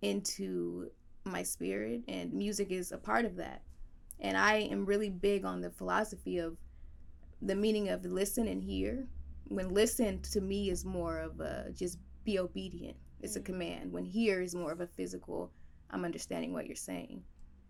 into 0.00 0.90
my 1.24 1.42
spirit 1.42 2.02
and 2.08 2.32
music 2.32 2.70
is 2.70 2.90
a 2.92 2.98
part 2.98 3.24
of 3.24 3.36
that 3.36 3.62
and 4.20 4.36
i 4.36 4.54
am 4.56 4.84
really 4.84 5.10
big 5.10 5.44
on 5.44 5.60
the 5.60 5.70
philosophy 5.70 6.38
of 6.38 6.56
the 7.42 7.54
meaning 7.54 7.88
of 7.88 8.04
listen 8.04 8.48
and 8.48 8.62
hear 8.62 9.06
when 9.48 9.68
listen 9.68 10.20
to 10.22 10.40
me 10.40 10.70
is 10.70 10.84
more 10.84 11.18
of 11.18 11.38
a 11.40 11.70
just 11.74 11.98
be 12.24 12.38
obedient 12.38 12.96
it's 13.20 13.36
a 13.36 13.40
Mhm. 13.40 13.44
command 13.44 13.92
when 13.92 14.04
hear 14.04 14.40
is 14.40 14.54
more 14.54 14.72
of 14.72 14.80
a 14.80 14.86
physical 14.86 15.52
i'm 15.90 16.04
understanding 16.04 16.52
what 16.52 16.66
you're 16.66 16.74
saying 16.74 17.22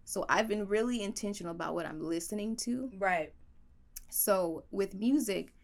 so 0.05 0.25
i've 0.31 0.49
been 0.49 0.67
really 0.67 1.03
intentional 1.03 1.53
about 1.53 1.75
what 1.75 1.85
i'm 1.87 2.01
listening 2.01 2.57
to 2.57 2.91
Right. 2.99 3.35
So 4.13 4.65
with 4.71 4.95
music 4.95 5.55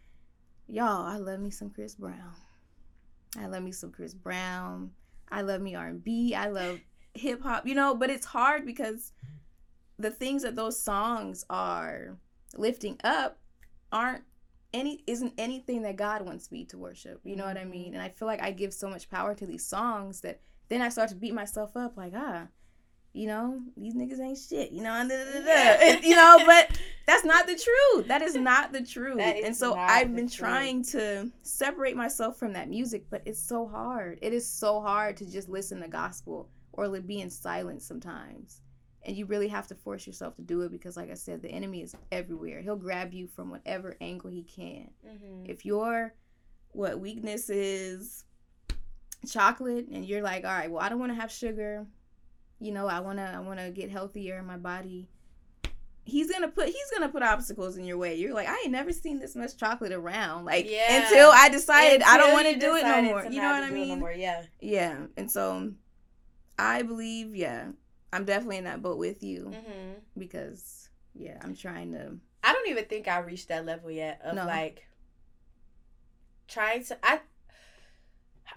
y'all 0.67 1.07
i 1.07 1.17
love 1.17 1.41
me 1.41 1.51
some 1.51 1.71
chris 1.71 1.95
brown 1.95 2.35
i 3.39 3.47
love 3.47 3.63
me 3.63 3.73
some 3.73 3.91
chris 3.91 4.15
brown 4.15 4.91
i 5.31 5.41
love 5.43 5.61
me 5.61 5.75
r&b 5.75 6.35
i 6.35 6.49
love 6.49 6.81
hip 7.19 7.43
hop, 7.43 7.67
you 7.67 7.75
know, 7.75 7.95
but 7.95 8.11
it's 8.11 8.27
hard 8.27 8.65
because 8.65 9.13
the 9.99 10.11
things 10.11 10.43
that 10.43 10.57
those 10.57 10.81
songs 10.81 11.45
are 11.51 12.17
lifting 12.57 12.99
up 13.05 13.39
aren't 13.93 14.25
any 14.73 15.03
isn't 15.07 15.33
anything 15.39 15.83
that 15.83 15.97
God 15.97 16.23
wants 16.23 16.53
me 16.53 16.65
to 16.67 16.79
worship. 16.79 17.21
You 17.25 17.37
know 17.37 17.47
what 17.47 17.59
I 17.59 17.65
mean? 17.65 17.95
And 17.95 18.03
I 18.03 18.11
feel 18.11 18.29
like 18.29 18.43
I 18.43 18.51
give 18.51 18.73
so 18.73 18.89
much 18.89 19.11
power 19.11 19.35
to 19.35 19.47
these 19.47 19.67
songs 19.67 20.21
that 20.21 20.41
then 20.69 20.83
I 20.83 20.89
start 20.89 21.09
to 21.11 21.15
beat 21.15 21.35
myself 21.35 21.77
up 21.77 21.97
like, 21.97 22.13
ah, 22.15 22.49
you 23.13 23.27
know, 23.27 23.61
these 23.77 23.95
niggas 23.95 24.21
ain't 24.21 24.39
shit, 24.39 24.71
you 24.71 24.83
know, 24.83 24.93
and 25.01 26.05
you 26.05 26.15
know, 26.15 26.43
but 26.47 26.79
that's 27.07 27.25
not 27.25 27.47
the 27.47 27.55
truth. 27.55 28.09
That 28.09 28.23
is 28.23 28.37
not 28.37 28.73
the 28.73 28.83
truth. 28.83 29.21
And 29.21 29.57
so 29.57 29.75
I've 29.75 30.15
been 30.15 30.29
truth. 30.29 30.39
trying 30.39 30.85
to 30.87 31.31
separate 31.43 31.97
myself 31.97 32.39
from 32.39 32.53
that 32.53 32.69
music, 32.69 33.07
but 33.11 33.23
it's 33.25 33.41
so 33.41 33.67
hard. 33.67 34.19
It 34.23 34.33
is 34.33 34.47
so 34.47 34.81
hard 34.81 35.17
to 35.19 35.27
just 35.27 35.49
listen 35.49 35.81
to 35.81 35.89
gospel 35.89 36.49
or 36.73 36.89
be 37.01 37.21
in 37.21 37.31
silence 37.31 37.85
sometimes. 37.85 38.61
And 39.05 39.17
you 39.17 39.27
really 39.27 39.49
have 39.49 39.67
to 39.69 39.75
force 39.75 40.07
yourself 40.07 40.37
to 40.37 40.43
do 40.43 40.63
it 40.63 40.71
because, 40.71 40.97
like 40.97 41.11
I 41.11 41.15
said, 41.15 41.41
the 41.41 41.49
enemy 41.49 41.83
is 41.83 41.95
everywhere. 42.13 42.61
He'll 42.61 42.77
grab 42.77 43.15
you 43.15 43.27
from 43.27 43.51
whatever 43.51 43.97
angle 44.01 44.31
he 44.31 44.43
can. 44.43 44.91
Mm-hmm. 45.07 45.51
If 45.51 45.65
your 45.65 46.15
what 46.73 47.01
weakness 47.01 47.49
is 47.49 48.25
chocolate 49.29 49.87
and 49.91 50.05
you're 50.05 50.23
like, 50.23 50.45
all 50.45 50.53
right, 50.53 50.71
well, 50.71 50.83
I 50.83 50.89
don't 50.89 50.99
want 50.99 51.13
to 51.13 51.21
have 51.21 51.33
sugar. 51.33 51.87
You 52.61 52.73
know, 52.73 52.87
I 52.87 53.01
wanna 53.01 53.33
I 53.37 53.41
wanna 53.41 53.71
get 53.71 53.91
healthier 53.91 54.39
in 54.39 54.47
my 54.47 54.57
body. 54.57 55.09
He's 56.05 56.31
gonna 56.31 56.49
put 56.49 56.67
he's 56.67 56.91
gonna 56.93 57.11
put 57.11 57.23
obstacles 57.23 57.77
in 57.77 57.85
your 57.85 57.99
way. 57.99 58.15
You're 58.17 58.33
like, 58.35 58.49
I 58.49 58.55
ain't 58.65 58.71
never 58.71 58.93
seen 58.93 59.19
this 59.21 59.37
much 59.37 59.57
chocolate 59.57 59.93
around. 59.93 60.45
Like 60.47 60.67
Yeah. 60.69 61.05
until 61.05 61.31
I 61.33 61.49
decided 61.51 62.03
I 62.03 62.17
don't 62.19 62.33
want 62.33 62.47
to 62.49 62.59
do 62.59 62.75
it 62.77 62.83
no 62.83 63.03
more. 63.03 63.25
You 63.25 63.41
know 63.41 63.51
what 63.51 63.63
I 63.63 63.69
no 63.69 63.75
mean? 63.75 63.99
more, 64.01 64.13
Yeah. 64.13 64.43
Yeah. 64.61 65.07
And 65.17 65.31
so 65.31 65.73
I 66.59 66.83
believe, 66.83 67.37
yeah, 67.37 67.69
I'm 68.13 68.25
definitely 68.25 68.57
in 68.57 68.65
that 68.65 68.83
boat 68.83 68.99
with 68.99 69.23
you 69.23 69.53
hmm 69.55 69.93
because 70.17 70.89
yeah, 71.15 71.39
I'm 71.43 71.55
trying 71.55 71.93
to. 71.93 72.17
I 72.43 72.53
don't 72.53 72.69
even 72.69 72.85
think 72.87 73.07
I 73.07 73.19
reached 73.19 73.49
that 73.49 73.67
level 73.67 73.91
yet 73.91 74.21
of 74.25 74.35
No. 74.35 74.47
like 74.47 74.87
trying 76.49 76.85
to 76.85 76.97
I 77.03 77.21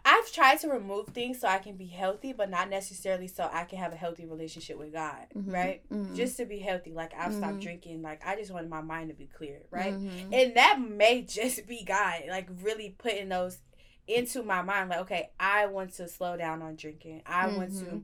I've 0.06 0.32
tried 0.32 0.60
to 0.62 0.70
remove 0.70 1.08
things 1.10 1.40
so 1.40 1.48
I 1.48 1.60
can 1.60 1.76
be 1.76 1.88
healthy, 1.88 2.34
but 2.34 2.50
not 2.50 2.70
necessarily 2.70 3.28
so 3.28 3.50
I 3.52 3.66
can 3.66 3.78
have 3.80 3.94
a 3.94 3.98
healthy 3.98 4.26
relationship 4.26 4.78
with 4.78 4.94
God, 4.94 5.28
Mhm, 5.36 5.52
right? 5.54 5.82
mhm, 5.92 6.16
Just 6.16 6.38
to 6.38 6.46
be 6.46 6.60
healthy. 6.60 6.92
Like 6.94 7.14
I've 7.18 7.34
stopped 7.34 7.58
Mhm. 7.58 7.62
drinking. 7.62 8.02
Like 8.02 8.26
I 8.26 8.36
just 8.36 8.52
wanted 8.52 8.70
my 8.70 8.82
mind 8.82 9.10
to 9.10 9.16
be 9.16 9.28
clear, 9.28 9.62
right? 9.72 9.94
mhm, 9.94 10.34
And 10.34 10.56
that 10.56 10.80
may 10.80 11.22
just 11.40 11.68
be 11.68 11.84
God, 11.84 12.24
like 12.30 12.48
really 12.62 12.96
putting 12.98 13.30
those 13.30 13.60
into 14.08 14.44
my 14.44 14.62
mind. 14.62 14.90
Like, 14.90 15.00
okay, 15.02 15.32
I 15.40 15.68
want 15.68 15.94
to 15.96 16.08
slow 16.08 16.36
down 16.38 16.62
on 16.62 16.76
drinking. 16.76 17.22
I 17.26 17.48
want 17.48 17.72
to 17.80 17.86
Mhm. 17.86 18.04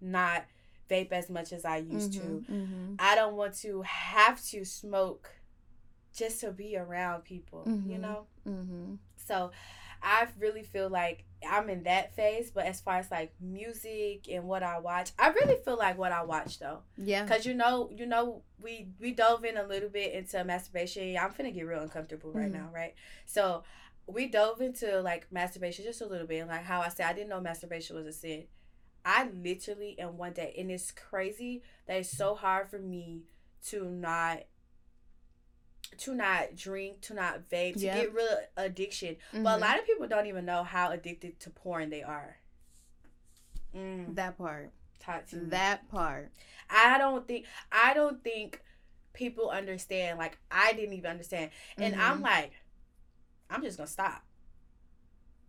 not 0.00 0.44
vape 0.90 1.12
as 1.12 1.28
much 1.30 1.52
as 1.52 1.64
I 1.64 1.78
used 1.78 2.12
to. 2.14 2.20
mhm, 2.20 2.46
mhm. 2.48 2.96
I 2.98 3.14
don't 3.14 3.34
want 3.36 3.54
to 3.58 3.82
have 3.82 4.42
to 4.46 4.64
smoke 4.64 5.30
just 6.14 6.40
to 6.40 6.50
be 6.50 6.76
around 6.76 7.24
people, 7.24 7.64
you 7.86 7.98
know? 7.98 8.26
So 9.16 9.50
I 10.02 10.26
really 10.38 10.62
feel 10.62 10.88
like 10.88 11.24
I'm 11.48 11.68
in 11.68 11.84
that 11.84 12.14
phase, 12.16 12.50
but 12.50 12.66
as 12.66 12.80
far 12.80 12.96
as 12.96 13.10
like 13.10 13.32
music 13.40 14.28
and 14.30 14.44
what 14.44 14.62
I 14.62 14.78
watch, 14.78 15.10
I 15.18 15.28
really 15.28 15.56
feel 15.64 15.76
like 15.76 15.98
what 15.98 16.12
I 16.12 16.22
watch 16.22 16.58
though. 16.58 16.80
Yeah. 16.96 17.26
Cause 17.26 17.44
you 17.46 17.54
know, 17.54 17.90
you 17.94 18.06
know, 18.06 18.42
we 18.60 18.88
we 19.00 19.12
dove 19.12 19.44
in 19.44 19.56
a 19.56 19.66
little 19.66 19.88
bit 19.90 20.12
into 20.14 20.42
masturbation. 20.44 21.16
I'm 21.16 21.32
finna 21.32 21.52
get 21.54 21.62
real 21.66 21.82
uncomfortable 21.82 22.32
right 22.32 22.48
Mhm. 22.50 22.54
now, 22.54 22.70
right? 22.72 22.94
So 23.26 23.64
we 24.06 24.28
dove 24.28 24.60
into 24.60 25.00
like 25.02 25.26
masturbation 25.30 25.84
just 25.84 26.00
a 26.00 26.06
little 26.06 26.26
bit, 26.26 26.38
and 26.38 26.48
like 26.48 26.62
how 26.64 26.80
I 26.80 26.88
said, 26.88 27.06
I 27.06 27.12
didn't 27.12 27.28
know 27.28 27.40
masturbation 27.40 27.96
was 27.96 28.06
a 28.06 28.12
sin. 28.12 28.44
I 29.04 29.28
literally 29.30 29.90
in 29.98 30.16
one 30.16 30.32
day, 30.32 30.54
and 30.58 30.70
it's 30.70 30.90
crazy 30.90 31.62
that 31.86 31.98
it's 31.98 32.10
so 32.16 32.34
hard 32.34 32.68
for 32.68 32.78
me 32.78 33.22
to 33.68 33.84
not 33.88 34.42
to 35.98 36.14
not 36.14 36.54
drink, 36.56 37.00
to 37.02 37.14
not 37.14 37.48
vape, 37.50 37.74
to 37.74 37.80
Yeah. 37.86 37.94
get 38.04 38.12
of 38.14 38.48
addiction. 38.56 39.16
But 39.32 39.38
a 39.38 39.42
Mhm. 39.42 39.60
lot 39.60 39.78
of 39.78 39.86
people 39.86 40.06
don't 40.08 40.26
even 40.26 40.44
know 40.44 40.62
how 40.64 40.90
addicted 40.90 41.38
to 41.40 41.50
porn 41.50 41.90
they 41.90 42.02
are. 42.02 42.38
Mm, 43.74 44.14
that 44.16 44.38
part. 44.38 44.72
talk 44.98 45.26
to 45.26 45.36
me. 45.36 45.50
That 45.50 45.88
part. 45.88 46.32
I 46.68 46.98
don't 46.98 47.28
think 47.28 47.46
I 47.70 47.94
don't 47.94 48.24
think 48.24 48.60
people 49.12 49.50
understand. 49.50 50.18
Like 50.18 50.38
I 50.50 50.72
didn't 50.72 50.94
even 50.94 51.10
understand, 51.10 51.50
and 51.78 51.94
I'm 51.94 52.18
Mhm. 52.20 52.24
like, 52.24 52.52
I'm 53.48 53.62
just 53.62 53.76
gonna 53.76 53.86
stop. 53.86 54.24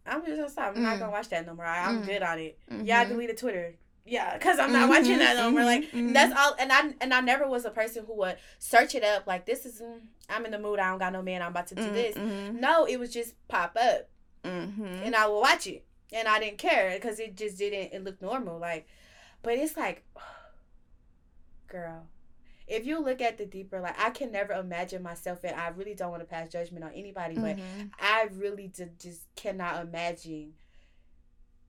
I'm 0.05 0.23
just 0.23 0.37
gonna 0.37 0.49
stop. 0.49 0.75
I'm 0.75 0.83
not 0.83 0.97
Mm. 0.97 0.99
gonna 0.99 1.11
watch 1.11 1.29
that 1.29 1.45
no 1.45 1.55
more. 1.55 1.65
I, 1.65 1.85
I'm 1.85 2.01
Mm. 2.03 2.05
good 2.05 2.21
on 2.21 2.39
it. 2.39 2.59
Yeah, 2.69 2.99
I 2.99 3.05
Mhm. 3.05 3.09
deleted 3.09 3.37
Twitter. 3.37 3.75
Yeah, 4.07 4.37
cause 4.37 4.57
I'm 4.57 4.71
not 4.71 4.87
Mhm, 4.87 4.89
watching 4.89 5.19
that 5.19 5.35
no 5.37 5.51
more. 5.51 5.63
Like 5.65 5.91
mhm, 5.91 6.13
that's 6.13 6.33
all. 6.33 6.55
And 6.57 6.71
I 6.71 6.93
and 7.01 7.13
I 7.13 7.19
never 7.21 7.47
was 7.47 7.65
a 7.65 7.69
person 7.71 8.05
who 8.05 8.13
would 8.15 8.37
search 8.57 8.95
it 8.95 9.03
up. 9.03 9.27
Like 9.27 9.45
this 9.45 9.65
is 9.65 9.81
mm, 9.81 9.99
I'm 10.29 10.45
in 10.45 10.51
the 10.51 10.59
mood. 10.59 10.79
I 10.79 10.89
don't 10.89 10.99
got 10.99 11.13
no 11.13 11.21
man. 11.21 11.41
I'm 11.41 11.51
about 11.51 11.67
to 11.67 11.75
do 11.75 11.81
Mhm, 11.81 11.93
this. 11.93 12.15
No, 12.53 12.85
it 12.85 12.97
was 12.99 13.11
just 13.11 13.35
pop 13.49 13.75
up, 13.79 14.09
mhm. 14.43 15.05
and 15.05 15.15
I 15.15 15.27
would 15.27 15.39
watch 15.39 15.67
it, 15.67 15.85
and 16.13 16.27
I 16.27 16.39
didn't 16.39 16.57
care 16.57 16.91
because 16.95 17.19
it 17.19 17.35
just 17.35 17.57
didn't. 17.57 17.93
It 17.93 18.03
looked 18.03 18.21
normal. 18.21 18.59
Like, 18.59 18.87
but 19.43 19.53
it's 19.55 19.75
like, 19.75 20.05
girl, 21.67 22.07
if 22.67 22.85
you 22.85 22.99
look 23.03 23.21
at 23.21 23.37
the 23.37 23.45
deeper, 23.45 23.79
like 23.81 23.99
I 23.99 24.09
can 24.11 24.31
never 24.31 24.53
imagine 24.53 25.03
myself, 25.03 25.43
and 25.43 25.55
I 25.59 25.67
really 25.69 25.95
don't 25.95 26.11
want 26.11 26.21
to 26.21 26.27
pass 26.27 26.49
judgment 26.49 26.85
on 26.85 26.91
anybody, 26.93 27.35
but 27.35 27.57
Mhm. 27.57 27.91
I 27.99 28.29
really 28.33 28.67
d- 28.67 28.85
just 28.99 29.23
cannot 29.35 29.81
imagine 29.81 30.53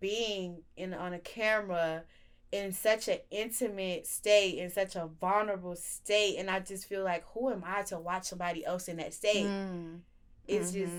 being 0.01 0.63
in 0.77 0.95
on 0.95 1.13
a 1.13 1.19
camera 1.19 2.05
in 2.51 2.73
such 2.73 3.09
an 3.09 3.19
intimate 3.31 4.07
state, 4.07 4.59
in 4.59 4.71
such 4.71 4.97
a 4.97 5.07
vulnerable 5.21 5.77
state, 5.77 6.37
and 6.39 6.51
I 6.51 6.61
just 6.61 6.87
feel 6.87 7.05
like, 7.05 7.25
who 7.35 7.51
am 7.51 7.63
I 7.67 7.83
to 7.85 7.99
watch 7.99 8.25
somebody 8.25 8.65
else 8.65 8.89
in 8.89 8.97
that 8.97 9.13
state? 9.13 9.47
Mm. 9.47 10.01
It's 10.47 10.73
just 10.73 10.95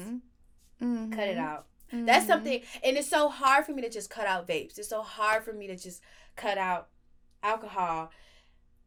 Mhm. 0.79 1.11
cut 1.11 1.27
it 1.27 1.37
out. 1.37 1.65
That's 1.91 2.25
Mhm. 2.25 2.27
something, 2.27 2.61
and 2.83 2.97
it's 2.97 3.09
so 3.09 3.29
hard 3.29 3.65
for 3.65 3.71
me 3.71 3.81
to 3.81 3.89
just 3.89 4.11
cut 4.11 4.27
out 4.27 4.47
vapes. 4.47 4.77
It's 4.77 4.89
so 4.89 5.01
hard 5.01 5.43
for 5.43 5.51
me 5.53 5.65
to 5.67 5.75
just 5.75 6.03
cut 6.35 6.59
out 6.59 6.89
alcohol. 7.41 8.11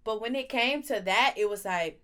But 0.05 0.21
when 0.21 0.37
it 0.37 0.49
came 0.49 0.83
to 0.85 1.01
that, 1.01 1.35
it 1.37 1.49
was 1.49 1.65
like, 1.65 2.01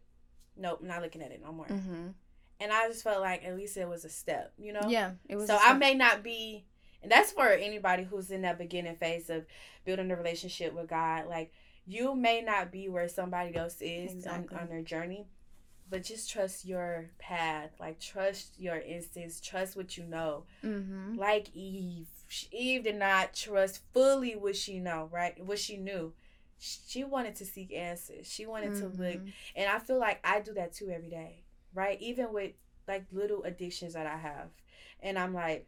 nope, 0.56 0.82
not 0.82 1.02
looking 1.02 1.22
at 1.22 1.30
it 1.30 1.40
no 1.40 1.52
more. 1.52 1.66
Mhm. 1.66 2.14
And 2.58 2.72
I 2.72 2.88
just 2.88 3.04
felt 3.04 3.20
like 3.20 3.44
at 3.44 3.54
least 3.56 3.76
it 3.76 3.88
was 3.88 4.04
a 4.04 4.08
step, 4.08 4.52
you 4.58 4.72
know? 4.72 4.88
Yeah, 4.88 5.12
it 5.28 5.36
was. 5.36 5.46
So 5.46 5.56
I 5.60 5.74
may 5.74 5.94
not 5.94 6.24
be, 6.24 6.64
and 7.02 7.10
that's 7.12 7.32
for 7.32 7.48
anybody 7.48 8.04
who's 8.04 8.30
in 8.30 8.42
that 8.42 8.58
beginning 8.58 8.96
phase 8.96 9.30
of 9.30 9.46
building 9.84 10.10
a 10.10 10.16
relationship 10.16 10.72
with 10.74 10.88
God. 10.88 11.26
Like, 11.28 11.52
you 11.86 12.14
may 12.14 12.42
not 12.42 12.70
be 12.72 12.88
where 12.88 13.08
somebody 13.08 13.56
else 13.56 13.76
is 13.80 14.12
Exactly. 14.12 14.56
on, 14.56 14.62
on 14.64 14.68
their 14.68 14.82
journey, 14.82 15.26
but 15.90 16.02
just 16.04 16.30
trust 16.30 16.64
your 16.66 17.10
path. 17.18 17.70
Like, 17.80 17.98
trust 18.00 18.58
your 18.58 18.76
instincts, 18.78 19.40
trust 19.40 19.76
what 19.76 19.96
you 19.96 20.04
know. 20.04 20.44
Mhm. 20.62 21.16
Like 21.16 21.48
Eve. 21.54 22.08
Eve 22.52 22.82
did 22.84 22.96
not 22.96 23.32
trust 23.32 23.80
fully 23.94 24.36
what 24.36 24.54
she 24.54 24.78
know, 24.80 25.08
right? 25.10 25.42
What 25.42 25.58
she 25.58 25.78
knew. 25.78 26.12
She 26.58 27.04
wanted 27.04 27.36
to 27.36 27.46
seek 27.46 27.72
answers. 27.72 28.30
She 28.30 28.44
wanted 28.44 28.74
to 28.80 28.88
look 28.88 29.20
Mhm. 29.22 29.32
and 29.56 29.70
I 29.70 29.78
feel 29.78 29.98
like 29.98 30.18
I 30.24 30.40
do 30.40 30.52
that 30.54 30.72
too 30.74 30.90
every 30.90 31.08
day, 31.08 31.44
right? 31.72 31.98
Even 32.02 32.32
with 32.34 32.52
like 32.86 33.04
little 33.12 33.44
addictions 33.44 33.94
that 33.94 34.06
I 34.06 34.16
have. 34.18 34.50
And 35.00 35.18
I'm 35.18 35.32
like, 35.32 35.66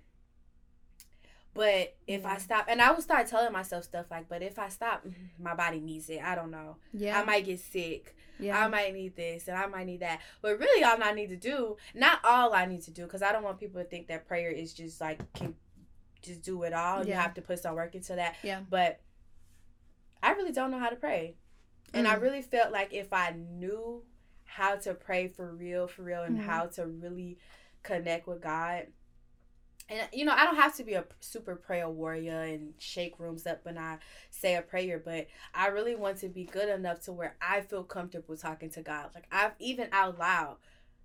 but 1.54 1.96
if 2.06 2.24
I 2.24 2.38
stop, 2.38 2.66
and 2.68 2.80
I 2.80 2.90
will 2.92 3.02
start 3.02 3.26
telling 3.26 3.52
myself 3.52 3.84
stuff 3.84 4.06
like, 4.10 4.28
but 4.28 4.42
if 4.42 4.58
I 4.58 4.68
stop, 4.68 5.04
mm, 5.04 5.12
my 5.38 5.54
body 5.54 5.80
needs 5.80 6.08
it. 6.08 6.20
I 6.22 6.34
don't 6.34 6.50
know. 6.50 6.76
Yeah. 6.92 7.20
I 7.20 7.24
might 7.24 7.44
get 7.44 7.60
sick. 7.60 8.14
yeah. 8.38 8.64
I 8.64 8.68
might 8.68 8.94
need 8.94 9.16
this 9.16 9.48
and 9.48 9.56
I 9.56 9.66
might 9.66 9.86
need 9.86 10.00
that. 10.00 10.20
But 10.42 10.58
really, 10.58 10.82
all 10.84 11.02
I 11.02 11.12
need 11.12 11.28
to 11.30 11.36
do, 11.36 11.76
not 11.94 12.20
all 12.24 12.54
I 12.54 12.64
need 12.66 12.82
to 12.82 12.90
do, 12.90 13.02
because 13.02 13.22
I 13.22 13.32
don't 13.32 13.42
want 13.42 13.58
people 13.60 13.80
to 13.82 13.86
think 13.86 14.06
that 14.08 14.26
prayer 14.28 14.50
is 14.50 14.72
just 14.72 15.00
like, 15.00 15.30
can 15.34 15.54
just 16.22 16.42
do 16.42 16.62
it 16.62 16.72
all. 16.72 17.04
You 17.06 17.14
have 17.14 17.34
to 17.34 17.42
put 17.42 17.58
some 17.58 17.74
work 17.74 17.94
into 17.94 18.14
that. 18.14 18.36
Yeah. 18.42 18.60
But 18.70 19.00
I 20.22 20.32
really 20.32 20.52
don't 20.52 20.70
know 20.70 20.78
how 20.78 20.88
to 20.90 20.96
pray. 20.96 21.34
And 21.94 22.06
I 22.06 22.16
Mm. 22.16 22.20
really 22.22 22.42
felt 22.42 22.72
like 22.72 22.92
if 22.92 23.12
I 23.12 23.30
knew 23.32 24.04
how 24.44 24.76
to 24.76 24.94
pray 24.94 25.28
for 25.28 25.52
real, 25.52 25.86
for 25.88 26.02
real, 26.02 26.22
and 26.22 26.38
Mhm. 26.38 26.42
how 26.44 26.66
to 26.66 26.86
really 26.86 27.38
connect 27.82 28.26
with 28.26 28.40
God. 28.40 28.86
And 29.90 30.08
you 30.12 30.24
know, 30.24 30.32
I 30.32 30.44
don't 30.44 30.56
have 30.56 30.76
to 30.76 30.84
be 30.84 30.94
a 30.94 31.04
super 31.18 31.56
prayer 31.56 31.88
warrior 31.88 32.42
and 32.42 32.74
shake 32.78 33.18
rooms 33.18 33.46
up 33.46 33.64
when 33.64 33.76
I 33.76 33.98
say 34.30 34.54
a 34.54 34.62
prayer, 34.62 35.02
but 35.04 35.26
I 35.52 35.66
really 35.66 35.96
want 35.96 36.18
to 36.18 36.28
be 36.28 36.44
good 36.44 36.68
enough 36.68 37.00
to 37.02 37.12
where 37.12 37.34
I 37.42 37.60
feel 37.60 37.82
comfortable 37.82 38.36
talking 38.36 38.70
to 38.70 38.82
God. 38.82 39.10
Like 39.14 39.26
I've 39.32 39.52
even 39.58 39.88
out 39.90 40.18
loud, 40.18 40.56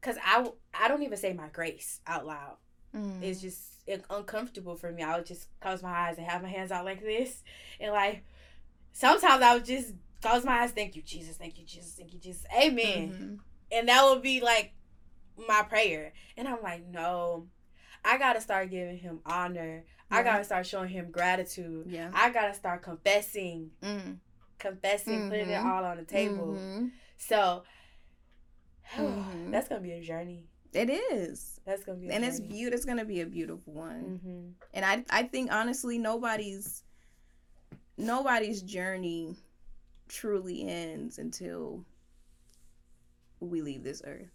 cause 0.02 0.18
I 0.24 0.48
I 0.80 0.88
don't 0.88 1.02
even 1.02 1.18
say 1.18 1.34
my 1.34 1.48
grace 1.50 2.00
out 2.06 2.28
loud. 2.28 2.58
Mm. 2.96 3.24
It's 3.24 3.42
just 3.42 3.60
it, 3.88 4.06
uncomfortable 4.10 4.76
for 4.76 4.92
me. 4.92 5.02
I 5.02 5.18
would 5.18 5.26
just 5.26 5.48
close 5.60 5.82
my 5.82 5.92
eyes 5.92 6.18
and 6.18 6.28
have 6.28 6.44
my 6.44 6.50
hands 6.50 6.72
out 6.72 6.86
like 6.86 7.02
this, 7.02 7.44
and 7.80 7.92
like 7.92 8.24
sometimes 8.94 9.42
I 9.42 9.56
would 9.56 9.66
just 9.66 9.94
close 10.22 10.46
my 10.46 10.62
eyes. 10.62 10.72
Thank 10.72 10.96
you, 10.96 11.02
Jesus. 11.02 11.38
Thank 11.38 11.58
you, 11.58 11.66
Jesus. 11.66 11.94
Thank 11.94 12.14
you, 12.14 12.20
Jesus. 12.20 12.46
Amen. 12.56 13.42
Mhm. 13.72 13.78
And 13.78 13.90
that 13.90 14.04
would 14.06 14.22
be 14.22 14.42
like 14.42 14.74
my 15.48 15.64
prayer. 15.64 16.14
And 16.38 16.48
I'm 16.48 16.62
like, 16.62 16.86
no, 16.88 17.48
I 18.06 18.18
gotta 18.18 18.40
start 18.40 18.70
giving 18.70 18.98
him 18.98 19.20
honor. 19.26 19.84
I 20.12 20.22
gotta 20.24 20.44
start 20.44 20.66
showing 20.68 20.90
him 20.90 21.10
gratitude. 21.12 21.88
Yeah. 21.90 22.12
I 22.14 22.30
gotta 22.30 22.54
start 22.54 22.84
confessing, 22.84 23.72
Mm. 23.82 24.20
confessing, 24.60 25.30
putting 25.30 25.50
it 25.50 25.60
Mhm. 25.60 25.66
all 25.66 25.84
on 25.84 25.98
the 25.98 26.04
table. 26.04 26.54
Mhm. 26.54 26.92
So 27.18 27.64
Mhm. 28.96 29.52
that's 29.52 29.68
gonna 29.68 29.82
be 29.82 29.94
a 29.94 30.02
journey. 30.02 30.46
It 30.74 30.90
is. 30.90 31.60
That's 31.66 31.84
gonna 31.84 31.98
be, 32.00 32.10
a 32.10 32.12
And 32.14 32.24
it's 32.24 32.38
journey. 32.38 32.50
beautiful. 32.50 32.76
It's 32.78 32.86
gonna 32.86 33.06
be 33.06 33.22
a 33.22 33.26
beautiful 33.26 33.74
one. 33.74 34.20
Mm-hmm. 34.24 34.50
And 34.74 34.86
I, 34.86 35.04
I 35.10 35.24
think 35.24 35.52
honestly, 35.52 35.98
nobody's, 35.98 36.84
nobody's 37.98 38.62
journey 38.62 39.36
truly 40.08 40.68
ends 40.68 41.18
until 41.18 41.84
we 43.40 43.62
leave 43.62 43.84
this 43.84 44.02
earth. 44.06 44.30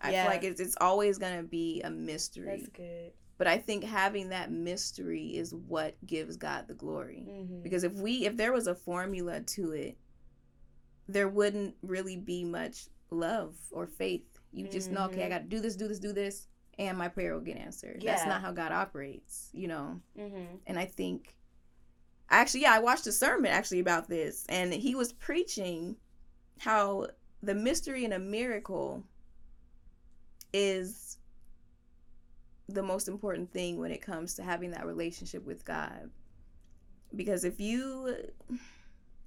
I 0.00 0.10
Yeah. 0.12 0.22
feel 0.24 0.30
like 0.32 0.44
it's 0.44 0.60
it's 0.60 0.76
always 0.80 1.18
gonna 1.18 1.42
be 1.42 1.80
a 1.82 1.90
mystery. 1.90 2.58
That's 2.58 2.68
good. 2.68 3.12
But 3.38 3.46
I 3.46 3.58
think 3.58 3.84
having 3.84 4.30
that 4.30 4.50
mystery 4.50 5.36
is 5.36 5.54
what 5.54 5.94
gives 6.06 6.36
God 6.36 6.68
the 6.68 6.74
glory. 6.74 7.26
Mm-hmm. 7.28 7.62
Because 7.62 7.84
if 7.84 7.92
we 7.94 8.24
if 8.26 8.36
there 8.36 8.52
was 8.52 8.66
a 8.66 8.74
formula 8.74 9.40
to 9.40 9.72
it, 9.72 9.98
there 11.08 11.28
wouldn't 11.28 11.74
really 11.82 12.16
be 12.16 12.44
much 12.44 12.88
love 13.10 13.56
or 13.70 13.86
faith. 13.86 14.24
You 14.52 14.68
just 14.68 14.90
know, 14.90 15.04
okay, 15.06 15.24
I 15.24 15.26
Mhm. 15.26 15.30
got 15.30 15.38
to 15.42 15.48
do 15.48 15.60
this, 15.60 15.76
do 15.76 15.86
this, 15.86 15.98
do 15.98 16.12
this, 16.12 16.48
and 16.78 16.96
my 16.96 17.08
prayer 17.08 17.34
will 17.34 17.42
get 17.42 17.58
answered. 17.58 18.02
That's 18.02 18.24
not 18.26 18.40
how 18.40 18.52
God 18.52 18.72
operates, 18.72 19.50
you 19.52 19.68
know. 19.68 20.00
Mm-hmm. 20.18 20.56
And 20.66 20.78
I 20.78 20.86
think, 20.86 21.36
actually, 22.30 22.62
yeah, 22.62 22.72
I 22.72 22.78
watched 22.78 23.06
a 23.06 23.12
sermon 23.12 23.52
actually 23.52 23.80
about 23.80 24.08
this, 24.08 24.46
and 24.48 24.72
he 24.72 24.94
was 24.94 25.12
preaching 25.12 25.96
how 26.58 27.08
the 27.42 27.54
mystery 27.54 28.04
and 28.04 28.14
a 28.14 28.18
miracle 28.18 29.04
is 30.52 31.18
the 32.68 32.82
most 32.82 33.08
important 33.08 33.52
thing 33.52 33.78
when 33.78 33.92
it 33.92 34.02
comes 34.02 34.34
to 34.34 34.42
having 34.42 34.70
that 34.72 34.86
relationship 34.86 35.44
with 35.46 35.64
God. 35.64 36.10
Because 37.14 37.44
if 37.44 37.60
you 37.60 38.14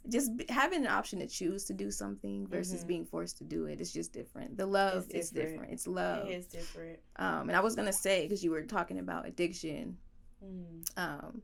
just 0.09 0.31
having 0.49 0.81
an 0.85 0.91
option 0.91 1.19
to 1.19 1.27
choose 1.27 1.65
to 1.65 1.73
do 1.73 1.91
something 1.91 2.47
versus 2.47 2.83
Mhm. 2.83 2.87
being 2.87 3.05
forced 3.05 3.37
to 3.37 3.43
do 3.43 3.65
it, 3.65 3.73
it 3.73 3.81
is 3.81 3.91
just 3.93 4.11
different. 4.13 4.57
The 4.57 4.65
love 4.65 5.05
It's 5.09 5.27
is 5.27 5.29
different. 5.31 5.51
different. 5.55 5.73
It's 5.73 5.87
love. 5.87 6.27
It 6.27 6.31
is 6.31 6.47
different. 6.47 6.99
Um, 7.17 7.49
and 7.49 7.55
I 7.55 7.59
was 7.59 7.75
gonna 7.75 7.93
say 7.93 8.23
because 8.23 8.43
you 8.43 8.51
were 8.51 8.63
talking 8.63 8.99
about 8.99 9.25
addiction, 9.27 9.97
Mm. 10.43 10.83
um, 10.97 11.41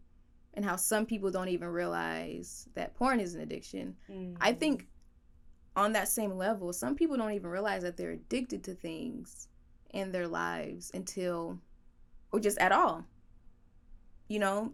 and 0.53 0.63
how 0.63 0.77
some 0.77 1.05
people 1.05 1.31
don't 1.31 1.49
even 1.49 1.67
realize 1.67 2.67
that 2.75 2.93
porn 2.95 3.19
is 3.19 3.35
an 3.35 3.41
addiction. 3.41 3.97
Mm. 4.09 4.38
I 4.39 4.53
think 4.53 4.88
on 5.75 5.91
that 5.93 6.07
same 6.07 6.31
level, 6.38 6.71
some 6.71 6.95
people 6.95 7.17
don't 7.17 7.33
even 7.33 7.49
realize 7.49 7.83
that 7.83 7.97
they're 7.97 8.11
addicted 8.11 8.63
to 8.63 8.73
things 8.73 9.49
in 9.95 10.12
their 10.12 10.27
lives 10.27 10.91
until, 10.93 11.60
or 12.31 12.39
just 12.39 12.58
at 12.60 12.71
all. 12.71 13.05
You 14.27 14.39
know, 14.39 14.73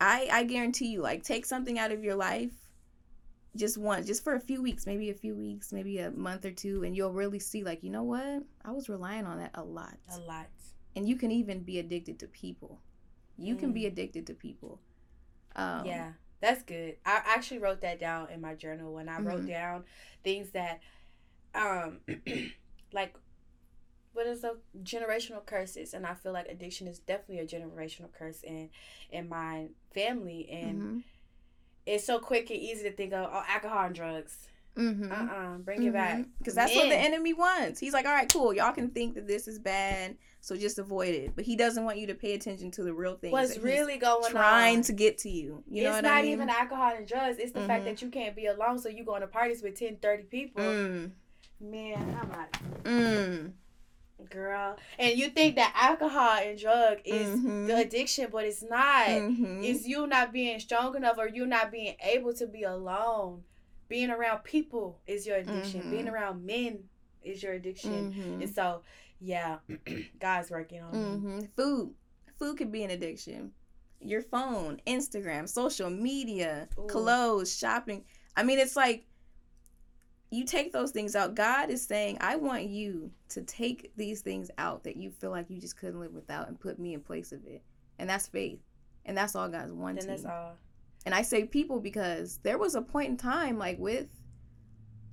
I 0.00 0.28
I 0.30 0.44
guarantee 0.44 0.88
you, 0.88 1.02
like 1.02 1.22
take 1.24 1.46
something 1.46 1.78
out 1.78 1.92
of 1.92 2.04
your 2.04 2.16
life, 2.16 2.52
just 3.56 3.78
once, 3.78 4.06
just 4.06 4.22
for 4.24 4.34
a 4.34 4.40
few 4.40 4.62
weeks, 4.62 4.86
maybe 4.86 5.10
a 5.10 5.14
few 5.14 5.34
weeks, 5.34 5.72
maybe 5.72 5.98
a 5.98 6.10
month 6.10 6.44
or 6.44 6.50
two, 6.52 6.84
and 6.84 6.96
you'll 6.96 7.12
really 7.12 7.38
see, 7.40 7.64
like, 7.64 7.82
you 7.82 7.90
know 7.90 8.02
what, 8.04 8.42
I 8.64 8.70
was 8.72 8.88
relying 8.88 9.24
on 9.26 9.38
that 9.38 9.50
a 9.54 9.62
lot. 9.64 9.96
a 10.12 10.18
lot. 10.18 10.48
And 10.96 11.08
you 11.08 11.16
can 11.16 11.30
even 11.30 11.62
be 11.62 11.78
addicted 11.78 12.18
to 12.20 12.26
people. 12.28 12.80
You 13.36 13.56
can 13.56 13.72
be 13.72 13.82
Mm. 13.82 13.88
addicted 13.88 14.26
to 14.28 14.34
people. 14.34 14.80
Um, 15.56 15.86
yeah, 15.86 16.12
that's 16.40 16.62
good. 16.62 16.96
I 17.06 17.22
actually 17.24 17.58
wrote 17.60 17.80
that 17.82 18.00
down 18.00 18.30
in 18.30 18.40
my 18.40 18.54
journal 18.54 18.92
when 18.94 19.08
I 19.08 19.20
wrote 19.20 19.42
Mhm. 19.42 19.48
down 19.48 19.84
things 20.24 20.50
that, 20.50 20.80
um, 21.54 22.00
like, 22.92 23.14
what 24.18 24.26
is 24.26 24.42
a 24.44 24.54
generational 24.82 25.46
curses? 25.46 25.94
And 25.94 26.04
I 26.04 26.14
feel 26.14 26.32
like 26.32 26.48
addiction 26.48 26.88
is 26.88 26.98
definitely 26.98 27.38
a 27.38 27.46
generational 27.46 28.12
curse 28.12 28.42
in 28.42 28.68
in 29.10 29.28
my 29.28 29.68
family, 29.94 30.48
and 30.50 30.80
mhm, 30.82 31.02
it's 31.86 32.04
so 32.04 32.18
quick 32.18 32.50
and 32.50 32.58
easy 32.58 32.82
to 32.90 32.92
think 32.94 33.12
of 33.12 33.30
oh 33.32 33.42
alcohol 33.48 33.86
and 33.86 33.94
drugs. 33.94 34.48
mhm. 34.76 35.10
Uh 35.10 35.34
uh 35.34 35.58
bring 35.58 35.82
it 35.84 35.92
back 35.92 36.24
Because 36.38 36.54
that's 36.54 36.74
what 36.74 36.88
the 36.90 36.96
enemy 36.96 37.32
wants. 37.32 37.80
He's 37.80 37.92
like, 37.94 38.06
all 38.06 38.12
right, 38.12 38.30
cool. 38.32 38.52
Y'all 38.52 38.72
can 38.72 38.90
think 38.90 39.14
that 39.14 39.26
this 39.26 39.48
is 39.48 39.58
bad, 39.58 40.16
so 40.40 40.56
just 40.56 40.78
avoid 40.78 41.14
it. 41.14 41.32
But 41.36 41.44
he 41.44 41.56
doesn't 41.56 41.84
want 41.84 41.98
you 41.98 42.06
to 42.08 42.14
pay 42.14 42.34
attention 42.34 42.70
to 42.72 42.82
the 42.82 42.92
real 42.92 43.16
thing 43.16 43.30
What's 43.32 43.56
really 43.58 43.96
going 43.98 44.30
trying 44.32 44.78
on? 44.78 44.82
to 44.82 44.92
get 44.92 45.18
to 45.18 45.30
you. 45.30 45.62
You 45.70 45.84
know 45.84 45.88
it's 45.90 45.96
what 45.98 46.04
not 46.04 46.18
I 46.18 46.22
mean? 46.22 46.32
even 46.32 46.48
alcohol 46.50 46.92
and 46.96 47.06
drugs. 47.06 47.38
It's 47.38 47.52
the 47.52 47.60
fact 47.66 47.82
Mhm. 47.82 47.84
that 47.86 48.02
you 48.02 48.08
can't 48.10 48.34
be 48.36 48.46
alone, 48.46 48.78
so 48.80 48.88
you 48.88 49.04
going 49.04 49.20
to 49.22 49.26
parties 49.28 49.62
with 49.62 49.76
10, 49.78 49.96
30 49.96 50.24
people. 50.24 50.62
Mm, 50.62 51.10
Man, 51.60 52.16
I'm 52.22 52.28
not. 52.30 52.52
mm, 52.84 53.50
girl. 54.28 54.76
And 54.98 55.18
you 55.18 55.28
think 55.28 55.56
that 55.56 55.72
alcohol 55.76 56.38
and 56.38 56.58
drug 56.58 56.98
is 57.04 57.38
Mhm. 57.40 57.66
the 57.66 57.76
addiction, 57.78 58.28
but 58.30 58.44
it's 58.44 58.62
not. 58.62 59.08
mhm. 59.08 59.64
It's 59.64 59.86
you 59.86 60.06
not 60.06 60.32
being 60.32 60.58
strong 60.60 60.96
enough 60.96 61.18
or 61.18 61.28
you 61.28 61.46
not 61.46 61.70
being 61.70 61.96
able 62.02 62.32
to 62.34 62.46
be 62.46 62.62
alone. 62.64 63.44
Being 63.88 64.10
around 64.10 64.44
people 64.44 65.00
is 65.06 65.26
your 65.26 65.36
addiction. 65.36 65.82
Mhm. 65.84 65.90
Being 65.90 66.08
around 66.08 66.44
men 66.44 66.88
is 67.22 67.42
your 67.42 67.52
addiction. 67.54 68.12
Mhm. 68.12 68.42
And 68.42 68.54
so, 68.54 68.82
yeah, 69.20 69.58
God's 70.20 70.50
working 70.50 70.82
on 70.82 70.92
me. 70.92 71.28
Mhm. 71.40 71.48
Food. 71.56 71.94
Food 72.38 72.56
could 72.58 72.70
be 72.70 72.84
an 72.84 72.90
addiction. 72.90 73.52
Your 74.00 74.22
phone, 74.22 74.80
Instagram, 74.86 75.48
social 75.48 75.90
media, 75.90 76.68
Ooh. 76.78 76.86
clothes, 76.86 77.56
shopping. 77.56 78.04
I 78.36 78.42
mean, 78.44 78.58
it's 78.60 78.76
like 78.76 79.06
you 80.30 80.44
take 80.44 80.72
those 80.72 80.90
things 80.90 81.16
out. 81.16 81.34
God 81.34 81.70
is 81.70 81.84
saying, 81.84 82.18
I 82.20 82.36
want 82.36 82.64
you 82.64 83.10
to 83.30 83.42
take 83.42 83.92
these 83.96 84.20
things 84.20 84.50
out 84.58 84.84
that 84.84 84.96
you 84.96 85.10
feel 85.10 85.30
like 85.30 85.48
you 85.48 85.60
just 85.60 85.76
couldn't 85.76 86.00
live 86.00 86.12
without 86.12 86.48
and 86.48 86.60
put 86.60 86.78
me 86.78 86.94
in 86.94 87.00
place 87.00 87.32
of 87.32 87.44
it. 87.46 87.62
And 87.98 88.08
that's 88.10 88.28
faith. 88.28 88.60
And 89.06 89.16
that's 89.16 89.34
all 89.34 89.48
God's 89.48 89.72
wanting. 89.72 90.06
Then 90.06 90.08
that's 90.08 90.24
all. 90.26 90.52
And 91.06 91.14
I 91.14 91.22
say 91.22 91.44
people 91.44 91.80
because 91.80 92.38
there 92.42 92.58
was 92.58 92.74
a 92.74 92.82
point 92.82 93.08
in 93.08 93.16
time, 93.16 93.56
like 93.56 93.78
with, 93.78 94.08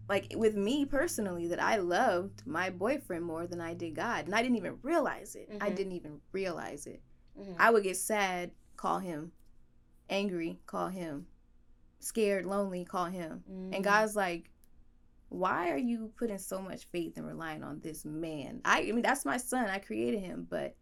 like 0.09 0.33
with 0.35 0.55
me 0.55 0.85
personally, 0.85 1.47
that 1.47 1.61
I 1.61 1.77
loved 1.77 2.45
my 2.45 2.69
boyfriend 2.69 3.23
more 3.23 3.47
than 3.47 3.61
I 3.61 3.73
did 3.73 3.95
God, 3.95 4.25
and 4.25 4.35
I 4.35 4.41
didn't 4.41 4.57
even 4.57 4.77
realize 4.81 5.35
it. 5.35 5.49
I 5.61 5.69
Mhm. 5.69 5.75
didn't 5.75 5.93
even 5.93 6.21
realize 6.31 6.85
it. 6.87 7.01
Mhm. 7.39 7.55
I 7.57 7.71
would 7.71 7.83
get 7.83 7.97
sad, 7.97 8.51
call 8.75 8.99
him, 8.99 9.31
angry, 10.09 10.59
call 10.67 10.89
him, 10.89 11.27
scared, 11.99 12.45
lonely, 12.45 12.85
call 12.85 13.05
him, 13.05 13.43
Mhm. 13.49 13.75
and 13.75 13.83
God's 13.83 14.15
like, 14.15 14.51
why 15.35 15.69
are 15.71 15.77
you 15.77 16.11
putting 16.17 16.37
so 16.37 16.61
much 16.61 16.85
faith 16.85 17.17
and 17.17 17.27
relying 17.27 17.63
on 17.63 17.79
this 17.81 18.05
man? 18.05 18.61
I, 18.63 18.79
I 18.81 18.91
mean, 18.91 19.01
that's 19.01 19.25
my 19.25 19.37
son. 19.37 19.69
I 19.69 19.79
created 19.79 20.21
him, 20.21 20.47
but 20.49 20.75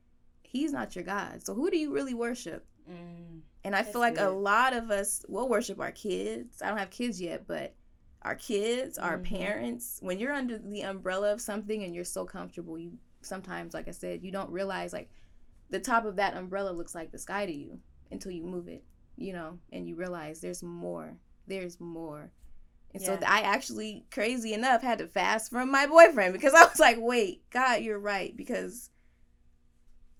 he's 0.44 0.72
not 0.72 0.96
your 0.96 1.04
God. 1.04 1.44
So 1.44 1.54
who 1.54 1.72
do 1.72 1.78
you 1.78 1.92
really 1.92 2.13
worship? 2.13 2.66
Mm. 2.89 3.42
And 3.63 3.76
I 3.76 3.84
feel 3.84 4.02
like 4.02 4.20
a 4.20 4.30
lot 4.30 4.74
of 4.74 4.92
us 4.92 5.26
will 5.28 5.50
worship 5.50 5.80
our 5.80 5.92
kids. 5.92 6.62
I 6.62 6.68
don't 6.68 6.78
have 6.78 6.89
kids 6.89 7.20
yet, 7.20 7.48
but 7.48 7.74
our 8.22 8.36
kids, 8.36 8.98
our 8.98 9.18
Mhm. 9.18 9.24
parents, 9.24 10.00
when 10.02 10.20
you're 10.20 10.34
under 10.34 10.58
the 10.58 10.82
umbrella 10.82 11.34
of 11.34 11.42
something 11.42 11.84
and 11.84 11.96
you're 11.96 12.04
so 12.04 12.26
comfortable, 12.26 12.78
you 12.78 12.98
sometimes, 13.22 13.74
like 13.74 13.88
I 13.88 13.92
said, 13.92 14.24
you 14.24 14.32
don't 14.32 14.52
realize 14.52 14.94
like 14.94 15.10
the 15.70 15.80
top 15.80 16.06
of 16.06 16.18
that 16.18 16.36
umbrella 16.36 16.72
looks 16.72 16.94
like 16.94 17.12
the 17.12 17.18
sky 17.18 17.46
to 17.46 17.54
you 17.54 17.80
until 18.12 18.32
you 18.32 18.44
move 18.44 18.68
it, 18.68 18.84
you 19.16 19.34
know, 19.34 19.58
and 19.72 19.88
you 19.88 19.96
realize 19.96 20.42
there's 20.42 20.62
more. 20.62 21.18
There's 21.48 21.80
more. 21.80 22.32
And 22.94 23.02
so 23.02 23.14
Yeah. 23.14 23.20
th- 23.20 23.30
I 23.32 23.42
actually, 23.42 24.06
crazy 24.12 24.54
enough, 24.54 24.82
had 24.82 25.00
to 25.00 25.08
fast 25.08 25.50
from 25.52 25.72
my 25.72 25.88
boyfriend 25.88 26.34
because 26.34 26.54
I 26.58 26.64
was 26.66 26.80
like, 26.80 26.98
wait, 27.00 27.50
God, 27.50 27.82
you're 27.82 28.00
right. 28.00 28.36
Because 28.36 28.90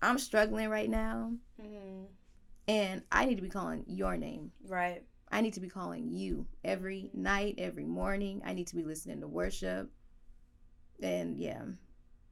I'm 0.02 0.18
struggling 0.18 0.68
right 0.68 0.90
now 0.90 1.32
Mhm. 1.60 2.06
and 2.68 3.02
I 3.10 3.24
need 3.24 3.36
to 3.36 3.42
be 3.42 3.48
calling 3.48 3.84
your 3.86 4.16
name. 4.16 4.52
Right. 4.66 5.02
I 5.30 5.40
need 5.40 5.54
to 5.54 5.60
be 5.60 5.68
calling 5.68 6.08
you 6.12 6.46
every 6.64 7.10
night, 7.14 7.56
every 7.58 7.84
morning. 7.86 8.42
I 8.44 8.52
need 8.54 8.66
to 8.68 8.76
be 8.76 8.84
listening 8.84 9.20
to 9.20 9.28
worship. 9.28 9.90
And 11.02 11.36
yeah, 11.38 11.62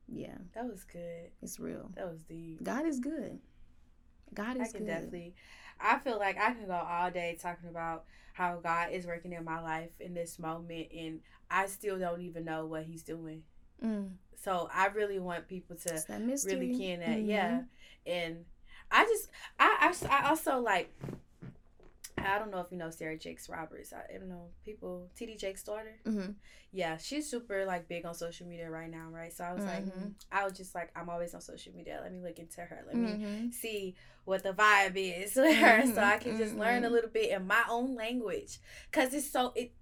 yeah, 0.09 0.37
That 0.55 0.67
was 0.69 0.85
good. 0.85 1.31
it's 1.41 1.59
real. 1.59 1.91
That 1.95 2.11
was 2.11 2.23
deep. 2.23 2.63
God 2.63 2.85
is 2.87 3.01
good. 3.01 3.39
God 4.35 4.59
I 4.59 4.63
is 4.65 4.73
can 4.73 4.81
good. 4.81 4.87
definitely. 4.87 5.35
I 5.81 5.99
feel 5.99 6.19
like 6.19 6.39
I 6.39 6.53
can 6.53 6.67
go 6.67 6.75
all 6.75 7.11
day 7.11 7.39
talking 7.41 7.69
about 7.69 8.05
how 8.35 8.59
God 8.63 8.91
is 8.93 9.07
working 9.07 9.33
in 9.33 9.45
my 9.45 9.61
life 9.61 9.91
in 10.01 10.15
this 10.15 10.39
moment, 10.39 10.89
and 10.97 11.21
I 11.51 11.67
still 11.67 11.99
don't 11.99 12.23
even 12.23 12.45
know 12.45 12.67
what 12.67 12.85
He's 12.85 13.03
doing. 13.03 13.43
Mm, 13.85 14.11
So 14.37 14.69
I 14.73 14.87
really 14.87 15.19
want 15.19 15.49
people 15.49 15.77
to 15.77 15.95
it's 15.95 16.05
that 16.05 16.21
mystery. 16.23 16.55
really 16.55 16.75
key 16.77 16.91
in 16.93 17.01
that, 17.01 17.19
Mhm. 17.19 17.29
yeah. 17.29 17.63
And 18.07 18.45
I 18.91 19.05
just, 19.05 19.29
I, 19.59 19.93
I, 20.11 20.25
I 20.25 20.29
also 20.29 20.59
like. 20.61 20.93
I 22.19 22.39
don't 22.39 22.51
know 22.51 22.61
if 22.61 22.71
you 22.71 22.79
know 22.79 22.91
Sarah 22.91 23.19
Jakes 23.19 23.49
Roberts. 23.49 23.93
I, 23.93 24.15
I 24.15 24.19
don't 24.19 24.29
know 24.29 24.49
people. 24.65 25.09
TD 25.19 25.39
Jakes' 25.39 25.63
daughter. 25.63 25.97
Mhm. 26.07 26.35
Yeah, 26.73 26.97
she's 26.97 27.29
super 27.29 27.65
like 27.67 27.89
big 27.89 28.07
on 28.07 28.15
social 28.15 28.47
media 28.47 28.71
right 28.71 28.91
now, 28.91 29.09
right? 29.11 29.33
So 29.33 29.45
I 29.45 29.53
was 29.53 29.65
like, 29.65 29.85
Mhm. 29.85 29.91
mm, 29.91 30.13
I 30.31 30.45
was 30.45 30.55
just 30.57 30.75
like, 30.75 30.91
I'm 30.97 31.09
always 31.11 31.35
on 31.35 31.41
social 31.41 31.73
media. 31.75 32.01
Let 32.03 32.13
me 32.13 32.21
look 32.21 32.39
into 32.39 32.61
her. 32.63 32.85
Let 32.87 32.97
me 32.97 33.09
Mhm. 33.23 33.53
see 33.53 33.95
what 34.25 34.43
the 34.43 34.53
vibe 34.53 34.95
is 34.97 35.35
with 35.37 35.57
her 35.57 35.87
so 35.87 36.03
I 36.03 36.17
can 36.19 36.37
just 36.39 36.55
learn 36.57 36.85
a 36.85 36.89
Mhm. 36.89 36.93
little 36.93 37.11
bit 37.11 37.31
in 37.31 37.47
my 37.47 37.65
own 37.69 37.95
language 37.95 38.59
cuz 38.93 39.13
it's 39.15 39.29
so 39.31 39.53
it 39.55 39.73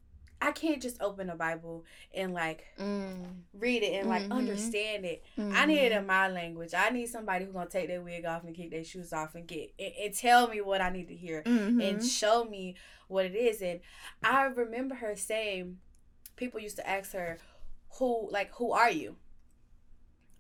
I 0.43 0.53
can't 0.53 0.81
just 0.81 1.01
open 1.03 1.29
a 1.31 1.37
Bible 1.37 1.85
and 2.15 2.33
like 2.33 2.65
Mm, 2.79 3.43
read 3.53 3.83
it 3.83 3.93
and 4.01 4.09
like 4.09 4.23
Mhm. 4.23 4.33
understand 4.33 5.05
it. 5.05 5.23
I 5.39 5.67
need 5.67 5.79
it 5.81 5.93
in 5.93 6.07
my 6.07 6.29
language. 6.29 6.73
I 6.75 6.89
need 6.91 7.07
somebody 7.09 7.45
who's 7.45 7.53
going 7.53 7.67
to 7.67 7.73
take 7.73 7.89
their 7.89 8.01
wig 8.03 8.25
off 8.25 8.45
and 8.45 8.55
kick 8.57 8.71
their 8.71 8.83
shoes 8.85 9.13
off 9.13 9.35
and 9.35 9.47
get 9.47 9.75
and, 9.79 9.93
and 10.03 10.15
tell 10.15 10.49
me 10.49 10.61
what 10.63 10.81
I 10.81 10.89
need 10.91 11.09
to 11.09 11.15
hear 11.15 11.43
Mhm. 11.43 11.83
and 11.83 12.03
show 12.05 12.45
me 12.45 12.77
what 13.09 13.27
it 13.27 13.35
is 13.35 13.61
and 13.61 13.81
I 14.23 14.45
remember 14.45 14.95
her 14.95 15.15
saying 15.17 15.79
people 16.37 16.59
used 16.61 16.77
to 16.77 16.89
ask 16.89 17.13
her 17.13 17.39
who 17.99 18.29
like 18.31 18.51
who 18.55 18.73
are 18.73 18.91
you? 18.91 19.17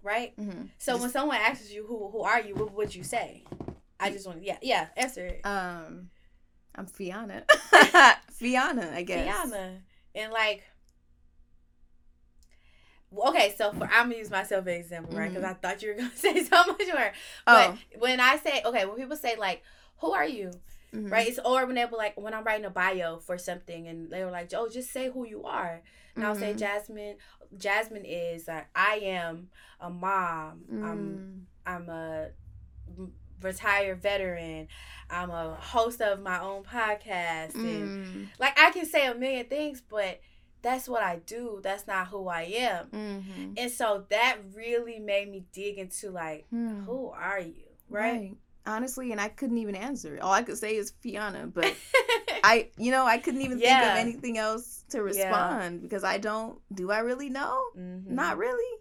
Right? 0.02 0.34
Mhm. 0.36 0.70
So 0.78 0.92
Just- 0.92 1.02
when 1.02 1.10
someone 1.10 1.36
asks 1.36 1.70
you 1.70 1.84
who 1.86 2.08
who 2.10 2.22
are 2.22 2.40
you, 2.40 2.54
what 2.54 2.72
would 2.72 2.94
you 2.94 3.02
say? 3.04 3.44
I 3.98 4.10
just 4.10 4.26
want 4.26 4.42
yeah 4.42 4.56
yeah 4.62 4.88
answer 4.96 5.26
it. 5.26 5.40
um, 5.44 6.08
I'm 6.74 6.86
Fiona. 6.86 7.44
Fiona, 8.30 8.92
I 8.94 9.02
guess. 9.02 9.42
Fiona 9.42 9.82
and 10.14 10.32
like. 10.32 10.62
Okay, 13.16 13.54
so 13.56 13.72
for 13.72 13.86
I'm 13.90 14.06
gonna 14.06 14.16
use 14.18 14.30
myself 14.30 14.66
as 14.66 14.74
an 14.74 14.80
example, 14.80 15.12
right? 15.14 15.32
Because 15.32 15.44
I 15.44 15.54
thought 15.54 15.82
you 15.82 15.88
were 15.90 15.94
gonna 15.96 16.10
say 16.16 16.42
so 16.44 16.64
much 16.66 16.82
more. 16.92 17.12
But 17.48 17.74
Oh, 17.74 17.78
when 17.98 18.20
I 18.20 18.36
say 18.36 18.62
okay, 18.64 18.84
when 18.84 18.96
people 18.96 19.16
say 19.16 19.36
like, 19.36 19.62
"Who 19.98 20.12
are 20.12 20.26
you?" 20.26 20.60
mhm. 20.92 21.10
right? 21.10 21.28
It's 21.28 21.38
or 21.44 21.66
when 21.66 21.74
they 21.74 21.84
were 21.86 21.96
like 21.96 22.16
when 22.20 22.34
I'm 22.34 22.44
writing 22.44 22.66
a 22.66 22.70
bio 22.70 23.18
for 23.18 23.36
something, 23.36 23.88
and 23.88 24.10
they 24.10 24.24
were 24.24 24.30
like, 24.30 24.52
"Oh, 24.54 24.68
just 24.68 24.90
say 24.92 25.10
who 25.10 25.26
you 25.26 25.44
are." 25.44 25.82
And 26.16 26.24
I'll 26.24 26.36
say 26.36 26.54
Mhm. 26.54 26.58
Jasmine. 26.58 27.16
Jasmine 27.56 28.04
is 28.04 28.48
uh, 28.48 28.62
I 28.76 28.96
am 29.02 29.48
a 29.80 29.90
mom. 29.90 30.64
I'm 30.80 31.24
Mm. 31.24 31.46
I'm 31.66 31.88
a 31.88 32.28
retired 33.42 34.00
veteran. 34.02 34.68
I'm 35.08 35.30
a 35.30 35.54
host 35.54 36.00
of 36.00 36.20
my 36.20 36.40
own 36.40 36.62
podcast, 36.62 37.54
and 37.54 38.06
Mm. 38.06 38.26
like 38.38 38.58
I 38.58 38.70
can 38.70 38.86
say 38.86 39.06
a 39.06 39.14
million 39.14 39.46
things, 39.46 39.80
but 39.80 40.20
that's 40.62 40.88
what 40.88 41.02
I 41.02 41.16
do. 41.16 41.60
That's 41.62 41.86
not 41.86 42.08
who 42.08 42.28
I 42.28 42.42
am. 42.42 42.86
Mhm. 42.90 43.54
And 43.58 43.70
so 43.72 44.04
that 44.10 44.38
really 44.54 44.98
made 44.98 45.30
me 45.30 45.44
dig 45.52 45.78
into 45.78 46.10
like, 46.10 46.46
Hmm. 46.50 46.84
who 46.84 47.08
are 47.08 47.40
you, 47.40 47.64
right? 47.88 48.36
Honestly, 48.66 49.10
and 49.10 49.20
I 49.20 49.28
couldn't 49.30 49.56
even 49.58 49.74
answer. 49.74 50.18
All 50.20 50.32
I 50.32 50.42
could 50.42 50.58
say 50.58 50.76
is 50.76 50.92
Fiona, 51.00 51.46
but 51.46 51.64
I, 52.44 52.68
you 52.76 52.90
know, 52.90 53.06
I 53.06 53.18
couldn't 53.18 53.40
even 53.40 53.58
yeah. 53.58 53.80
think 53.80 53.92
of 53.92 53.98
anything 53.98 54.38
else 54.38 54.84
to 54.90 55.02
respond 55.02 55.74
yeah. 55.76 55.80
because 55.80 56.04
I 56.04 56.18
don't. 56.18 56.60
Do 56.72 56.90
I 56.90 56.98
really 56.98 57.30
know? 57.30 57.58
Mm-hmm. 57.76 58.14
Not 58.14 58.36
really. 58.36 58.78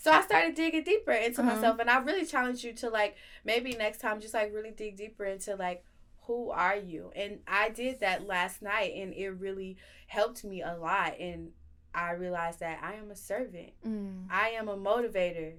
So 0.00 0.10
I 0.10 0.22
started 0.22 0.54
digging 0.54 0.82
deeper 0.82 1.12
into 1.12 1.42
uh-huh. 1.42 1.56
myself, 1.56 1.78
and 1.78 1.90
I 1.90 1.98
really 1.98 2.24
challenge 2.24 2.64
you 2.64 2.72
to 2.74 2.88
like 2.88 3.16
maybe 3.44 3.72
next 3.72 4.00
time 4.00 4.18
just 4.18 4.32
like 4.32 4.50
really 4.54 4.70
dig 4.70 4.96
deeper 4.96 5.26
into 5.26 5.56
like 5.56 5.84
who 6.22 6.50
are 6.50 6.76
you? 6.76 7.12
And 7.14 7.40
I 7.46 7.68
did 7.68 8.00
that 8.00 8.26
last 8.26 8.62
night, 8.62 8.94
and 8.96 9.12
it 9.12 9.28
really 9.28 9.76
helped 10.06 10.42
me 10.42 10.62
a 10.62 10.74
lot. 10.74 11.18
And 11.20 11.50
I 11.94 12.12
realized 12.12 12.60
that 12.60 12.80
I 12.82 12.94
am 12.94 13.10
a 13.10 13.16
servant. 13.16 13.72
Mm. 13.86 14.26
I 14.30 14.50
am 14.50 14.68
a 14.68 14.76
motivator. 14.76 15.56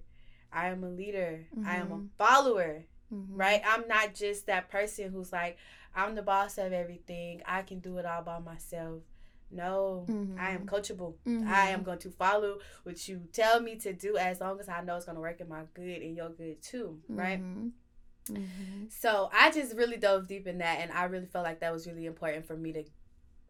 I 0.52 0.70
am 0.70 0.84
a 0.84 0.90
leader. 0.90 1.46
Mm-hmm. 1.56 1.68
I 1.68 1.76
am 1.76 1.92
a 1.92 1.96
mm-hmm. 1.96 2.06
follower. 2.18 2.86
Mm-hmm. 3.14 3.36
Right? 3.36 3.62
I'm 3.64 3.88
not 3.88 4.16
just 4.16 4.48
that 4.48 4.70
person 4.70 5.12
who's 5.12 5.32
like, 5.32 5.58
I'm 5.96 6.16
the 6.16 6.24
boss 6.24 6.58
of 6.58 6.74
everything. 6.74 7.42
I 7.46 7.62
can 7.62 7.80
do 7.80 7.98
it 7.98 8.06
all 8.06 8.24
by 8.24 8.40
myself. 8.40 9.02
No, 9.52 10.06
mm-hmm. 10.10 10.40
I 10.40 10.52
am 10.52 10.66
coachable. 10.66 11.16
Mm-hmm. 11.28 11.48
I 11.48 11.70
am 11.70 11.84
going 11.84 12.00
to 12.00 12.10
follow 12.10 12.60
what 12.84 13.08
you 13.08 13.22
tell 13.34 13.60
me 13.60 13.76
to 13.78 13.94
do 13.94 14.18
as 14.18 14.40
long 14.40 14.60
as 14.60 14.70
I 14.70 14.82
know 14.82 14.96
it's 14.96 15.06
going 15.06 15.16
to 15.16 15.22
work 15.22 15.42
in 15.42 15.50
my 15.50 15.64
good 15.74 16.02
and 16.02 16.16
your 16.16 16.30
good 16.30 16.62
too, 16.62 17.00
right? 17.10 17.42
Mm-hmm. 17.42 18.36
mm-hmm. 18.36 18.86
So 18.90 19.30
I 19.34 19.52
just 19.52 19.76
really 19.76 19.98
dove 19.98 20.28
deep 20.28 20.48
in 20.48 20.60
that, 20.60 20.80
and 20.80 20.92
I 20.92 21.06
really 21.06 21.26
felt 21.26 21.44
like 21.44 21.60
that 21.60 21.74
was 21.74 21.88
really 21.88 22.06
important 22.06 22.46
for 22.46 22.56
me 22.56 22.72
to 22.74 22.84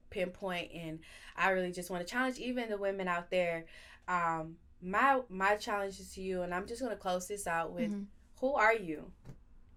pinpoint. 0.09 0.71
And 0.73 0.99
I 1.35 1.49
really 1.49 1.71
just 1.71 1.89
want 1.89 2.05
to 2.05 2.11
challenge 2.11 2.37
even 2.37 2.69
the 2.69 2.77
women 2.77 3.07
out 3.07 3.29
there. 3.29 3.65
Um, 4.07 4.55
my 4.81 5.21
my 5.29 5.55
challenge 5.55 5.99
is 5.99 6.13
to 6.15 6.21
you, 6.21 6.41
and 6.41 6.53
I'm 6.53 6.67
just 6.67 6.81
going 6.81 6.93
to 6.93 6.99
close 6.99 7.27
this 7.27 7.47
out 7.47 7.73
with, 7.73 7.91
mm-hmm. 7.91 8.03
who 8.39 8.53
are 8.53 8.75
you? 8.75 9.11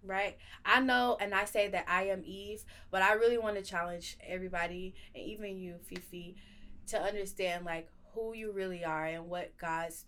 Right? 0.05 0.36
I 0.64 0.80
know, 0.80 1.16
and 1.20 1.34
I 1.34 1.44
say 1.44 1.68
that 1.68 1.84
I 1.88 2.05
am 2.05 2.22
Eve, 2.24 2.64
but 2.90 3.02
I 3.02 3.14
really 3.14 3.38
want 3.38 3.57
to 3.57 3.62
challenge 3.62 4.16
everybody, 4.26 4.94
and 5.14 5.24
even 5.24 5.59
you, 5.59 5.76
Fifi, 5.82 6.36
to 6.88 7.00
understand 7.00 7.64
like 7.64 7.88
who 8.12 8.34
you 8.34 8.52
really 8.52 8.84
are 8.84 9.07
and 9.07 9.28
what 9.28 9.57
God's 9.59 10.05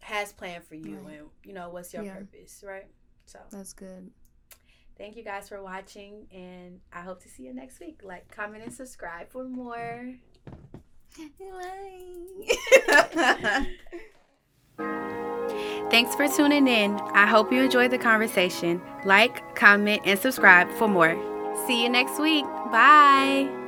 has 0.00 0.32
planned 0.32 0.64
for 0.64 0.76
you, 0.76 0.98
right. 0.98 1.18
and 1.18 1.28
you 1.44 1.52
know 1.52 1.70
what's 1.70 1.92
your 1.92 2.04
yeah. 2.04 2.14
purpose, 2.14 2.62
right? 2.66 2.86
So 3.26 3.40
that's 3.50 3.72
good. 3.72 4.10
Thank 4.96 5.16
you 5.16 5.24
guys 5.24 5.48
for 5.48 5.62
watching, 5.62 6.26
and 6.32 6.80
I 6.92 7.00
hope 7.00 7.20
to 7.22 7.28
see 7.28 7.42
you 7.42 7.52
next 7.52 7.80
week. 7.80 8.00
Like, 8.02 8.34
comment, 8.34 8.64
and 8.64 8.72
subscribe 8.72 9.30
for 9.30 9.44
more. 9.44 10.14
Thanks 15.90 16.14
for 16.14 16.28
tuning 16.28 16.66
in. 16.68 16.94
I 17.12 17.26
hope 17.26 17.52
you 17.52 17.62
enjoyed 17.62 17.90
the 17.90 17.98
conversation. 17.98 18.80
Like, 19.04 19.54
comment, 19.54 20.02
and 20.04 20.18
subscribe 20.18 20.70
for 20.72 20.88
more. 20.88 21.14
See 21.66 21.82
you 21.82 21.88
next 21.88 22.18
week. 22.18 22.44
Bye. 22.70 23.65